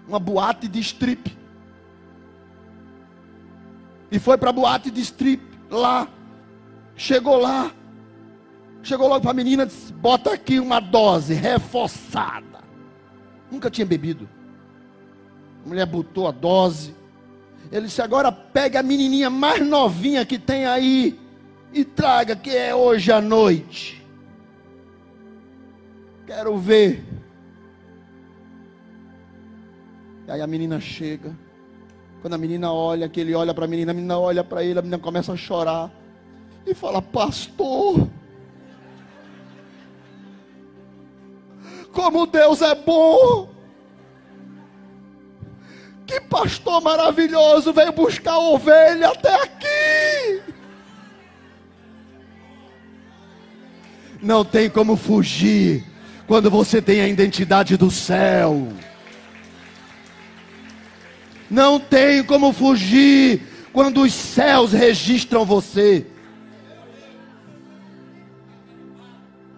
uma 0.06 0.18
boate 0.18 0.68
de 0.68 0.80
strip. 0.80 1.36
E 4.10 4.18
foi 4.18 4.36
para 4.36 4.50
a 4.50 4.52
boate 4.52 4.90
de 4.90 5.00
strip. 5.00 5.42
Lá. 5.70 6.06
Chegou 6.94 7.38
lá. 7.38 7.72
Chegou 8.82 9.08
logo 9.08 9.22
para 9.22 9.30
a 9.30 9.34
menina 9.34 9.64
disse: 9.64 9.92
Bota 9.92 10.32
aqui 10.32 10.58
uma 10.60 10.80
dose 10.80 11.34
reforçada. 11.34 12.60
Nunca 13.50 13.70
tinha 13.70 13.86
bebido. 13.86 14.28
A 15.64 15.68
mulher 15.68 15.86
botou 15.86 16.26
a 16.26 16.30
dose. 16.30 16.94
Ele 17.70 17.86
disse: 17.86 18.02
Agora 18.02 18.30
pegue 18.32 18.76
a 18.76 18.82
menininha 18.82 19.30
mais 19.30 19.66
novinha 19.66 20.24
que 20.24 20.38
tem 20.38 20.66
aí 20.66 21.18
e 21.72 21.84
traga, 21.84 22.36
que 22.36 22.50
é 22.50 22.74
hoje 22.74 23.10
à 23.10 23.20
noite. 23.20 24.04
Quero 26.26 26.56
ver. 26.58 27.04
E 30.26 30.30
aí 30.30 30.40
a 30.40 30.46
menina 30.46 30.80
chega. 30.80 31.36
Quando 32.20 32.34
a 32.34 32.38
menina 32.38 32.72
olha, 32.72 33.08
que 33.08 33.20
ele 33.20 33.34
olha 33.34 33.52
para 33.52 33.64
a 33.64 33.68
menina, 33.68 33.90
a 33.90 33.94
menina 33.94 34.18
olha 34.18 34.44
para 34.44 34.62
ele, 34.62 34.78
a 34.78 34.82
menina 34.82 34.98
começa 34.98 35.32
a 35.32 35.36
chorar. 35.36 35.90
E 36.64 36.74
fala, 36.74 37.02
pastor. 37.02 38.08
Como 41.92 42.26
Deus 42.26 42.62
é 42.62 42.74
bom. 42.74 43.51
Que 46.12 46.20
pastor 46.20 46.82
maravilhoso 46.82 47.72
veio 47.72 47.90
buscar 47.90 48.32
a 48.32 48.38
ovelha 48.38 49.08
até 49.08 49.34
aqui. 49.34 50.42
Não 54.20 54.44
tem 54.44 54.68
como 54.68 54.94
fugir 54.94 55.82
quando 56.26 56.50
você 56.50 56.82
tem 56.82 57.00
a 57.00 57.08
identidade 57.08 57.78
do 57.78 57.90
céu. 57.90 58.68
Não 61.50 61.80
tem 61.80 62.22
como 62.22 62.52
fugir 62.52 63.40
quando 63.72 64.02
os 64.02 64.12
céus 64.12 64.74
registram 64.74 65.46
você. 65.46 66.06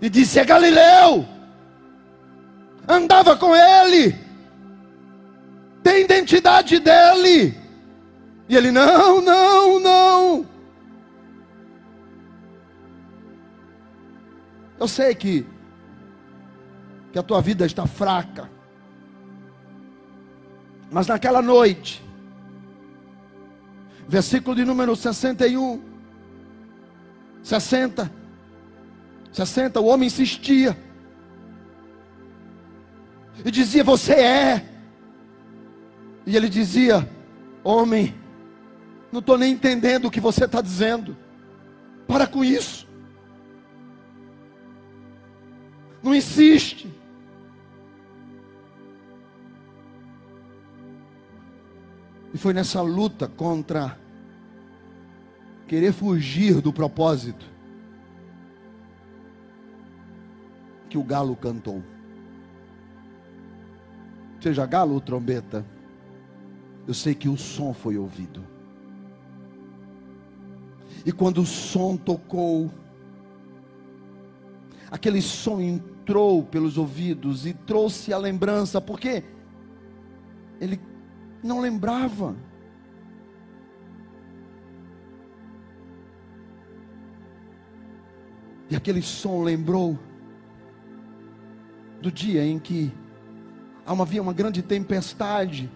E 0.00 0.08
disse: 0.08 0.38
É 0.38 0.44
Galileu. 0.44 1.26
Andava 2.86 3.36
com 3.36 3.56
ele. 3.56 4.23
Tem 5.84 6.02
identidade 6.02 6.80
dele. 6.80 7.56
E 8.48 8.56
ele: 8.56 8.72
Não, 8.72 9.20
não, 9.20 9.78
não. 9.78 10.46
Eu 14.80 14.88
sei 14.88 15.14
que 15.14 15.46
que 17.12 17.18
a 17.18 17.22
tua 17.22 17.40
vida 17.40 17.64
está 17.64 17.86
fraca. 17.86 18.50
Mas 20.90 21.06
naquela 21.06 21.40
noite, 21.40 22.04
versículo 24.08 24.56
de 24.56 24.64
número 24.64 24.96
61, 24.96 25.80
60, 27.40 28.10
60, 29.32 29.80
o 29.80 29.84
homem 29.84 30.08
insistia 30.08 30.76
e 33.44 33.50
dizia: 33.50 33.84
Você 33.84 34.14
é. 34.14 34.73
E 36.26 36.36
ele 36.36 36.48
dizia: 36.48 37.08
Homem, 37.62 38.14
não 39.12 39.20
estou 39.20 39.38
nem 39.38 39.52
entendendo 39.52 40.06
o 40.06 40.10
que 40.10 40.20
você 40.20 40.44
está 40.44 40.60
dizendo. 40.60 41.16
Para 42.06 42.26
com 42.26 42.44
isso. 42.44 42.86
Não 46.02 46.14
insiste. 46.14 46.92
E 52.34 52.38
foi 52.38 52.52
nessa 52.52 52.82
luta 52.82 53.28
contra 53.28 53.96
querer 55.68 55.92
fugir 55.92 56.60
do 56.60 56.72
propósito 56.72 57.46
que 60.90 60.98
o 60.98 61.04
galo 61.04 61.36
cantou. 61.36 61.82
Seja 64.40 64.66
galo 64.66 64.94
ou 64.94 65.00
trombeta, 65.00 65.64
eu 66.86 66.94
sei 66.94 67.14
que 67.14 67.28
o 67.28 67.36
som 67.36 67.72
foi 67.72 67.96
ouvido. 67.96 68.44
E 71.04 71.12
quando 71.12 71.38
o 71.42 71.46
som 71.46 71.96
tocou, 71.96 72.70
aquele 74.90 75.20
som 75.20 75.60
entrou 75.60 76.42
pelos 76.42 76.78
ouvidos 76.78 77.46
e 77.46 77.52
trouxe 77.52 78.12
a 78.12 78.18
lembrança, 78.18 78.80
porque 78.80 79.24
ele 80.60 80.80
não 81.42 81.60
lembrava. 81.60 82.34
E 88.70 88.76
aquele 88.76 89.02
som 89.02 89.42
lembrou 89.42 89.98
do 92.00 92.10
dia 92.10 92.44
em 92.44 92.58
que 92.58 92.92
havia 93.86 94.22
uma 94.22 94.32
grande 94.32 94.62
tempestade. 94.62 95.70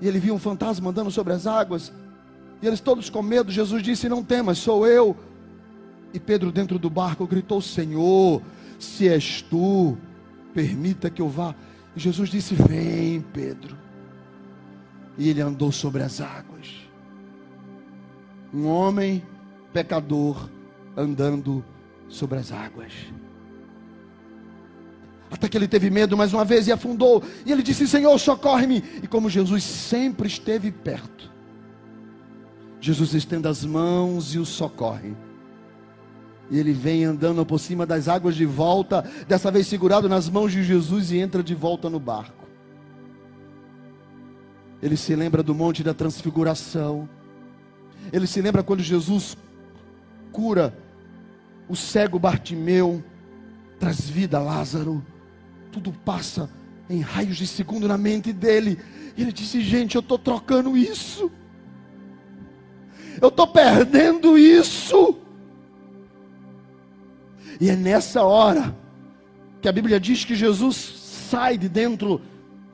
E 0.00 0.06
ele 0.06 0.18
viu 0.18 0.34
um 0.34 0.38
fantasma 0.38 0.90
andando 0.90 1.10
sobre 1.10 1.32
as 1.32 1.46
águas. 1.46 1.92
E 2.62 2.66
eles 2.66 2.80
todos 2.80 3.10
com 3.10 3.22
medo. 3.22 3.50
Jesus 3.50 3.82
disse: 3.82 4.08
Não 4.08 4.22
temas, 4.22 4.58
sou 4.58 4.86
eu. 4.86 5.16
E 6.12 6.18
Pedro, 6.18 6.50
dentro 6.50 6.78
do 6.78 6.88
barco, 6.88 7.26
gritou: 7.26 7.60
Senhor, 7.60 8.42
se 8.78 9.08
és 9.08 9.42
tu, 9.42 9.96
permita 10.54 11.10
que 11.10 11.22
eu 11.22 11.28
vá. 11.28 11.54
E 11.94 12.00
Jesus 12.00 12.28
disse: 12.28 12.54
Vem, 12.54 13.20
Pedro. 13.20 13.76
E 15.16 15.28
ele 15.28 15.40
andou 15.40 15.72
sobre 15.72 16.02
as 16.02 16.20
águas. 16.20 16.88
Um 18.54 18.66
homem 18.66 19.22
pecador 19.72 20.48
andando 20.96 21.64
sobre 22.08 22.38
as 22.38 22.52
águas. 22.52 22.92
Até 25.30 25.48
que 25.48 25.56
ele 25.56 25.68
teve 25.68 25.90
medo 25.90 26.16
mais 26.16 26.32
uma 26.32 26.44
vez 26.44 26.66
e 26.66 26.72
afundou. 26.72 27.22
E 27.44 27.52
ele 27.52 27.62
disse: 27.62 27.86
Senhor, 27.86 28.18
socorre-me. 28.18 28.82
E 29.02 29.06
como 29.06 29.28
Jesus 29.28 29.62
sempre 29.62 30.26
esteve 30.26 30.70
perto, 30.70 31.30
Jesus 32.80 33.14
estende 33.14 33.48
as 33.48 33.64
mãos 33.64 34.34
e 34.34 34.38
o 34.38 34.46
socorre. 34.46 35.14
E 36.50 36.58
ele 36.58 36.72
vem 36.72 37.04
andando 37.04 37.44
por 37.44 37.58
cima 37.58 37.84
das 37.84 38.08
águas 38.08 38.34
de 38.34 38.46
volta, 38.46 39.04
dessa 39.26 39.50
vez 39.50 39.66
segurado 39.66 40.08
nas 40.08 40.30
mãos 40.30 40.50
de 40.50 40.62
Jesus 40.62 41.10
e 41.12 41.18
entra 41.18 41.42
de 41.42 41.54
volta 41.54 41.90
no 41.90 42.00
barco. 42.00 42.48
Ele 44.82 44.96
se 44.96 45.14
lembra 45.14 45.42
do 45.42 45.54
monte 45.54 45.82
da 45.82 45.92
transfiguração. 45.92 47.08
Ele 48.12 48.26
se 48.26 48.40
lembra 48.40 48.62
quando 48.62 48.82
Jesus 48.82 49.36
cura 50.32 50.72
o 51.68 51.76
cego 51.76 52.18
Bartimeu, 52.18 53.04
traz 53.78 54.08
vida 54.08 54.38
a 54.38 54.40
Lázaro. 54.40 55.04
Tudo 55.78 55.92
passa 56.04 56.50
em 56.90 57.00
raios 57.00 57.36
de 57.36 57.46
segundo 57.46 57.86
na 57.86 57.96
mente 57.96 58.32
dele. 58.32 58.80
E 59.16 59.22
ele 59.22 59.30
disse: 59.30 59.60
Gente, 59.60 59.94
eu 59.94 60.00
estou 60.00 60.18
trocando 60.18 60.76
isso. 60.76 61.30
Eu 63.22 63.28
estou 63.28 63.46
perdendo 63.46 64.36
isso. 64.36 65.16
E 67.60 67.70
é 67.70 67.76
nessa 67.76 68.24
hora 68.24 68.76
que 69.62 69.68
a 69.68 69.72
Bíblia 69.72 70.00
diz 70.00 70.24
que 70.24 70.34
Jesus 70.34 70.76
sai 71.30 71.56
de 71.56 71.68
dentro 71.68 72.20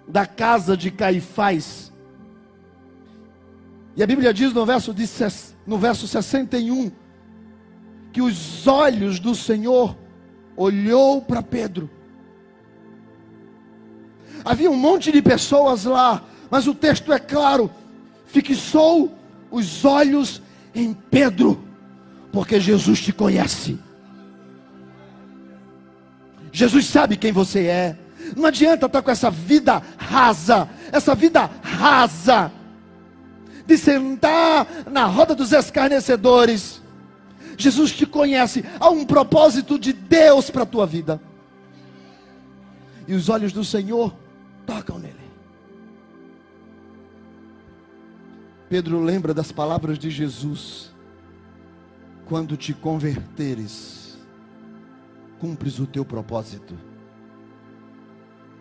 da 0.09 0.25
casa 0.27 0.77
de 0.77 0.91
Caifás 0.91 1.93
E 3.97 4.03
a 4.03 4.07
Bíblia 4.07 4.33
diz 4.33 4.53
no 4.53 4.65
verso, 4.65 4.95
de, 4.95 5.07
no 5.67 5.77
verso 5.79 6.09
61 6.09 6.91
que 8.13 8.23
os 8.23 8.67
olhos 8.67 9.21
do 9.21 9.35
Senhor 9.35 9.95
olhou 10.57 11.21
para 11.21 11.43
Pedro. 11.43 11.91
Havia 14.45 14.71
um 14.71 14.77
monte 14.77 15.11
de 15.11 15.23
pessoas 15.23 15.85
lá, 15.85 16.23
mas 16.51 16.67
o 16.67 16.75
texto 16.75 17.13
é 17.13 17.19
claro: 17.19 17.71
fixou 18.27 19.17
os 19.51 19.85
olhos 19.85 20.43
em 20.75 20.93
Pedro, 20.93 21.65
porque 22.31 22.61
Jesus 22.61 23.01
te 23.01 23.13
conhece. 23.13 23.79
Jesus 26.53 26.87
sabe 26.87 27.17
quem 27.17 27.33
você 27.33 27.67
é. 27.67 27.99
Não 28.37 28.47
adianta 28.47 28.87
estar 28.87 29.03
com 29.03 29.11
essa 29.11 29.31
vida 29.31 29.83
rasa, 29.97 30.69
essa 30.93 31.15
vida 31.15 31.51
rasa, 31.63 32.51
de 33.67 33.77
sentar 33.77 34.67
na 34.91 35.05
roda 35.07 35.35
dos 35.35 35.53
escarnecedores. 35.53 36.83
Jesus 37.57 37.93
te 37.93 38.07
conhece, 38.07 38.65
há 38.79 38.89
um 38.91 39.05
propósito 39.05 39.79
de 39.79 39.93
Deus 39.93 40.51
para 40.51 40.63
a 40.63 40.67
tua 40.67 40.87
vida. 40.87 41.21
E 43.07 43.15
os 43.15 43.29
olhos 43.29 43.53
do 43.53 43.65
Senhor 43.65 44.15
tocam 44.67 44.99
nele. 44.99 45.25
Pedro 48.69 49.03
lembra 49.03 49.33
das 49.33 49.53
palavras 49.53 49.99
de 49.99 50.11
Jesus: 50.11 50.93
quando 52.27 52.57
te 52.57 52.73
converteres, 52.73 54.19
cumpres 55.39 55.79
o 55.79 55.87
teu 55.87 56.05
propósito, 56.05 56.75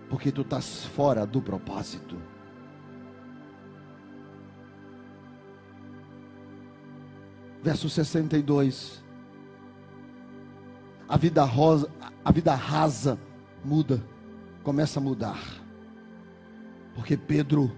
porque 0.09 0.31
tu 0.31 0.41
estás 0.41 0.85
fora 0.85 1.25
do 1.25 1.41
propósito. 1.41 2.17
Verso 7.63 7.89
62. 7.89 9.01
A 11.07 11.17
vida 11.17 11.43
rosa, 11.43 11.89
a 12.23 12.31
vida 12.31 12.53
rasa 12.55 13.17
muda, 13.63 14.03
começa 14.63 14.99
a 14.99 15.01
mudar. 15.01 15.62
Porque 16.95 17.17
Pedro 17.17 17.71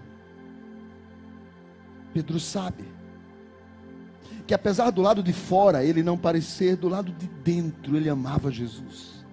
Pedro 2.12 2.40
sabe 2.40 2.84
que 4.46 4.54
apesar 4.54 4.90
do 4.90 5.02
lado 5.02 5.22
de 5.22 5.34
fora 5.34 5.84
ele 5.84 6.02
não 6.02 6.16
parecer, 6.16 6.76
do 6.76 6.88
lado 6.88 7.12
de 7.12 7.26
dentro 7.26 7.94
ele 7.94 8.08
amava 8.08 8.50
Jesus. 8.50 9.24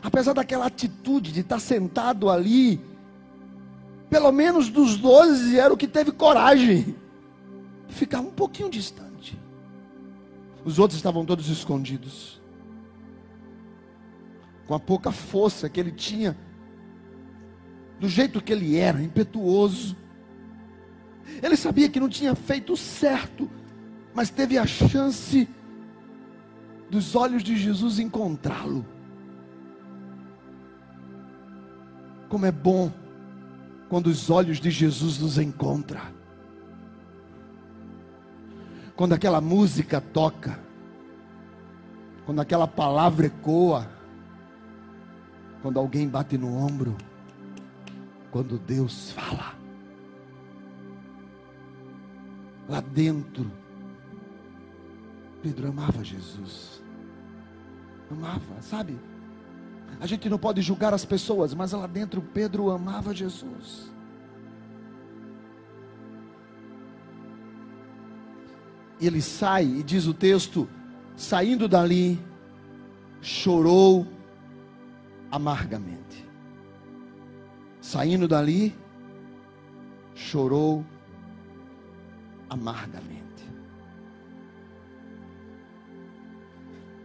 Apesar 0.00 0.32
daquela 0.32 0.66
atitude 0.66 1.32
de 1.32 1.40
estar 1.40 1.58
sentado 1.58 2.30
ali, 2.30 2.80
pelo 4.08 4.30
menos 4.30 4.68
dos 4.68 4.96
doze 4.96 5.58
era 5.58 5.74
o 5.74 5.76
que 5.76 5.88
teve 5.88 6.12
coragem 6.12 6.94
de 7.88 7.94
ficar 7.94 8.20
um 8.20 8.30
pouquinho 8.30 8.70
distante. 8.70 9.36
Os 10.64 10.78
outros 10.78 10.98
estavam 10.98 11.24
todos 11.24 11.48
escondidos. 11.48 12.40
Com 14.68 14.74
a 14.74 14.80
pouca 14.80 15.10
força 15.10 15.68
que 15.68 15.80
ele 15.80 15.92
tinha, 15.92 16.36
do 17.98 18.08
jeito 18.08 18.42
que 18.42 18.52
ele 18.52 18.76
era, 18.76 19.02
impetuoso, 19.02 19.96
ele 21.42 21.56
sabia 21.56 21.88
que 21.88 22.00
não 22.00 22.08
tinha 22.08 22.34
feito 22.34 22.76
certo, 22.76 23.50
mas 24.14 24.30
teve 24.30 24.58
a 24.58 24.66
chance 24.66 25.48
dos 26.90 27.14
olhos 27.14 27.42
de 27.42 27.56
Jesus 27.56 27.98
encontrá-lo. 27.98 28.86
Como 32.28 32.46
é 32.46 32.52
bom 32.52 32.92
quando 33.88 34.08
os 34.08 34.30
olhos 34.30 34.58
de 34.58 34.70
Jesus 34.70 35.18
nos 35.18 35.38
encontram. 35.38 36.00
Quando 38.96 39.12
aquela 39.12 39.40
música 39.40 40.00
toca, 40.00 40.58
quando 42.24 42.40
aquela 42.40 42.66
palavra 42.66 43.26
ecoa, 43.26 43.88
quando 45.62 45.78
alguém 45.78 46.08
bate 46.08 46.38
no 46.38 46.56
ombro, 46.56 46.96
quando 48.36 48.58
Deus 48.58 49.12
fala 49.12 49.54
lá 52.68 52.82
dentro, 52.82 53.50
Pedro 55.42 55.68
amava 55.68 56.04
Jesus. 56.04 56.82
Amava, 58.10 58.60
sabe? 58.60 59.00
A 59.98 60.06
gente 60.06 60.28
não 60.28 60.38
pode 60.38 60.60
julgar 60.60 60.92
as 60.92 61.02
pessoas, 61.02 61.54
mas 61.54 61.72
lá 61.72 61.86
dentro 61.86 62.20
Pedro 62.20 62.70
amava 62.70 63.14
Jesus. 63.14 63.90
Ele 69.00 69.22
sai, 69.22 69.64
e 69.64 69.82
diz 69.82 70.06
o 70.06 70.12
texto: 70.12 70.68
saindo 71.16 71.66
dali, 71.66 72.20
chorou 73.22 74.06
amargamente. 75.30 75.95
Saindo 77.86 78.26
dali, 78.26 78.76
chorou 80.12 80.84
amargamente. 82.50 83.48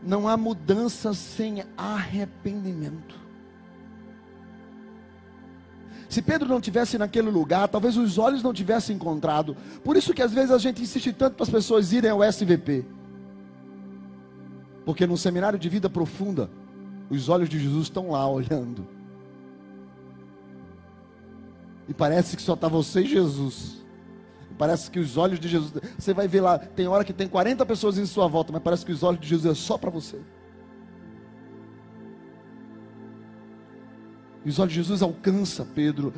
Não 0.02 0.28
há 0.28 0.36
mudança 0.36 1.14
sem 1.14 1.64
arrependimento. 1.78 3.16
Se 6.10 6.20
Pedro 6.20 6.50
não 6.50 6.60
tivesse 6.60 6.98
naquele 6.98 7.30
lugar, 7.30 7.68
talvez 7.68 7.96
os 7.96 8.18
olhos 8.18 8.42
não 8.42 8.52
tivessem 8.52 8.96
encontrado. 8.96 9.56
Por 9.84 9.96
isso 9.96 10.16
que 10.16 10.24
às 10.24 10.34
vezes 10.34 10.50
a 10.50 10.58
gente 10.58 10.82
insiste 10.82 11.14
tanto 11.14 11.36
para 11.36 11.44
as 11.44 11.50
pessoas 11.52 11.94
irem 11.94 12.10
ao 12.10 12.24
SVP. 12.24 12.88
Porque 14.84 15.06
no 15.06 15.16
seminário 15.16 15.60
de 15.60 15.70
vida 15.70 15.88
profunda, 15.88 16.50
os 17.08 17.30
olhos 17.30 17.48
de 17.48 17.60
Jesus 17.60 17.84
estão 17.84 18.10
lá 18.10 18.28
olhando. 18.28 18.91
E 21.92 21.94
parece 21.94 22.38
que 22.38 22.42
só 22.42 22.54
está 22.54 22.70
você 22.70 23.02
e 23.02 23.06
Jesus. 23.06 23.84
Parece 24.58 24.90
que 24.90 24.98
os 24.98 25.18
olhos 25.18 25.42
de 25.42 25.50
Jesus. 25.50 25.74
Você 26.00 26.14
vai 26.14 26.26
ver 26.26 26.40
lá, 26.40 26.58
tem 26.58 26.88
hora 26.88 27.04
que 27.04 27.12
tem 27.12 27.28
40 27.28 27.66
pessoas 27.66 27.98
em 27.98 28.06
sua 28.06 28.30
volta, 28.30 28.54
mas 28.54 28.62
parece 28.62 28.86
que 28.86 28.94
os 28.94 29.04
olhos 29.04 29.20
de 29.20 29.28
Jesus 29.28 29.52
é 29.52 29.62
só 29.62 29.78
para 29.78 29.90
você. 29.90 30.22
E 34.46 34.50
os 34.50 34.58
olhos 34.58 34.72
de 34.72 34.80
Jesus 34.80 35.02
alcança 35.02 35.68
Pedro 35.76 36.14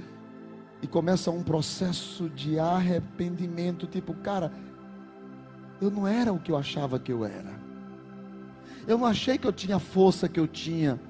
e 0.80 0.86
começa 0.86 1.32
um 1.32 1.42
processo 1.42 2.30
de 2.30 2.60
arrependimento, 2.60 3.88
tipo, 3.88 4.14
cara, 4.14 4.54
eu 5.82 5.90
não 5.90 6.08
era 6.08 6.32
o 6.32 6.38
que 6.38 6.52
eu 6.52 6.56
achava 6.56 7.00
que 7.00 7.12
eu 7.12 7.26
era. 7.26 7.60
Eu 8.86 9.00
não 9.00 9.08
achei 9.08 9.40
que 9.40 9.48
eu 9.48 9.52
tinha 9.52 9.78
a 9.78 9.80
força 9.80 10.30
que 10.30 10.40
eu 10.40 10.48
tinha. 10.48 11.02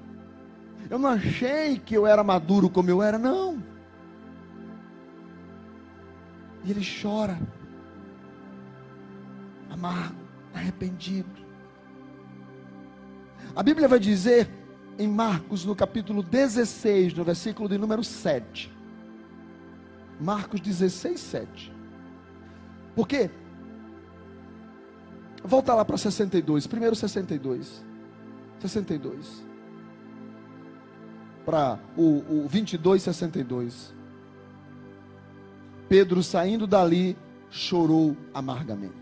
Eu 0.88 0.98
não 0.98 1.10
achei 1.10 1.78
que 1.78 1.94
eu 1.94 2.06
era 2.06 2.24
maduro 2.24 2.70
como 2.70 2.88
eu 2.88 3.02
era, 3.02 3.18
não. 3.18 3.73
E 6.64 6.70
ele 6.70 6.84
chora, 7.02 7.38
amargo, 9.70 10.16
arrependido. 10.54 11.44
A 13.54 13.62
Bíblia 13.62 13.86
vai 13.86 13.98
dizer 13.98 14.48
em 14.98 15.06
Marcos, 15.06 15.64
no 15.64 15.76
capítulo 15.76 16.22
16, 16.22 17.14
no 17.14 17.24
versículo 17.24 17.68
de 17.68 17.76
número 17.76 18.02
7. 18.02 18.72
Marcos 20.20 20.60
16, 20.60 21.20
7. 21.20 21.72
Porque, 22.94 23.30
volta 25.42 25.74
lá 25.74 25.84
para 25.84 25.98
62, 25.98 26.66
primeiro 26.66 26.94
62. 26.94 27.84
62. 28.60 29.44
Para 31.44 31.78
o, 31.96 32.44
o 32.44 32.48
22, 32.48 33.02
62. 33.02 33.94
Pedro, 35.88 36.22
saindo 36.22 36.66
dali, 36.66 37.16
chorou 37.50 38.16
amargamente. 38.32 38.94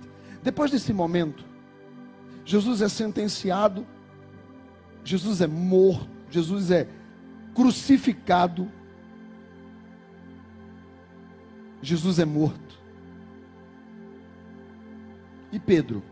Depois 0.43 0.71
desse 0.71 0.93
momento, 0.93 1.45
Jesus 2.45 2.83
é 2.83 2.89
sentenciado, 2.89 3.87
Jesus 5.05 5.41
é 5.41 5.47
morto, 5.47 6.09
Jesus 6.31 6.71
é 6.71 6.89
crucificado, 7.55 8.71
Jesus 11.81 12.19
é 12.19 12.25
morto. 12.25 12.81
E 15.53 15.59
Pedro, 15.61 16.03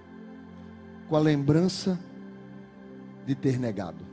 com 1.09 1.16
a 1.16 1.21
lembrança 1.21 1.99
de 3.27 3.35
ter 3.35 3.59
negado. 3.59 4.05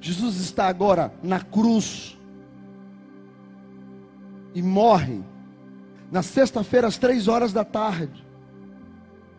Jesus 0.00 0.36
está 0.36 0.66
agora 0.66 1.12
na 1.22 1.40
cruz, 1.40 2.18
e 4.54 4.62
morre 4.62 5.22
na 6.10 6.22
sexta-feira 6.22 6.86
às 6.88 6.98
três 6.98 7.28
horas 7.28 7.52
da 7.52 7.64
tarde. 7.64 8.26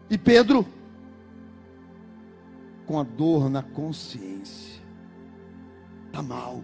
E 0.09 0.17
Pedro, 0.17 0.65
com 2.85 2.99
a 2.99 3.03
dor 3.03 3.49
na 3.49 3.63
consciência, 3.63 4.81
está 6.07 6.21
mal. 6.21 6.61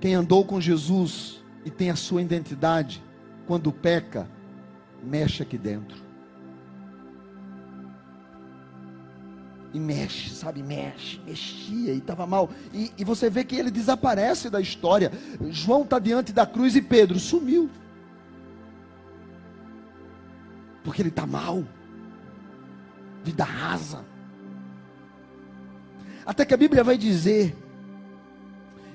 Quem 0.00 0.14
andou 0.14 0.44
com 0.44 0.60
Jesus 0.60 1.44
e 1.64 1.70
tem 1.70 1.90
a 1.90 1.96
sua 1.96 2.22
identidade, 2.22 3.02
quando 3.46 3.70
peca, 3.70 4.28
mexe 5.02 5.42
aqui 5.42 5.58
dentro. 5.58 6.09
E 9.72 9.78
mexe, 9.78 10.30
sabe? 10.30 10.62
Mexe, 10.62 11.20
mexia 11.24 11.92
e 11.92 11.98
estava 11.98 12.26
mal. 12.26 12.50
E, 12.74 12.90
e, 12.98 13.04
você 13.04 13.30
vê 13.30 13.44
que 13.44 13.54
ele 13.54 13.70
desaparece 13.70 14.50
da 14.50 14.60
história. 14.60 15.12
João 15.50 15.82
está 15.82 15.98
diante 15.98 16.32
da 16.32 16.44
cruz 16.44 16.74
e 16.74 16.82
Pedro 16.82 17.20
sumiu. 17.20 17.70
Porque 20.82 21.02
ele 21.02 21.10
está 21.10 21.24
mal. 21.24 21.62
Vida 23.22 23.44
rasa. 23.44 24.04
Até 26.26 26.44
que 26.44 26.54
a 26.54 26.56
Bíblia 26.56 26.82
vai 26.82 26.98
dizer 26.98 27.56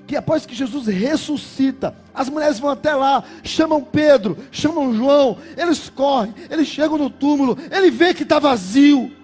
que 0.06 0.14
após 0.14 0.46
que 0.46 0.54
Jesus 0.54 0.86
ressuscita, 0.86 1.96
as 2.14 2.28
mulheres 2.28 2.58
vão 2.58 2.70
até 2.70 2.94
lá, 2.94 3.24
chamam 3.42 3.82
Pedro, 3.82 4.38
chamam 4.52 4.94
João, 4.94 5.38
eles 5.56 5.88
correm, 5.88 6.34
eles 6.48 6.68
chegam 6.68 6.96
no 6.96 7.10
túmulo, 7.10 7.58
ele 7.70 7.90
vê 7.90 8.14
que 8.14 8.22
está 8.22 8.38
vazio. 8.38 9.15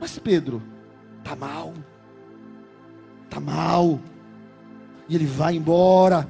Mas 0.00 0.18
Pedro 0.18 0.62
está 1.18 1.34
mal, 1.34 1.74
está 3.24 3.40
mal, 3.40 3.98
e 5.08 5.14
ele 5.14 5.26
vai 5.26 5.56
embora, 5.56 6.28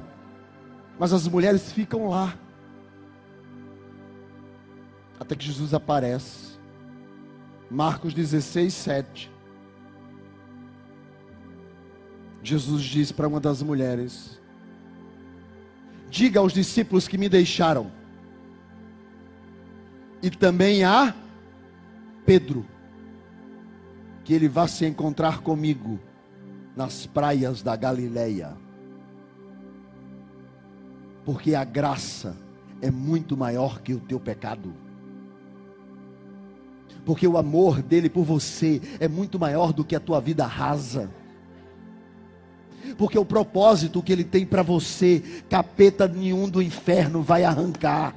mas 0.97 1.13
as 1.13 1.27
mulheres 1.27 1.71
ficam 1.71 2.09
lá, 2.09 2.35
até 5.19 5.35
que 5.35 5.45
Jesus 5.45 5.73
aparece. 5.73 6.57
Marcos 7.69 8.13
16, 8.13 8.73
7. 8.73 9.31
Jesus 12.41 12.81
diz 12.83 13.11
para 13.11 13.27
uma 13.27 13.39
das 13.39 13.61
mulheres: 13.61 14.39
Diga 16.09 16.39
aos 16.39 16.51
discípulos 16.51 17.07
que 17.07 17.17
me 17.17 17.29
deixaram, 17.29 17.91
e 20.21 20.29
também 20.29 20.83
a 20.83 21.13
Pedro, 22.25 22.65
que 24.29 24.33
ele 24.35 24.47
vá 24.47 24.67
se 24.67 24.85
encontrar 24.85 25.39
comigo 25.39 25.99
nas 26.75 27.07
praias 27.07 27.63
da 27.63 27.75
Galileia, 27.75 28.55
porque 31.25 31.55
a 31.55 31.63
graça 31.63 32.37
é 32.79 32.91
muito 32.91 33.35
maior 33.35 33.81
que 33.81 33.91
o 33.91 33.99
teu 33.99 34.19
pecado. 34.19 34.71
Porque 37.03 37.27
o 37.27 37.39
amor 37.39 37.81
dele 37.81 38.07
por 38.07 38.23
você 38.23 38.79
é 38.99 39.07
muito 39.07 39.39
maior 39.39 39.73
do 39.73 39.83
que 39.83 39.95
a 39.95 39.99
tua 39.99 40.21
vida 40.21 40.45
rasa 40.45 41.09
porque 42.97 43.17
o 43.17 43.25
propósito 43.25 44.01
que 44.01 44.11
ele 44.11 44.23
tem 44.23 44.45
para 44.45 44.63
você, 44.63 45.21
capeta 45.49 46.07
nenhum 46.07 46.49
do 46.49 46.61
inferno 46.61 47.21
vai 47.21 47.43
arrancar. 47.43 48.15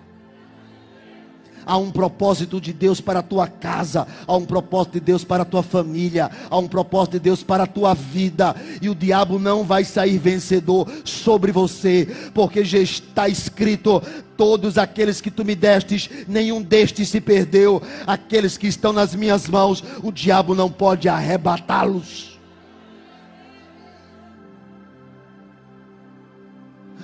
Há 1.64 1.76
um 1.76 1.90
propósito 1.90 2.60
de 2.60 2.72
Deus 2.72 3.00
para 3.00 3.20
a 3.20 3.22
tua 3.22 3.46
casa, 3.46 4.06
há 4.26 4.36
um 4.36 4.44
propósito 4.44 4.94
de 4.94 5.00
Deus 5.00 5.24
para 5.24 5.42
a 5.42 5.46
tua 5.46 5.62
família, 5.62 6.30
há 6.50 6.58
um 6.58 6.68
propósito 6.68 7.12
de 7.12 7.20
Deus 7.20 7.42
para 7.42 7.64
a 7.64 7.66
tua 7.66 7.94
vida, 7.94 8.54
e 8.80 8.88
o 8.88 8.94
diabo 8.94 9.38
não 9.38 9.64
vai 9.64 9.84
sair 9.84 10.18
vencedor 10.18 10.88
sobre 11.04 11.52
você, 11.52 12.08
porque 12.34 12.64
já 12.64 12.78
está 12.78 13.28
escrito: 13.28 14.02
todos 14.36 14.78
aqueles 14.78 15.20
que 15.20 15.30
tu 15.30 15.44
me 15.44 15.54
destes, 15.54 16.08
nenhum 16.26 16.62
destes 16.62 17.08
se 17.08 17.20
perdeu, 17.20 17.82
aqueles 18.06 18.56
que 18.56 18.66
estão 18.66 18.92
nas 18.92 19.14
minhas 19.14 19.48
mãos, 19.48 19.82
o 20.02 20.10
diabo 20.10 20.54
não 20.54 20.70
pode 20.70 21.08
arrebatá-los. 21.08 22.32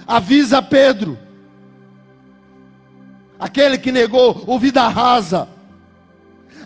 avisa 0.09 0.63
Pedro, 0.63 1.19
aquele 3.39 3.79
que 3.79 3.93
negou 3.93 4.45
o 4.47 4.59
vida 4.59 4.87
rasa, 4.89 5.49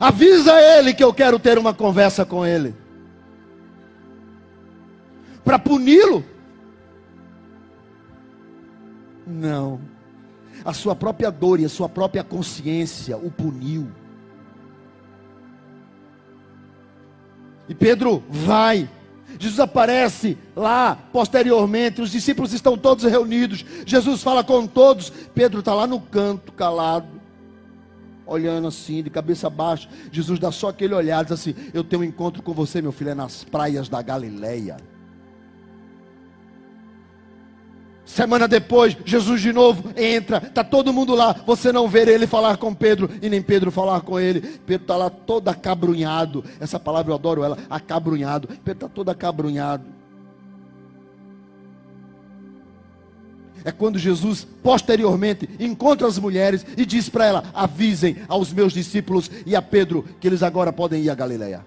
avisa 0.01 0.53
ele 0.61 0.95
que 0.95 1.05
eu 1.05 1.13
quero 1.13 1.39
ter 1.39 1.59
uma 1.59 1.75
conversa 1.75 2.25
com 2.25 2.45
ele, 2.45 2.75
para 5.45 5.59
puni-lo. 5.59 6.25
Não, 9.27 9.81
a 10.65 10.73
sua 10.73 10.97
própria 10.97 11.31
dor 11.31 11.61
e 11.61 11.65
a 11.65 11.69
sua 11.69 11.89
própria 11.89 12.25
consciência 12.25 13.17
o 13.17 13.31
puniu. 13.31 13.89
E 17.69 17.75
Pedro 17.75 18.23
vai 18.29 18.89
Jesus 19.43 19.59
aparece 19.59 20.39
lá 20.55 20.97
posteriormente, 21.13 22.01
os 22.01 22.13
discípulos 22.13 22.53
estão 22.53 22.79
todos 22.79 23.05
reunidos. 23.05 23.65
Jesus 23.85 24.23
fala 24.23 24.45
com 24.45 24.69
todos. 24.69 25.13
Pedro 25.35 25.59
está 25.59 25.75
lá 25.75 25.85
no 25.85 25.99
canto, 25.99 26.53
calado, 26.53 27.09
olhando 28.25 28.69
assim, 28.69 29.03
de 29.03 29.11
cabeça 29.11 29.51
baixa. 29.51 29.89
Jesus 30.13 30.39
dá 30.39 30.53
só 30.53 30.69
aquele 30.69 30.95
olhar, 30.95 31.25
diz 31.25 31.33
assim: 31.33 31.57
Eu 31.75 31.83
tenho 31.83 32.03
um 32.03 32.05
encontro 32.05 32.41
com 32.41 32.53
você, 32.53 32.81
meu 32.81 32.93
filho, 32.93 33.11
é 33.11 33.15
nas 33.17 33.43
praias 33.43 33.89
da 33.89 34.01
Galileia. 34.01 34.77
Semana 38.13 38.47
depois, 38.47 38.95
Jesus 39.07 39.41
de 39.41 39.55
novo 39.55 39.91
entra, 39.97 40.37
está 40.37 40.63
todo 40.63 40.93
mundo 40.93 41.15
lá. 41.15 41.35
Você 41.47 41.73
não 41.73 41.89
vê 41.89 42.01
ele 42.01 42.27
falar 42.27 42.59
com 42.59 42.75
Pedro 42.75 43.09
e 43.23 43.31
nem 43.31 43.41
Pedro 43.41 43.71
falar 43.71 44.03
com 44.03 44.21
ele. 44.21 44.43
Pedro 44.67 44.85
está 44.85 44.97
lá 44.99 45.09
todo 45.09 45.49
acabrunhado. 45.49 46.45
Essa 46.61 46.79
palavra 46.79 47.11
eu 47.11 47.15
adoro 47.15 47.43
ela, 47.43 47.57
acabrunhado. 47.71 48.49
Pedro 48.49 48.73
está 48.73 48.89
todo 48.91 49.09
acabrunhado. 49.09 49.87
É 53.65 53.73
quando 53.73 53.99
Jesus, 53.99 54.47
posteriormente, 54.63 55.49
encontra 55.59 56.07
as 56.07 56.19
mulheres 56.19 56.67
e 56.77 56.85
diz 56.85 57.09
para 57.09 57.25
ela: 57.25 57.45
avisem 57.55 58.19
aos 58.29 58.53
meus 58.53 58.75
discípulos 58.75 59.31
e 59.47 59.57
a 59.57 59.63
Pedro 59.63 60.05
que 60.21 60.27
eles 60.27 60.43
agora 60.43 60.71
podem 60.71 61.03
ir 61.03 61.09
a 61.09 61.15
Galileia. 61.15 61.65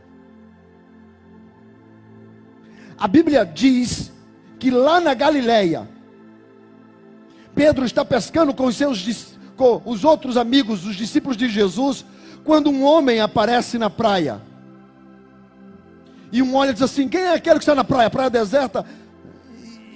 A 3.00 3.08
Bíblia 3.08 3.44
diz 3.44 4.12
que 4.60 4.70
lá 4.70 5.02
na 5.02 5.16
Galileia, 5.16 5.95
Pedro 7.56 7.86
está 7.86 8.04
pescando 8.04 8.54
com 8.54 8.66
os 8.66 8.76
seus 8.76 9.34
com 9.56 9.82
os 9.86 10.04
outros 10.04 10.36
amigos, 10.36 10.86
os 10.86 10.98
discípulos 10.98 11.38
de 11.38 11.48
Jesus, 11.48 12.06
quando 12.44 12.70
um 12.70 12.84
homem 12.84 13.22
aparece 13.22 13.78
na 13.78 13.90
praia. 13.90 14.42
E 16.30 16.42
um 16.42 16.54
olha 16.56 16.72
e 16.72 16.74
diz 16.74 16.82
assim: 16.82 17.08
Quem 17.08 17.22
é 17.22 17.34
aquele 17.34 17.56
que 17.56 17.64
está 17.64 17.74
na 17.74 17.86
praia? 17.86 18.10
Praia 18.10 18.30
deserta. 18.30 18.86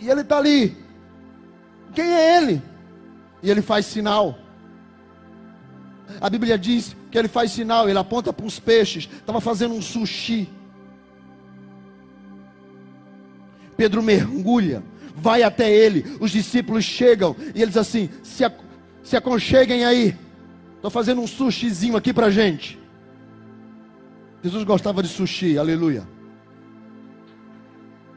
E 0.01 0.09
ele 0.09 0.21
está 0.21 0.37
ali. 0.37 0.77
Quem 1.93 2.05
é 2.05 2.37
ele? 2.37 2.61
E 3.43 3.51
ele 3.51 3.61
faz 3.61 3.85
sinal. 3.85 4.37
A 6.21 6.29
Bíblia 6.29 6.57
diz 6.57 6.95
que 7.11 7.17
ele 7.17 7.27
faz 7.27 7.51
sinal, 7.51 7.89
ele 7.89 7.99
aponta 7.99 8.31
para 8.31 8.45
os 8.45 8.59
peixes. 8.59 9.09
Estava 9.11 9.41
fazendo 9.41 9.73
um 9.73 9.81
sushi. 9.81 10.49
Pedro 13.75 14.01
mergulha 14.01 14.81
vai 15.19 15.43
até 15.43 15.71
ele. 15.71 16.17
Os 16.19 16.31
discípulos 16.31 16.83
chegam 16.83 17.35
e 17.53 17.61
eles 17.61 17.77
assim: 17.77 18.09
se, 18.23 18.43
se 19.03 19.15
aconcheguem 19.15 19.85
aí. 19.85 20.15
Estou 20.75 20.89
fazendo 20.89 21.21
um 21.21 21.27
sushizinho 21.27 21.97
aqui 21.97 22.13
para 22.13 22.29
gente. 22.29 22.79
Jesus 24.41 24.63
gostava 24.63 25.03
de 25.03 25.09
sushi, 25.09 25.57
aleluia. 25.57 26.07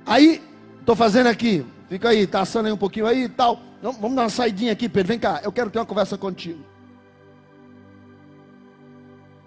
Aí, 0.06 0.40
estou 0.78 0.94
fazendo 0.94 1.26
aqui. 1.26 1.66
Fica 1.88 2.10
aí, 2.10 2.26
tá 2.26 2.40
assando 2.40 2.68
aí 2.68 2.72
um 2.72 2.76
pouquinho 2.76 3.06
aí 3.06 3.24
e 3.24 3.28
tal. 3.28 3.60
Vamos 3.82 4.14
dar 4.14 4.22
uma 4.22 4.28
saidinha 4.28 4.72
aqui, 4.72 4.88
Pedro. 4.88 5.08
Vem 5.08 5.18
cá, 5.18 5.40
eu 5.42 5.50
quero 5.50 5.70
ter 5.70 5.80
uma 5.80 5.86
conversa 5.86 6.16
contigo. 6.16 6.60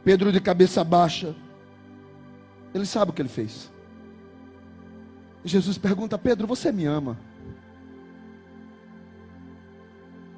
Pedro 0.03 0.31
de 0.31 0.41
cabeça 0.41 0.83
baixa. 0.83 1.33
Ele 2.73 2.85
sabe 2.85 3.11
o 3.11 3.13
que 3.13 3.21
ele 3.21 3.29
fez. 3.29 3.71
Jesus 5.45 5.77
pergunta: 5.77 6.17
Pedro, 6.17 6.45
você 6.45 6.71
me 6.71 6.85
ama? 6.85 7.17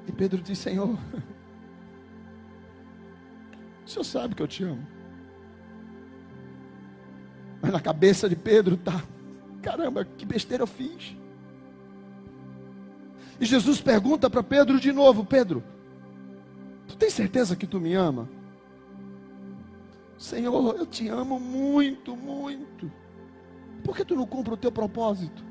E 0.08 0.12
Pedro 0.12 0.40
diz: 0.40 0.58
Senhor, 0.58 0.98
o 3.84 3.88
Senhor 3.88 4.04
sabe 4.04 4.34
que 4.34 4.42
eu 4.42 4.48
te 4.48 4.64
amo. 4.64 4.86
Mas 7.60 7.72
na 7.72 7.80
cabeça 7.80 8.28
de 8.28 8.34
Pedro 8.34 8.74
está: 8.76 9.02
caramba, 9.62 10.04
que 10.04 10.24
besteira 10.24 10.62
eu 10.62 10.66
fiz. 10.66 11.14
E 13.38 13.44
Jesus 13.44 13.80
pergunta 13.80 14.30
para 14.30 14.42
Pedro 14.42 14.80
de 14.80 14.92
novo: 14.92 15.24
Pedro, 15.24 15.62
tu 16.86 16.96
tem 16.96 17.10
certeza 17.10 17.54
que 17.54 17.66
tu 17.66 17.78
me 17.78 17.94
ama? 17.94 18.28
Senhor, 20.16 20.74
eu 20.76 20.86
te 20.86 21.06
amo 21.08 21.38
muito, 21.38 22.16
muito. 22.16 22.90
Por 23.84 23.94
que 23.94 24.04
tu 24.04 24.16
não 24.16 24.26
cumpre 24.26 24.54
o 24.54 24.56
teu 24.56 24.72
propósito? 24.72 25.47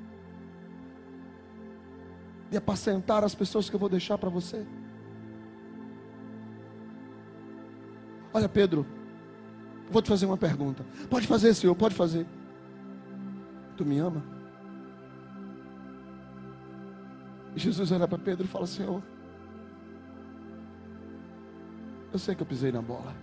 De 2.50 2.58
apacentar 2.58 3.24
as 3.24 3.36
pessoas 3.36 3.70
que 3.70 3.76
eu 3.76 3.80
vou 3.80 3.90
deixar 3.90 4.18
para 4.18 4.30
você. 4.30 4.66
Olha, 8.34 8.48
Pedro, 8.48 8.86
vou 9.90 10.02
te 10.02 10.10
fazer 10.10 10.26
uma 10.26 10.38
pergunta. 10.38 10.86
Pode 11.10 11.28
fazer, 11.28 11.54
Senhor, 11.54 11.76
pode 11.76 11.96
fazer. 11.96 12.26
Tu 13.76 13.86
me 13.86 13.98
ama? 14.00 14.24
Jesus 17.56 17.92
olha 17.92 18.08
para 18.08 18.18
Pedro 18.18 18.46
e 18.46 18.48
fala: 18.48 18.68
Senhor, 18.68 19.02
eu 22.14 22.20
sei 22.20 22.36
que 22.36 22.42
eu 22.42 22.48
pisei 22.48 22.72
na 22.72 22.82
bola. 22.82 23.16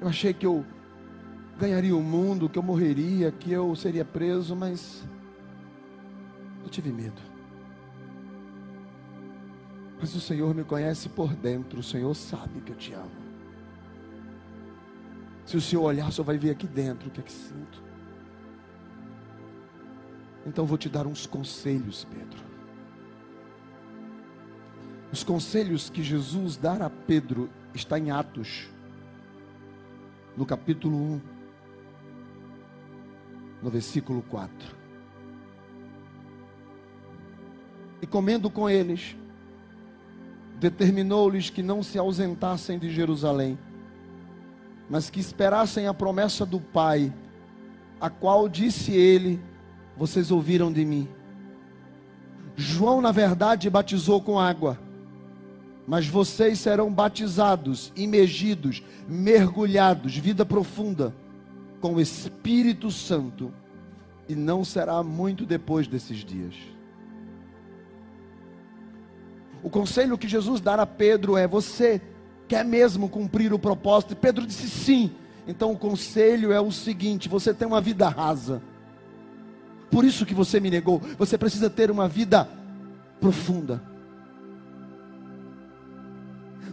Eu 0.00 0.08
achei 0.08 0.32
que 0.32 0.46
eu 0.46 0.64
ganharia 1.58 1.96
o 1.96 2.02
mundo, 2.02 2.48
que 2.48 2.58
eu 2.58 2.62
morreria, 2.62 3.30
que 3.30 3.52
eu 3.52 3.74
seria 3.76 4.04
preso, 4.04 4.56
mas 4.56 5.04
eu 6.64 6.70
tive 6.70 6.90
medo. 6.90 7.20
Mas 10.00 10.14
o 10.14 10.20
Senhor 10.20 10.54
me 10.54 10.64
conhece 10.64 11.08
por 11.08 11.34
dentro, 11.34 11.80
o 11.80 11.82
Senhor 11.82 12.12
sabe 12.14 12.60
que 12.60 12.72
eu 12.72 12.76
te 12.76 12.92
amo. 12.92 13.24
Se 15.46 15.56
o 15.56 15.60
Senhor 15.60 15.82
olhar, 15.82 16.10
só 16.10 16.22
vai 16.22 16.38
ver 16.38 16.50
aqui 16.50 16.66
dentro 16.66 17.08
o 17.08 17.10
que 17.10 17.20
é 17.20 17.22
que 17.22 17.32
sinto. 17.32 17.82
Então 20.46 20.66
vou 20.66 20.76
te 20.76 20.88
dar 20.88 21.06
uns 21.06 21.26
conselhos, 21.26 22.04
Pedro. 22.04 22.44
Os 25.12 25.22
conselhos 25.22 25.88
que 25.88 26.02
Jesus 26.02 26.56
dá 26.56 26.74
a 26.84 26.90
Pedro 26.90 27.48
está 27.72 27.98
em 27.98 28.10
Atos, 28.10 28.68
no 30.36 30.44
capítulo 30.44 30.96
1, 30.96 31.20
no 33.62 33.70
versículo 33.70 34.22
4. 34.22 34.83
E 38.04 38.06
comendo 38.06 38.50
com 38.50 38.68
eles, 38.68 39.16
determinou-lhes 40.60 41.48
que 41.48 41.62
não 41.62 41.82
se 41.82 41.98
ausentassem 41.98 42.78
de 42.78 42.90
Jerusalém, 42.90 43.58
mas 44.90 45.08
que 45.08 45.18
esperassem 45.18 45.86
a 45.86 45.94
promessa 45.94 46.44
do 46.44 46.60
Pai, 46.60 47.10
a 47.98 48.10
qual 48.10 48.46
disse 48.46 48.92
ele: 48.92 49.40
Vocês 49.96 50.30
ouviram 50.30 50.70
de 50.70 50.84
mim. 50.84 51.08
João, 52.54 53.00
na 53.00 53.10
verdade, 53.10 53.70
batizou 53.70 54.20
com 54.20 54.38
água, 54.38 54.78
mas 55.86 56.06
vocês 56.06 56.58
serão 56.58 56.92
batizados, 56.92 57.90
imergidos, 57.96 58.82
mergulhados, 59.08 60.14
vida 60.14 60.44
profunda, 60.44 61.14
com 61.80 61.94
o 61.94 62.00
Espírito 62.02 62.90
Santo, 62.90 63.50
e 64.28 64.34
não 64.34 64.62
será 64.62 65.02
muito 65.02 65.46
depois 65.46 65.88
desses 65.88 66.18
dias. 66.18 66.73
O 69.64 69.70
conselho 69.70 70.18
que 70.18 70.28
Jesus 70.28 70.60
dá 70.60 70.74
a 70.74 70.86
Pedro 70.86 71.38
é: 71.38 71.48
Você 71.48 71.98
quer 72.46 72.62
mesmo 72.62 73.08
cumprir 73.08 73.50
o 73.50 73.58
propósito? 73.58 74.12
E 74.12 74.16
Pedro 74.16 74.46
disse 74.46 74.68
sim. 74.68 75.10
Então 75.48 75.72
o 75.72 75.78
conselho 75.78 76.52
é 76.52 76.60
o 76.60 76.70
seguinte: 76.70 77.30
você 77.30 77.54
tem 77.54 77.66
uma 77.66 77.80
vida 77.80 78.06
rasa. 78.06 78.62
Por 79.90 80.04
isso 80.04 80.26
que 80.26 80.34
você 80.34 80.60
me 80.60 80.70
negou. 80.70 81.00
Você 81.18 81.38
precisa 81.38 81.70
ter 81.70 81.90
uma 81.90 82.06
vida 82.06 82.46
profunda. 83.18 83.82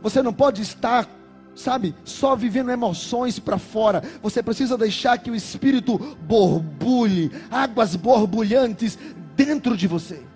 Você 0.04 0.22
não 0.22 0.34
pode 0.34 0.62
estar, 0.62 1.08
sabe, 1.56 1.96
só 2.04 2.36
vivendo 2.36 2.72
emoções 2.72 3.40
para 3.40 3.58
fora. 3.58 4.04
Você 4.22 4.44
precisa 4.44 4.78
deixar 4.78 5.18
que 5.18 5.32
o 5.32 5.36
espírito 5.36 5.98
borbulhe, 6.24 7.32
águas 7.50 7.96
borbulhantes 7.96 8.98
dentro 9.34 9.78
de 9.78 9.88
você. 9.88 10.31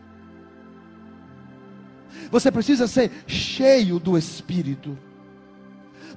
Você 2.31 2.51
precisa 2.51 2.87
ser 2.87 3.11
cheio 3.27 3.99
do 3.99 4.17
espírito. 4.17 4.97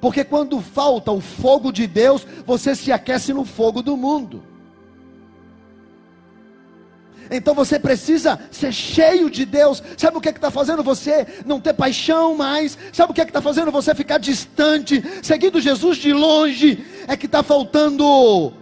Porque 0.01 0.25
quando 0.25 0.61
falta 0.61 1.11
o 1.11 1.21
fogo 1.21 1.73
de 1.73 1.87
Deus, 1.87 2.27
você 2.47 2.75
se 2.75 2.93
aquece 2.93 3.33
no 3.33 3.45
fogo 3.45 3.83
do 3.83 3.97
mundo. 3.97 4.43
Então 7.31 7.55
você 7.55 7.79
precisa 7.79 8.39
ser 8.51 8.73
cheio 8.73 9.29
de 9.29 9.45
Deus. 9.45 9.83
Sabe 9.97 10.17
o 10.17 10.21
que 10.21 10.29
é 10.29 10.33
está 10.33 10.51
fazendo 10.51 10.83
você 10.83 11.27
não 11.45 11.61
ter 11.61 11.75
paixão 11.75 12.35
mais? 12.35 12.79
Sabe 12.93 13.13
o 13.13 13.15
que 13.15 13.21
é 13.21 13.25
está 13.25 13.43
fazendo 13.43 13.71
você 13.71 13.95
ficar 13.95 14.19
distante, 14.19 15.03
seguindo 15.23 15.61
Jesus 15.61 15.99
de 15.99 16.13
longe? 16.13 16.85
É 17.07 17.17
que 17.17 17.27
está 17.27 17.43
faltando 17.43 18.53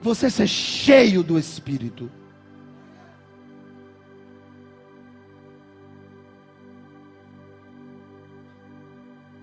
você 0.00 0.28
ser 0.30 0.48
cheio 0.48 1.22
do 1.22 1.38
Espírito. 1.38 2.10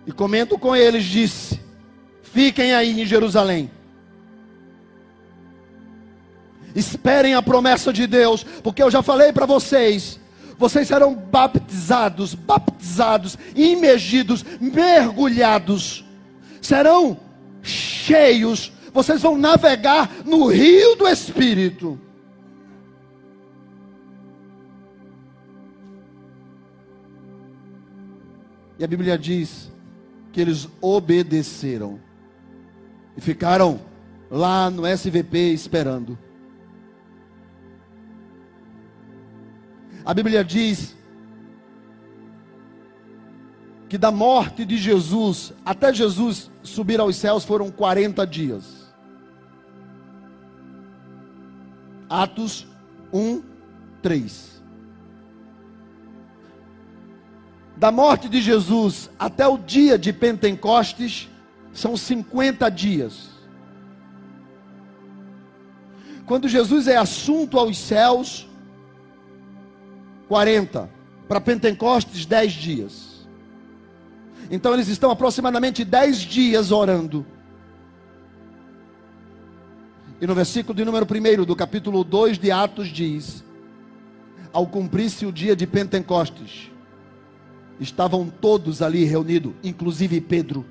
E 0.05 0.11
comendo 0.11 0.57
com 0.57 0.75
eles, 0.75 1.05
disse: 1.05 1.59
Fiquem 2.21 2.73
aí 2.73 3.01
em 3.01 3.05
Jerusalém. 3.05 3.69
Esperem 6.75 7.35
a 7.35 7.41
promessa 7.41 7.93
de 7.93 8.07
Deus, 8.07 8.43
porque 8.63 8.81
eu 8.81 8.89
já 8.89 9.03
falei 9.03 9.31
para 9.31 9.45
vocês. 9.45 10.19
Vocês 10.57 10.87
serão 10.87 11.13
baptizados, 11.13 12.33
baptizados, 12.33 13.37
imergidos, 13.55 14.43
mergulhados. 14.59 16.03
Serão 16.61 17.19
cheios. 17.61 18.71
Vocês 18.93 19.21
vão 19.21 19.37
navegar 19.37 20.09
no 20.25 20.47
rio 20.47 20.95
do 20.95 21.07
Espírito. 21.07 21.99
E 28.79 28.83
a 28.83 28.87
Bíblia 28.87 29.17
diz 29.17 29.72
que 30.33 30.41
eles 30.41 30.67
obedeceram 30.81 31.99
e 33.15 33.21
ficaram 33.21 33.79
lá 34.29 34.69
no 34.69 34.85
SVP 34.85 35.53
esperando. 35.53 36.17
A 40.03 40.13
Bíblia 40.13 40.43
diz 40.43 40.97
que 43.87 43.97
da 43.97 44.11
morte 44.11 44.65
de 44.65 44.75
Jesus 44.75 45.53
até 45.63 45.93
Jesus 45.93 46.49
subir 46.63 46.99
aos 46.99 47.15
céus 47.15 47.45
foram 47.45 47.69
40 47.69 48.25
dias. 48.25 48.91
Atos 52.09 52.67
1, 53.13 53.43
3. 54.01 54.52
Da 57.83 57.91
morte 57.91 58.29
de 58.29 58.41
Jesus 58.41 59.09
até 59.19 59.45
o 59.45 59.57
dia 59.57 59.99
de 59.99 60.13
Pentecostes, 60.13 61.27
são 61.73 61.97
50 61.97 62.71
dias. 62.71 63.31
Quando 66.25 66.47
Jesus 66.47 66.87
é 66.87 66.95
assunto 66.95 67.59
aos 67.59 67.77
céus, 67.77 68.47
40. 70.29 70.89
Para 71.27 71.41
Pentecostes, 71.41 72.25
10 72.25 72.53
dias. 72.53 73.27
Então 74.49 74.73
eles 74.73 74.87
estão 74.87 75.11
aproximadamente 75.11 75.83
10 75.83 76.19
dias 76.19 76.71
orando. 76.71 77.25
E 80.21 80.25
no 80.25 80.33
versículo 80.33 80.73
de 80.73 80.85
número 80.85 81.05
1 81.05 81.43
do 81.43 81.53
capítulo 81.53 82.05
2 82.05 82.39
de 82.39 82.49
Atos 82.49 82.87
diz: 82.87 83.43
Ao 84.53 84.65
cumprir-se 84.65 85.25
o 85.25 85.33
dia 85.33 85.53
de 85.53 85.67
Pentecostes, 85.67 86.71
Estavam 87.83 88.29
todos 88.29 88.81
ali 88.81 89.03
reunidos, 89.03 89.53
inclusive 89.61 90.21
Pedro. 90.21 90.65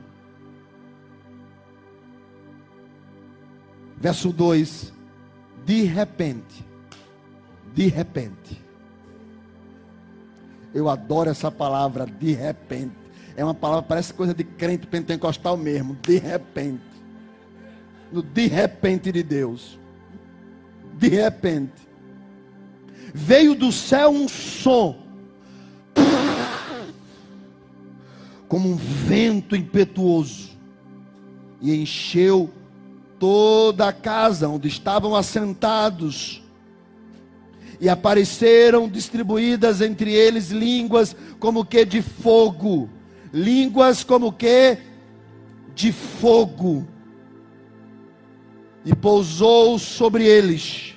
Verso 3.99 4.33
2: 4.33 4.93
De 5.67 5.83
repente, 5.83 6.65
de 7.75 7.87
repente. 7.89 8.63
Eu 10.75 10.89
adoro 10.89 11.29
essa 11.29 11.51
palavra, 11.51 12.07
de 12.07 12.33
repente. 12.33 12.97
É 13.37 13.45
uma 13.45 13.55
palavra, 13.55 13.83
parece 13.83 14.15
coisa 14.15 14.33
de 14.33 14.43
crente 14.43 14.87
pentecostal 14.87 15.55
mesmo. 15.55 15.99
De 16.03 16.17
repente. 16.17 16.81
No 18.11 18.23
de 18.23 18.47
repente 18.47 19.13
de 19.13 19.23
Deus. 19.23 19.79
De 20.95 21.09
repente. 21.09 21.75
Veio 23.13 23.55
do 23.55 23.71
céu 23.71 24.09
um 24.09 24.27
som 24.27 25.02
como 28.53 28.69
um 28.69 28.77
vento 28.77 29.57
impetuoso, 29.57 30.51
e 31.59 31.75
encheu 31.75 32.51
toda 33.19 33.89
a 33.89 33.95
casa 33.95 34.47
onde 34.47 34.69
estavam 34.69 35.17
assentados. 35.17 36.43
E 37.81 37.89
apareceram 37.89 38.91
distribuídas 38.91 39.81
entre 39.81 40.13
eles 40.13 40.51
línguas 40.51 41.17
como 41.41 41.65
que 41.65 41.87
de 41.87 42.03
fogo, 42.03 42.91
línguas 43.33 44.05
como 44.05 44.31
que 44.31 44.77
de 45.75 45.91
fogo. 45.91 46.87
E 48.85 48.95
pousou 48.95 49.79
sobre 49.79 50.27
eles, 50.27 50.95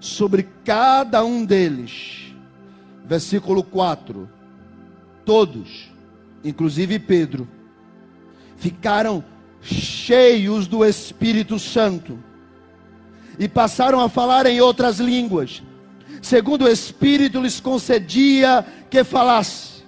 sobre 0.00 0.48
cada 0.64 1.24
um 1.24 1.44
deles 1.44 2.25
versículo 3.06 3.62
4. 3.62 4.28
Todos, 5.24 5.90
inclusive 6.44 6.98
Pedro, 6.98 7.48
ficaram 8.56 9.24
cheios 9.62 10.66
do 10.66 10.84
Espírito 10.84 11.58
Santo 11.58 12.18
e 13.38 13.48
passaram 13.48 14.00
a 14.00 14.08
falar 14.08 14.46
em 14.46 14.60
outras 14.60 14.98
línguas, 14.98 15.62
segundo 16.22 16.64
o 16.64 16.68
Espírito 16.68 17.40
lhes 17.40 17.60
concedia 17.60 18.64
que 18.88 19.02
falasse. 19.04 19.84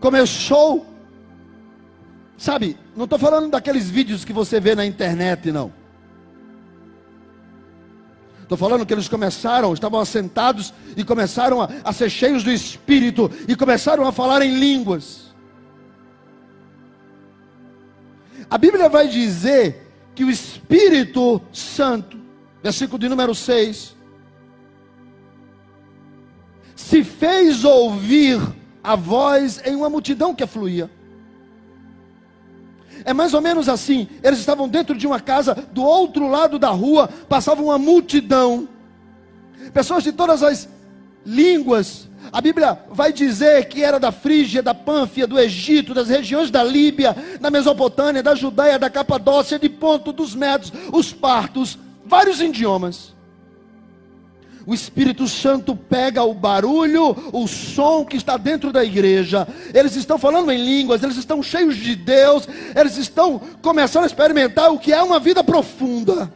Começou, 0.00 0.86
sabe, 2.36 2.76
não 2.94 3.04
estou 3.04 3.18
falando 3.18 3.50
daqueles 3.50 3.88
vídeos 3.88 4.24
que 4.24 4.32
você 4.32 4.60
vê 4.60 4.74
na 4.74 4.84
internet, 4.84 5.50
não. 5.50 5.72
Estou 8.46 8.56
falando 8.56 8.86
que 8.86 8.94
eles 8.94 9.08
começaram, 9.08 9.74
estavam 9.74 9.98
assentados 9.98 10.72
e 10.96 11.02
começaram 11.02 11.60
a, 11.60 11.68
a 11.82 11.92
ser 11.92 12.08
cheios 12.08 12.44
do 12.44 12.50
Espírito 12.52 13.28
e 13.48 13.56
começaram 13.56 14.06
a 14.06 14.12
falar 14.12 14.40
em 14.40 14.56
línguas. 14.56 15.34
A 18.48 18.56
Bíblia 18.56 18.88
vai 18.88 19.08
dizer 19.08 19.90
que 20.14 20.22
o 20.22 20.30
Espírito 20.30 21.42
Santo, 21.52 22.16
versículo 22.62 23.00
de 23.00 23.08
número 23.08 23.34
6, 23.34 23.96
se 26.76 27.02
fez 27.02 27.64
ouvir 27.64 28.40
a 28.80 28.94
voz 28.94 29.60
em 29.66 29.74
uma 29.74 29.90
multidão 29.90 30.32
que 30.32 30.44
afluía. 30.44 30.88
É 33.06 33.14
mais 33.14 33.32
ou 33.32 33.40
menos 33.40 33.68
assim. 33.68 34.08
Eles 34.22 34.40
estavam 34.40 34.68
dentro 34.68 34.96
de 34.96 35.06
uma 35.06 35.20
casa, 35.20 35.54
do 35.72 35.82
outro 35.82 36.28
lado 36.28 36.58
da 36.58 36.70
rua 36.70 37.08
passava 37.28 37.62
uma 37.62 37.78
multidão. 37.78 38.68
Pessoas 39.72 40.04
de 40.04 40.12
todas 40.12 40.42
as 40.42 40.68
línguas. 41.24 42.08
A 42.32 42.40
Bíblia 42.40 42.78
vai 42.90 43.12
dizer 43.12 43.66
que 43.68 43.82
era 43.82 44.00
da 44.00 44.10
Frígia, 44.10 44.60
da 44.60 44.74
Pânfia, 44.74 45.26
do 45.26 45.38
Egito, 45.38 45.94
das 45.94 46.08
regiões 46.08 46.50
da 46.50 46.64
Líbia, 46.64 47.16
da 47.40 47.48
Mesopotâmia, 47.48 48.22
da 48.22 48.34
Judéia, 48.34 48.78
da 48.78 48.90
Capadócia, 48.90 49.58
de 49.58 49.68
Ponto, 49.68 50.12
dos 50.12 50.34
Medos, 50.34 50.72
os 50.92 51.12
Partos, 51.12 51.78
vários 52.04 52.40
idiomas 52.40 53.15
o 54.66 54.74
Espírito 54.74 55.28
Santo 55.28 55.76
pega 55.76 56.24
o 56.24 56.34
barulho, 56.34 57.16
o 57.32 57.46
som 57.46 58.04
que 58.04 58.16
está 58.16 58.36
dentro 58.36 58.72
da 58.72 58.84
igreja. 58.84 59.46
Eles 59.72 59.94
estão 59.94 60.18
falando 60.18 60.50
em 60.50 60.62
línguas, 60.62 61.04
eles 61.04 61.16
estão 61.16 61.40
cheios 61.40 61.76
de 61.76 61.94
Deus, 61.94 62.48
eles 62.74 62.96
estão 62.96 63.38
começando 63.62 64.02
a 64.02 64.08
experimentar 64.08 64.72
o 64.72 64.78
que 64.78 64.92
é 64.92 65.00
uma 65.00 65.20
vida 65.20 65.44
profunda. 65.44 66.32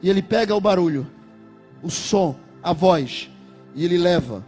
E 0.00 0.08
ele 0.08 0.22
pega 0.22 0.54
o 0.54 0.60
barulho, 0.60 1.10
o 1.82 1.90
som, 1.90 2.36
a 2.62 2.72
voz, 2.72 3.28
e 3.74 3.84
ele 3.84 3.98
leva. 3.98 4.44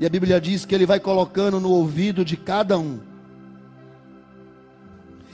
E 0.00 0.06
a 0.06 0.08
Bíblia 0.08 0.40
diz 0.40 0.64
que 0.64 0.74
ele 0.74 0.86
vai 0.86 0.98
colocando 0.98 1.60
no 1.60 1.70
ouvido 1.70 2.24
de 2.24 2.36
cada 2.36 2.78
um. 2.78 2.98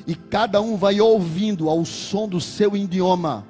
E 0.05 0.17
cada 0.17 0.61
um 0.61 0.77
vai 0.77 1.01
ouvindo 1.01 1.71
ao 1.71 1.85
som 1.85 2.27
do 2.27 2.41
seu 2.41 2.77
idioma 2.77 3.50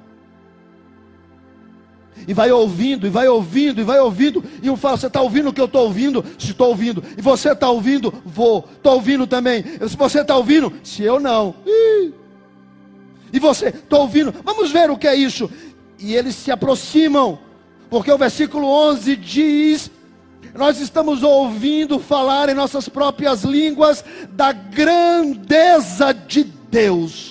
e 2.27 2.33
vai 2.33 2.51
ouvindo, 2.51 3.07
e 3.07 3.09
vai 3.09 3.27
ouvindo, 3.27 3.81
e 3.81 3.83
vai 3.83 3.99
ouvindo, 3.99 4.43
e 4.61 4.69
um 4.69 4.75
fala: 4.75 4.97
Você 4.97 5.07
está 5.07 5.21
ouvindo 5.21 5.49
o 5.49 5.53
que 5.53 5.61
eu 5.61 5.65
estou 5.65 5.83
ouvindo? 5.83 6.23
Se 6.37 6.51
estou 6.51 6.69
ouvindo, 6.69 7.03
e 7.17 7.21
você 7.21 7.51
está 7.51 7.69
ouvindo? 7.69 8.13
Vou, 8.25 8.67
estou 8.75 8.93
ouvindo 8.93 9.25
também. 9.25 9.63
Se 9.87 9.95
você 9.95 10.21
está 10.21 10.35
ouvindo? 10.35 10.71
Se 10.83 11.03
eu 11.03 11.19
não, 11.19 11.55
e 13.33 13.39
você, 13.39 13.67
estou 13.67 14.01
ouvindo, 14.01 14.33
vamos 14.43 14.71
ver 14.71 14.89
o 14.89 14.97
que 14.97 15.07
é 15.07 15.15
isso. 15.15 15.49
E 15.97 16.15
eles 16.15 16.35
se 16.35 16.51
aproximam, 16.51 17.39
porque 17.89 18.11
o 18.11 18.17
versículo 18.17 18.67
11 18.67 19.15
diz: 19.15 19.91
Nós 20.53 20.79
estamos 20.79 21.23
ouvindo 21.23 21.99
falar 21.99 22.49
em 22.49 22.53
nossas 22.53 22.89
próprias 22.89 23.43
línguas 23.43 24.03
da 24.31 24.51
grandeza 24.51 26.13
de 26.13 26.43
Deus. 26.43 27.30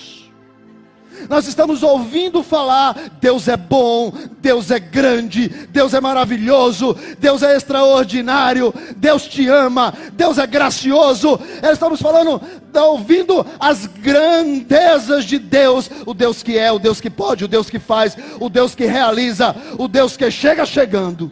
Nós 1.29 1.47
estamos 1.47 1.83
ouvindo 1.83 2.43
falar: 2.43 3.11
Deus 3.19 3.47
é 3.47 3.57
bom, 3.57 4.13
Deus 4.39 4.71
é 4.71 4.79
grande, 4.79 5.47
Deus 5.69 5.93
é 5.93 6.01
maravilhoso, 6.01 6.95
Deus 7.19 7.43
é 7.43 7.55
extraordinário, 7.55 8.73
Deus 8.97 9.23
te 9.23 9.47
ama, 9.47 9.93
Deus 10.13 10.37
é 10.37 10.47
gracioso. 10.47 11.39
Estamos 11.61 12.01
falando, 12.01 12.41
ouvindo 12.73 13.45
as 13.59 13.85
grandezas 13.85 15.25
de 15.25 15.37
Deus, 15.37 15.89
o 16.05 16.13
Deus 16.13 16.43
que 16.43 16.57
é, 16.57 16.71
o 16.71 16.79
Deus 16.79 17.01
que 17.01 17.09
pode, 17.09 17.45
o 17.45 17.47
Deus 17.47 17.69
que 17.69 17.79
faz, 17.79 18.17
o 18.39 18.49
Deus 18.49 18.75
que 18.75 18.85
realiza, 18.85 19.55
o 19.77 19.87
Deus 19.87 20.15
que 20.17 20.29
chega 20.31 20.65
chegando. 20.65 21.31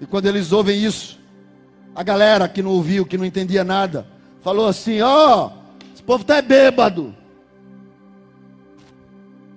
E 0.00 0.06
quando 0.06 0.26
eles 0.26 0.52
ouvem 0.52 0.84
isso, 0.84 1.18
a 1.96 2.02
galera 2.02 2.46
que 2.46 2.62
não 2.62 2.72
ouviu, 2.72 3.06
que 3.06 3.16
não 3.16 3.24
entendia 3.24 3.64
nada, 3.64 4.06
falou 4.42 4.68
assim: 4.68 5.00
Ó, 5.00 5.46
oh, 5.46 5.52
esse 5.94 6.02
povo 6.02 6.20
está 6.20 6.42
bêbado, 6.42 7.16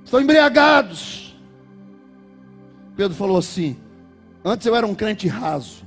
estão 0.06 0.22
embriagados. 0.22 1.38
Pedro 2.96 3.16
falou 3.18 3.38
assim: 3.38 3.78
Antes 4.44 4.66
eu 4.66 4.74
era 4.74 4.88
um 4.88 4.96
crente 4.96 5.28
raso, 5.28 5.84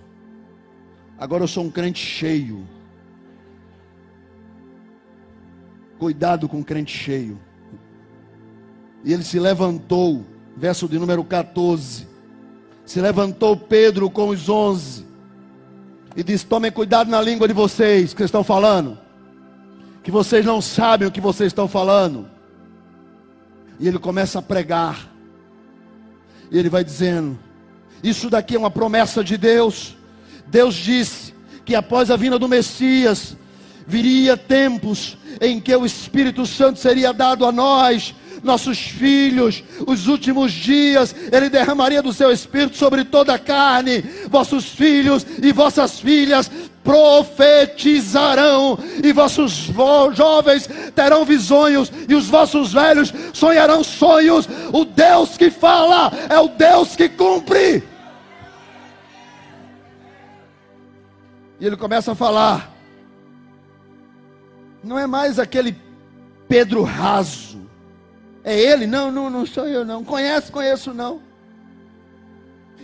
agora 1.19 1.43
eu 1.43 1.49
sou 1.49 1.65
um 1.65 1.71
crente 1.71 2.05
cheio. 2.05 2.69
Cuidado 5.99 6.51
com 6.51 6.61
o 6.61 6.65
crente 6.65 6.95
cheio. 6.95 7.41
E 9.05 9.13
ele 9.13 9.23
se 9.23 9.39
levantou, 9.39 10.27
verso 10.55 10.87
de 10.87 10.99
número 10.99 11.25
14. 11.25 12.07
Se 12.85 13.01
levantou 13.01 13.57
Pedro 13.57 14.11
com 14.11 14.29
os 14.29 14.51
onze 14.51 15.02
e 16.17 16.23
diz: 16.23 16.45
Tomem 16.45 16.71
cuidado 16.71 17.11
na 17.11 17.21
língua 17.21 17.49
de 17.49 17.55
vocês 17.55 18.15
que 18.15 18.23
estão 18.23 18.45
falando, 18.45 18.99
que 20.03 20.11
vocês 20.11 20.45
não 20.45 20.61
sabem 20.61 21.09
o 21.09 21.13
que 21.13 21.21
vocês 21.21 21.49
estão 21.49 21.69
falando. 21.69 22.29
E 23.79 23.89
ele 23.89 23.99
começa 23.99 24.39
a 24.39 24.43
pregar, 24.43 25.09
e 26.51 26.59
ele 26.59 26.69
vai 26.69 26.85
dizendo: 26.85 27.39
Isso 28.03 28.29
daqui 28.29 28.55
é 28.55 28.59
uma 28.59 28.71
promessa 28.71 29.25
de 29.25 29.37
Deus. 29.37 29.97
Deus 30.47 30.75
disse 30.75 31.35
que 31.65 31.75
após 31.75 32.11
a 32.11 32.17
vinda 32.17 32.39
do 32.39 32.49
Messias, 32.49 33.37
viria 33.87 34.37
tempos 34.37 35.17
em 35.41 35.61
que 35.61 35.75
o 35.75 35.87
Espírito 35.87 36.47
Santo 36.47 36.79
seria 36.79 37.13
dado 37.13 37.47
a 37.47 37.53
nós, 37.53 38.15
nossos 38.43 38.79
filhos, 38.79 39.63
os 39.87 40.09
últimos 40.09 40.53
dias, 40.53 41.15
Ele 41.31 41.49
derramaria 41.49 42.03
do 42.03 42.13
seu 42.13 42.31
Espírito 42.31 42.77
sobre 42.77 43.05
toda 43.05 43.35
a 43.35 43.39
carne, 43.39 44.05
vossos 44.29 44.67
filhos 44.67 45.25
e 45.43 45.53
vossas 45.53 46.01
filhas 46.01 46.51
profetizarão, 46.83 48.79
e 49.03 49.13
vossos 49.13 49.71
jovens 50.15 50.69
terão 50.95 51.25
visões, 51.25 51.91
e 52.09 52.15
os 52.15 52.27
vossos 52.27 52.73
velhos 52.73 53.13
sonharão 53.33 53.85
sonhos. 53.85 54.49
O 54.73 54.85
Deus 54.85 55.37
que 55.37 55.51
fala 55.51 56.13
é 56.29 56.39
o 56.39 56.49
Deus 56.49 56.97
que 56.97 57.09
cumpre. 57.09 57.83
E 61.61 61.67
ele 61.67 61.77
começa 61.77 62.13
a 62.13 62.17
falar. 62.17 62.73
Não 64.83 64.99
é 64.99 65.07
mais 65.07 65.39
aquele 65.39 65.77
Pedro 66.49 66.83
raso. 66.83 67.52
É 68.45 68.59
ele? 68.59 68.87
Não, 68.87 69.11
não, 69.11 69.31
não 69.31 69.47
sou 69.47 69.67
eu 69.67 69.85
não. 69.85 70.05
Conhece, 70.05 70.51
conheço 70.51 70.93
não. 70.93 71.21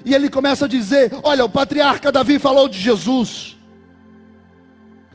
E 0.04 0.14
ele 0.14 0.30
começa 0.30 0.66
a 0.66 0.68
dizer: 0.68 1.12
Olha, 1.22 1.44
o 1.44 1.48
patriarca 1.48 2.12
Davi 2.12 2.38
falou 2.38 2.68
de 2.68 2.78
Jesus. 2.78 3.56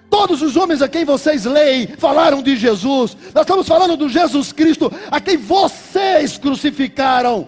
Todos 0.09 0.41
os 0.43 0.55
homens 0.55 0.81
a 0.81 0.87
quem 0.87 1.05
vocês 1.05 1.45
leem 1.45 1.87
falaram 1.87 2.43
de 2.43 2.55
Jesus. 2.55 3.17
Nós 3.33 3.43
estamos 3.43 3.67
falando 3.67 3.97
do 3.97 4.07
Jesus 4.07 4.51
Cristo 4.51 4.91
a 5.09 5.19
quem 5.19 5.37
vocês 5.37 6.37
crucificaram. 6.37 7.47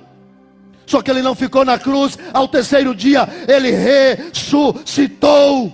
Só 0.88 1.02
que 1.02 1.12
ele 1.12 1.22
não 1.22 1.36
ficou 1.36 1.66
na 1.66 1.78
cruz, 1.78 2.18
ao 2.34 2.48
terceiro 2.48 2.96
dia 2.96 3.28
ele 3.48 3.72
ressuscitou. 3.72 5.74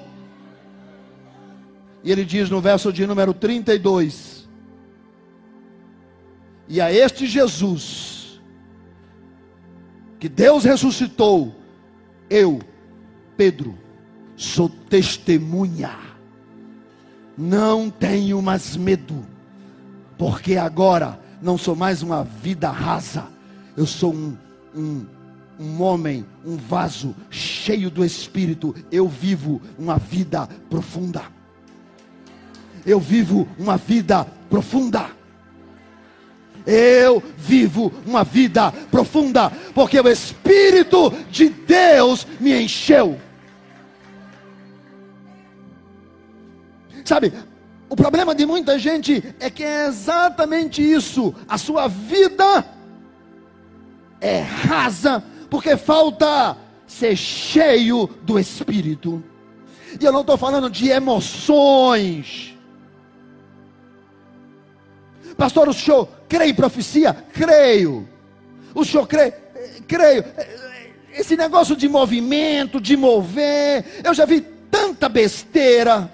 E 2.03 2.11
ele 2.11 2.25
diz 2.25 2.49
no 2.49 2.59
verso 2.59 2.91
de 2.91 3.05
número 3.05 3.33
32: 3.33 4.30
e 6.71 6.79
a 6.79 6.89
este 6.89 7.27
Jesus, 7.27 8.39
que 10.17 10.29
Deus 10.29 10.63
ressuscitou, 10.63 11.53
eu, 12.29 12.61
Pedro, 13.35 13.77
sou 14.37 14.69
testemunha. 14.69 15.91
Não 17.37 17.89
tenho 17.89 18.41
mais 18.41 18.77
medo, 18.77 19.27
porque 20.17 20.55
agora 20.55 21.19
não 21.41 21.57
sou 21.57 21.75
mais 21.75 22.01
uma 22.01 22.23
vida 22.23 22.71
rasa, 22.71 23.27
eu 23.75 23.85
sou 23.85 24.13
um, 24.13 24.37
um, 24.73 25.05
um 25.59 25.81
homem, 25.81 26.25
um 26.45 26.55
vaso 26.55 27.13
cheio 27.29 27.91
do 27.91 28.05
Espírito. 28.05 28.73
Eu 28.89 29.09
vivo 29.09 29.61
uma 29.77 29.97
vida 29.97 30.47
profunda. 30.69 31.23
Eu 32.85 32.97
vivo 32.97 33.45
uma 33.59 33.75
vida 33.75 34.23
profunda. 34.49 35.19
Eu 36.65 37.21
vivo 37.37 37.91
uma 38.05 38.23
vida 38.23 38.71
profunda, 38.91 39.51
porque 39.73 39.99
o 39.99 40.07
Espírito 40.07 41.11
de 41.29 41.49
Deus 41.49 42.27
me 42.39 42.61
encheu. 42.61 43.19
Sabe, 47.03 47.33
o 47.89 47.95
problema 47.95 48.33
de 48.33 48.45
muita 48.45 48.79
gente 48.79 49.23
é 49.39 49.49
que 49.49 49.63
é 49.63 49.87
exatamente 49.87 50.81
isso. 50.81 51.33
A 51.47 51.57
sua 51.57 51.87
vida 51.87 52.65
é 54.21 54.39
rasa 54.39 55.23
porque 55.49 55.75
falta 55.75 56.55
ser 56.87 57.15
cheio 57.15 58.07
do 58.23 58.39
Espírito. 58.39 59.21
E 59.99 60.05
eu 60.05 60.11
não 60.13 60.21
estou 60.21 60.37
falando 60.37 60.69
de 60.69 60.89
emoções. 60.89 62.57
Pastor, 65.35 65.67
o 65.67 65.73
senhor 65.73 66.07
crê 66.31 66.45
em 66.45 66.53
profecia? 66.53 67.13
Creio. 67.13 68.07
O 68.73 68.85
senhor 68.85 69.05
crê? 69.05 69.33
Creio. 69.85 70.23
Esse 71.13 71.35
negócio 71.35 71.75
de 71.75 71.89
movimento, 71.89 72.79
de 72.79 72.95
mover, 72.95 73.83
eu 74.01 74.13
já 74.13 74.25
vi 74.25 74.39
tanta 74.39 75.09
besteira. 75.09 76.09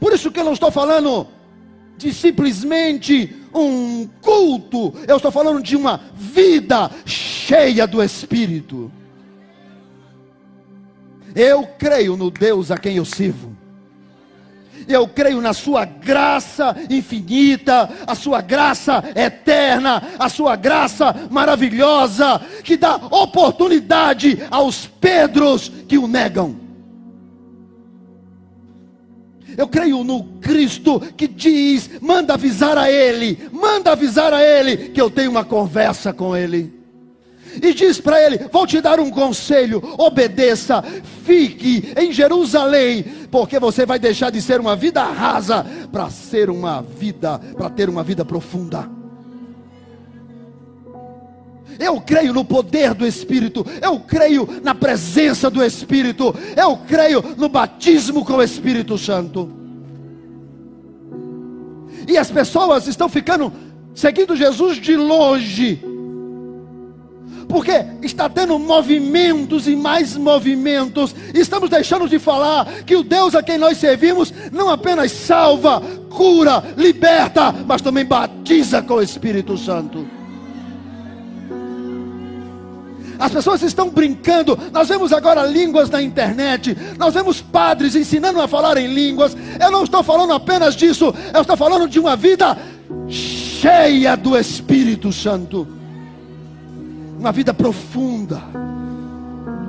Por 0.00 0.12
isso 0.12 0.32
que 0.32 0.40
eu 0.40 0.44
não 0.44 0.54
estou 0.54 0.72
falando 0.72 1.28
de 1.96 2.12
simplesmente 2.12 3.36
um 3.54 4.08
culto, 4.20 4.92
eu 5.06 5.18
estou 5.18 5.30
falando 5.30 5.62
de 5.62 5.76
uma 5.76 6.00
vida 6.16 6.90
cheia 7.06 7.86
do 7.86 8.02
Espírito. 8.02 8.90
Eu 11.34 11.66
creio 11.78 12.16
no 12.16 12.30
Deus 12.30 12.70
a 12.70 12.78
quem 12.78 12.96
eu 12.96 13.04
sirvo. 13.04 13.54
Eu 14.86 15.08
creio 15.08 15.40
na 15.40 15.52
sua 15.52 15.84
graça 15.84 16.76
infinita, 16.90 17.88
a 18.06 18.14
sua 18.14 18.40
graça 18.40 19.02
eterna, 19.14 20.02
a 20.18 20.28
sua 20.28 20.56
graça 20.56 21.14
maravilhosa, 21.30 22.40
que 22.62 22.76
dá 22.76 22.96
oportunidade 22.96 24.42
aos 24.50 24.86
Pedros 24.86 25.70
que 25.88 25.96
o 25.96 26.06
negam. 26.06 26.56
Eu 29.56 29.68
creio 29.68 30.02
no 30.02 30.24
Cristo 30.40 31.00
que 31.16 31.28
diz: 31.28 31.90
manda 32.00 32.34
avisar 32.34 32.76
a 32.76 32.90
Ele, 32.90 33.48
manda 33.52 33.92
avisar 33.92 34.32
a 34.32 34.42
Ele 34.42 34.88
que 34.90 35.00
eu 35.00 35.08
tenho 35.08 35.30
uma 35.30 35.44
conversa 35.44 36.12
com 36.12 36.36
Ele. 36.36 36.73
E 37.62 37.72
diz 37.74 38.00
para 38.00 38.22
ele: 38.22 38.38
Vou 38.50 38.66
te 38.66 38.80
dar 38.80 39.00
um 39.00 39.10
conselho, 39.10 39.82
obedeça, 39.98 40.82
fique 41.24 41.92
em 41.96 42.12
Jerusalém, 42.12 43.04
porque 43.30 43.58
você 43.58 43.86
vai 43.86 43.98
deixar 43.98 44.30
de 44.30 44.40
ser 44.40 44.60
uma 44.60 44.76
vida 44.76 45.02
rasa 45.02 45.64
para 45.90 46.10
ser 46.10 46.50
uma 46.50 46.82
vida, 46.82 47.38
para 47.56 47.70
ter 47.70 47.88
uma 47.88 48.02
vida 48.02 48.24
profunda. 48.24 48.88
Eu 51.78 52.00
creio 52.00 52.32
no 52.32 52.44
poder 52.44 52.94
do 52.94 53.06
Espírito, 53.06 53.66
eu 53.82 53.98
creio 54.00 54.48
na 54.62 54.74
presença 54.74 55.50
do 55.50 55.62
Espírito, 55.64 56.34
eu 56.56 56.76
creio 56.76 57.22
no 57.36 57.48
batismo 57.48 58.24
com 58.24 58.34
o 58.34 58.42
Espírito 58.42 58.96
Santo. 58.96 59.50
E 62.06 62.16
as 62.18 62.30
pessoas 62.30 62.86
estão 62.86 63.08
ficando 63.08 63.52
seguindo 63.94 64.36
Jesus 64.36 64.76
de 64.76 64.96
longe, 64.96 65.82
porque 67.54 67.84
está 68.02 68.28
tendo 68.28 68.58
movimentos 68.58 69.68
e 69.68 69.76
mais 69.76 70.16
movimentos, 70.16 71.14
estamos 71.32 71.70
deixando 71.70 72.08
de 72.08 72.18
falar 72.18 72.66
que 72.84 72.96
o 72.96 73.04
Deus 73.04 73.32
a 73.36 73.44
quem 73.44 73.56
nós 73.56 73.78
servimos 73.78 74.34
não 74.50 74.68
apenas 74.68 75.12
salva, 75.12 75.80
cura, 76.10 76.64
liberta, 76.76 77.54
mas 77.64 77.80
também 77.80 78.04
batiza 78.04 78.82
com 78.82 78.94
o 78.94 79.00
Espírito 79.00 79.56
Santo. 79.56 80.04
As 83.20 83.30
pessoas 83.30 83.62
estão 83.62 83.88
brincando. 83.88 84.58
Nós 84.72 84.88
vemos 84.88 85.12
agora 85.12 85.46
línguas 85.46 85.88
na 85.88 86.02
internet. 86.02 86.76
Nós 86.98 87.14
vemos 87.14 87.40
padres 87.40 87.94
ensinando 87.94 88.40
a 88.40 88.48
falar 88.48 88.78
em 88.78 88.92
línguas. 88.92 89.36
Eu 89.60 89.70
não 89.70 89.84
estou 89.84 90.02
falando 90.02 90.32
apenas 90.32 90.74
disso. 90.74 91.14
Eu 91.32 91.42
estou 91.42 91.56
falando 91.56 91.86
de 91.86 92.00
uma 92.00 92.16
vida 92.16 92.58
cheia 93.08 94.16
do 94.16 94.36
Espírito 94.36 95.12
Santo. 95.12 95.83
Uma 97.24 97.32
vida 97.32 97.54
profunda. 97.54 98.42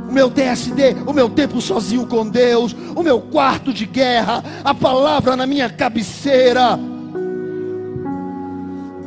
O 0.09 0.11
meu 0.11 0.29
TSD, 0.29 0.97
o 1.07 1.13
meu 1.13 1.29
tempo 1.29 1.61
sozinho 1.61 2.05
com 2.05 2.27
Deus, 2.27 2.75
o 2.93 3.01
meu 3.01 3.21
quarto 3.21 3.71
de 3.71 3.85
guerra, 3.85 4.43
a 4.61 4.73
palavra 4.73 5.37
na 5.37 5.47
minha 5.47 5.69
cabeceira. 5.69 6.77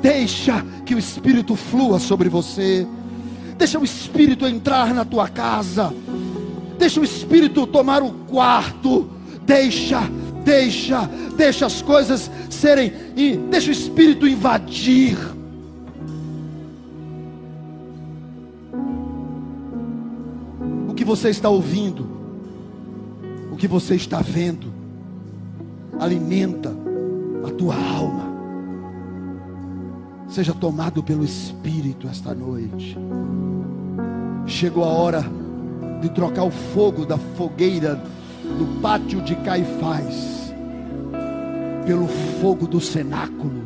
Deixa 0.00 0.64
que 0.86 0.94
o 0.94 0.98
Espírito 0.98 1.54
flua 1.56 1.98
sobre 1.98 2.30
você. 2.30 2.86
Deixa 3.58 3.78
o 3.78 3.84
Espírito 3.84 4.46
entrar 4.46 4.94
na 4.94 5.04
tua 5.04 5.28
casa. 5.28 5.92
Deixa 6.78 7.02
o 7.02 7.04
Espírito 7.04 7.66
tomar 7.66 8.02
o 8.02 8.12
quarto. 8.30 9.10
Deixa, 9.42 10.10
deixa, 10.42 11.02
deixa 11.36 11.66
as 11.66 11.82
coisas 11.82 12.30
serem. 12.48 12.94
Deixa 13.50 13.68
o 13.68 13.72
Espírito 13.72 14.26
invadir. 14.26 15.18
Você 21.08 21.30
está 21.30 21.48
ouvindo, 21.48 22.06
o 23.50 23.56
que 23.56 23.66
você 23.66 23.94
está 23.94 24.20
vendo, 24.20 24.72
alimenta 25.98 26.70
a 27.46 27.50
tua 27.50 27.74
alma 27.74 28.28
seja 30.28 30.52
tomado 30.52 31.02
pelo 31.02 31.24
Espírito 31.24 32.06
esta 32.06 32.34
noite. 32.34 32.96
Chegou 34.46 34.84
a 34.84 34.88
hora 34.88 35.24
de 36.00 36.10
trocar 36.10 36.44
o 36.44 36.50
fogo 36.50 37.04
da 37.04 37.18
fogueira 37.18 37.96
do 38.44 38.80
pátio 38.80 39.20
de 39.22 39.34
Caifás 39.36 40.52
pelo 41.86 42.06
fogo 42.40 42.66
do 42.66 42.80
cenáculo 42.80 43.64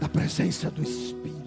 da 0.00 0.08
presença 0.08 0.70
do 0.70 0.82
Espírito. 0.82 1.38